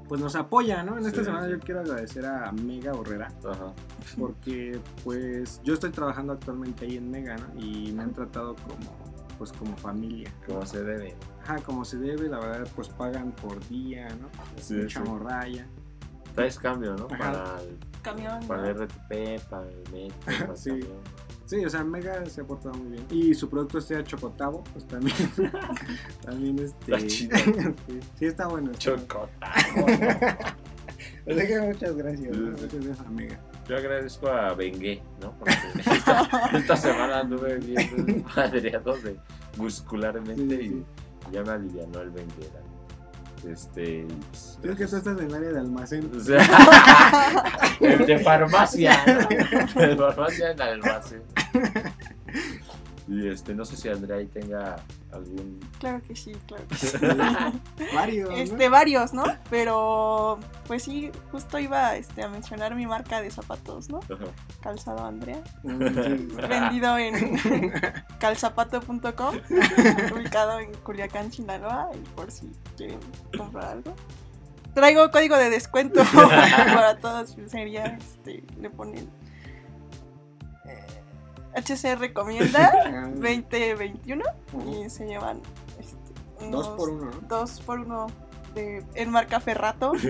pues 0.08 0.20
nos 0.20 0.34
apoyan, 0.34 0.86
¿no? 0.86 0.96
En 0.96 1.04
esta 1.04 1.22
semana 1.22 1.44
sí. 1.46 1.52
yo 1.52 1.58
quiero 1.60 1.80
agradecer 1.80 2.24
a 2.24 2.50
Mega 2.52 2.92
Borrera 2.92 3.28
Ajá. 3.44 3.74
porque 4.18 4.80
pues 5.04 5.60
yo 5.62 5.74
estoy 5.74 5.90
trabajando 5.90 6.32
actualmente 6.32 6.86
ahí 6.86 6.96
en 6.96 7.10
Mega, 7.10 7.36
¿no? 7.36 7.60
Y 7.60 7.92
me 7.92 8.02
han 8.02 8.12
tratado 8.12 8.56
como 8.56 9.01
pues 9.38 9.52
como 9.52 9.76
familia. 9.76 10.30
Como 10.46 10.64
se 10.66 10.82
debe. 10.82 11.16
Ajá, 11.42 11.56
como 11.58 11.84
se 11.84 11.98
debe, 11.98 12.28
la 12.28 12.38
verdad 12.38 12.68
pues 12.74 12.88
pagan 12.88 13.32
por 13.32 13.66
día, 13.68 14.08
¿no? 14.20 14.28
Sí, 14.60 14.74
Mucha 14.74 15.02
sí. 15.02 15.08
morralla. 15.08 15.66
Traes 16.34 16.58
cambio, 16.58 16.94
¿no? 16.94 17.06
Ajá. 17.10 17.18
Para 17.18 17.62
el, 17.62 17.78
Camión. 18.02 18.46
para 18.46 18.62
¿no? 18.62 18.68
el 18.68 18.74
RTP, 18.86 19.50
para 19.50 19.68
el 19.68 19.82
metro, 19.92 20.16
para 20.24 20.52
el 20.52 20.56
Sí. 20.56 20.80
Sí, 21.44 21.62
o 21.64 21.68
sea, 21.68 21.84
Mega 21.84 22.24
se 22.26 22.40
ha 22.40 22.44
portado 22.44 22.74
muy 22.78 22.92
bien. 22.92 23.04
Y 23.10 23.34
su 23.34 23.50
producto 23.50 23.78
sea 23.80 24.02
Chocotavo, 24.02 24.64
pues 24.72 24.86
también. 24.86 25.14
también 26.24 26.58
este. 26.58 26.94
Está 26.94 27.06
chido. 27.06 27.36
sí, 27.36 28.00
sí, 28.18 28.24
está 28.24 28.46
bueno. 28.48 28.70
está 28.70 28.92
bueno. 28.92 29.06
Chocota. 29.06 29.52
Así 31.26 31.46
que 31.46 31.60
muchas 31.60 31.96
gracias. 31.96 32.38
Gracias 32.38 33.00
a 33.00 33.10
Mega. 33.10 33.38
Yo 33.68 33.76
agradezco 33.76 34.28
a 34.28 34.54
Bengue, 34.54 35.02
¿no? 35.20 35.32
Porque 35.38 35.54
esta, 35.90 36.50
esta 36.52 36.76
semana 36.76 37.20
anduve 37.20 37.56
bien 37.58 38.24
madreado 38.34 38.96
de 38.98 39.16
muscularmente 39.56 40.58
Sí, 40.58 40.68
sí, 40.68 40.84
y 41.30 41.32
ya 41.34 41.42
me 41.42 41.50
alivianó 41.52 42.00
el 42.00 42.12
neta. 42.12 42.60
Este. 43.48 44.06
pues, 44.30 44.58
Creo 44.62 44.76
que 44.76 44.86
tú 44.86 44.96
estás 44.96 45.18
en 45.18 45.26
el 45.26 45.34
área 45.34 45.50
de 45.50 45.58
almacén. 45.58 46.10
O 46.14 46.20
sea, 46.20 46.40
el 47.80 48.06
de 48.06 48.18
farmacia, 48.20 49.04
¿no? 49.06 49.80
El 49.82 49.90
de 49.90 49.96
farmacia 49.96 50.50
en 50.52 50.60
almacén. 50.60 51.22
Y 53.12 53.28
este, 53.28 53.54
no 53.54 53.66
sé 53.66 53.76
si 53.76 53.90
Andrea 53.90 54.16
ahí 54.16 54.26
tenga 54.26 54.76
algún. 55.12 55.60
Claro 55.78 56.00
que 56.02 56.16
sí, 56.16 56.32
claro 56.46 56.66
que 56.66 56.76
sí. 56.76 56.96
Varios. 57.94 58.30
¿no? 58.30 58.36
Este, 58.36 58.68
varios, 58.70 59.12
¿no? 59.12 59.24
Pero, 59.50 60.38
pues 60.66 60.84
sí, 60.84 61.10
justo 61.30 61.58
iba 61.58 61.94
este, 61.96 62.22
a 62.22 62.28
mencionar 62.28 62.74
mi 62.74 62.86
marca 62.86 63.20
de 63.20 63.30
zapatos, 63.30 63.90
¿no? 63.90 64.00
Calzado 64.62 65.04
Andrea. 65.04 65.42
Vendido 65.62 66.96
en 66.98 67.38
calzapato.com, 68.18 69.02
ubicado 70.14 70.58
en 70.60 70.72
Culiacán, 70.76 71.30
Sinaloa, 71.30 71.90
y 71.94 71.98
por 72.14 72.30
si 72.30 72.50
quieren 72.78 73.00
comprar 73.36 73.72
algo. 73.72 73.94
Traigo 74.72 75.10
código 75.10 75.36
de 75.36 75.50
descuento 75.50 76.02
para 76.14 76.96
todos, 76.96 77.36
sería, 77.46 77.84
este, 77.84 78.42
le 78.58 78.70
ponen 78.70 79.10
HC 81.54 81.96
recomienda 81.98 82.72
Ah, 82.86 83.10
2021 83.14 84.24
ujú. 84.52 84.84
y 84.84 84.90
se 84.90 85.06
llevan 85.06 85.40
este, 85.78 85.96
Dos 86.50 86.68
por 86.70 86.90
uno, 86.90 87.10
¿no? 87.10 87.20
dos 87.28 87.60
por 87.60 87.80
uno 87.80 88.06
de, 88.54 88.84
en 88.94 89.10
marca 89.10 89.40
Ferrato 89.40 89.92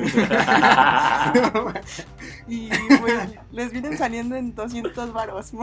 y 2.48 2.68
pues 3.00 3.30
les 3.52 3.70
vienen 3.70 3.96
saliendo 3.96 4.34
en 4.34 4.52
200 4.54 5.12
varos. 5.12 5.52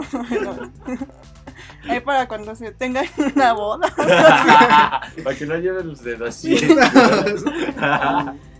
Ahí 1.89 1.99
para 2.01 2.27
cuando 2.27 2.55
se 2.55 2.71
tengan 2.71 3.05
una 3.35 3.53
boda. 3.53 3.89
Para 3.97 5.35
que 5.37 5.45
no 5.45 5.55
lleven 5.57 5.89
los 5.89 6.03
de 6.03 6.15
200. 6.17 6.89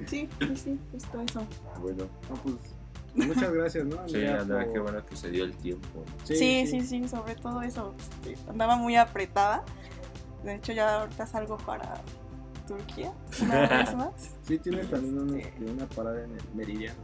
Sí, 0.07 0.28
sí, 0.39 0.55
sí, 0.55 0.80
justo 0.91 1.22
eso. 1.22 1.45
bueno, 1.80 2.05
No, 2.30 2.36
pues, 2.43 2.55
muchas 3.28 3.51
gracias, 3.53 3.86
¿no? 3.86 3.95
sí, 4.07 4.15
Andrea, 4.15 4.41
Andrea, 4.41 4.63
por- 4.65 4.74
qué 4.74 4.80
bueno 4.80 5.05
que 5.05 5.15
se 5.15 5.30
dio 5.30 5.43
el 5.45 5.53
tiempo. 5.53 6.03
Sí, 6.24 6.65
sí, 6.67 6.82
sí, 6.86 7.07
sobre 7.07 7.36
todo 7.36 7.61
eso. 7.61 7.93
este, 7.97 8.38
andaba 8.49 8.76
muy 8.76 8.95
apretada. 8.95 9.63
De 10.43 10.55
hecho, 10.55 10.72
ya 10.72 11.01
ahorita 11.01 11.26
salgo 11.28 11.57
para 11.57 12.01
Turquía 12.67 13.11
una 13.41 13.67
vez 13.67 13.95
más. 13.95 14.11
Sí, 14.47 14.57
tienes 14.59 14.89
también 14.89 15.17
un- 15.20 15.36
Este- 15.38 15.49
este, 15.49 15.72
una 15.72 15.86
parada 15.88 16.24
en 16.24 16.32
el 16.36 16.43
Meridiano. 16.55 16.99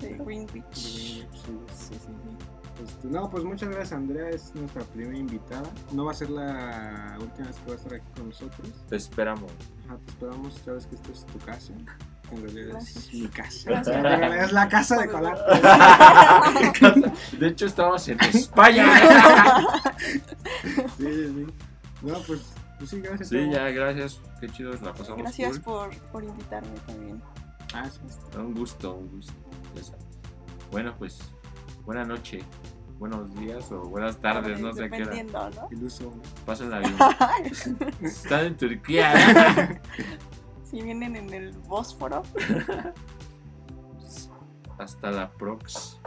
De 0.00 0.14
Greenwich. 0.14 0.64
Sí, 0.72 0.90
sí. 0.90 1.26
Sí, 1.32 1.94
sí, 1.94 1.98
sí. 2.00 2.84
Este, 2.84 3.08
no, 3.08 3.30
pues 3.30 3.42
muchas 3.44 3.68
gracias, 3.70 3.92
Andrea. 3.92 4.28
Es 4.30 4.54
nuestra 4.54 4.82
primera 4.84 5.16
invitada. 5.16 5.62
No 5.92 6.04
va 6.04 6.10
a 6.10 6.14
ser 6.14 6.28
la 6.30 7.16
última 7.20 7.46
vez 7.46 7.56
que 7.56 7.66
va 7.68 7.72
a 7.72 7.76
estar 7.76 7.94
aquí 7.94 8.06
con 8.16 8.28
nosotros. 8.28 8.68
Te 8.88 8.96
esperamos. 8.96 9.50
Ajá, 9.86 9.96
te 10.04 10.10
esperamos. 10.10 10.54
Sabes 10.64 10.86
que 10.86 10.96
esta 10.96 11.12
es 11.12 11.24
tu 11.26 11.38
casa. 11.38 11.72
En 12.32 12.42
realidad 12.42 12.70
Gracias. 12.72 12.96
es 12.96 13.14
mi 13.14 13.28
casa. 13.28 13.70
Gracias. 13.70 13.96
En 13.96 14.02
realidad 14.02 14.44
es 14.44 14.52
la 14.52 14.68
casa 14.68 14.96
de 14.98 15.08
Colar. 15.08 15.38
De 17.38 17.48
hecho, 17.48 17.66
estamos 17.66 18.08
en 18.08 18.20
España. 18.20 18.86
Sí, 20.98 21.04
sí, 21.04 21.32
sí. 21.34 21.46
No, 22.02 22.14
pues, 22.26 22.40
pues 22.78 22.90
sí, 22.90 23.00
gracias. 23.00 23.28
Sí, 23.28 23.50
ya, 23.50 23.70
gracias. 23.70 24.20
Qué 24.40 24.48
chido, 24.48 24.72
la 24.74 24.92
pasamos 24.92 25.22
Gracias 25.22 25.58
cool. 25.60 25.90
por, 25.90 25.96
por 26.12 26.24
invitarme 26.24 26.76
también. 26.86 27.22
Ah, 27.74 27.88
sí. 27.90 28.00
Un 28.38 28.54
gusto, 28.54 28.94
un 28.94 29.10
gusto. 29.10 29.32
Bueno, 30.70 30.94
pues, 30.98 31.18
buena 31.84 32.04
noche, 32.04 32.42
buenos 32.98 33.34
días 33.36 33.70
o 33.72 33.82
buenas 33.82 34.18
tardes, 34.18 34.60
no 34.60 34.72
sé 34.72 34.90
qué. 34.90 34.98
Dependiendo, 34.98 35.50
¿no? 35.50 35.68
Iluso. 35.70 36.12
Pásenla 36.44 36.80
bien. 36.80 36.96
Están 38.02 38.46
en 38.46 38.56
Turquía. 38.56 39.80
Si 40.76 40.82
vienen 40.82 41.16
en 41.16 41.32
el 41.32 41.52
Bósforo, 41.52 42.22
Hasta 44.78 45.10
la 45.10 45.32
prox. 45.32 45.98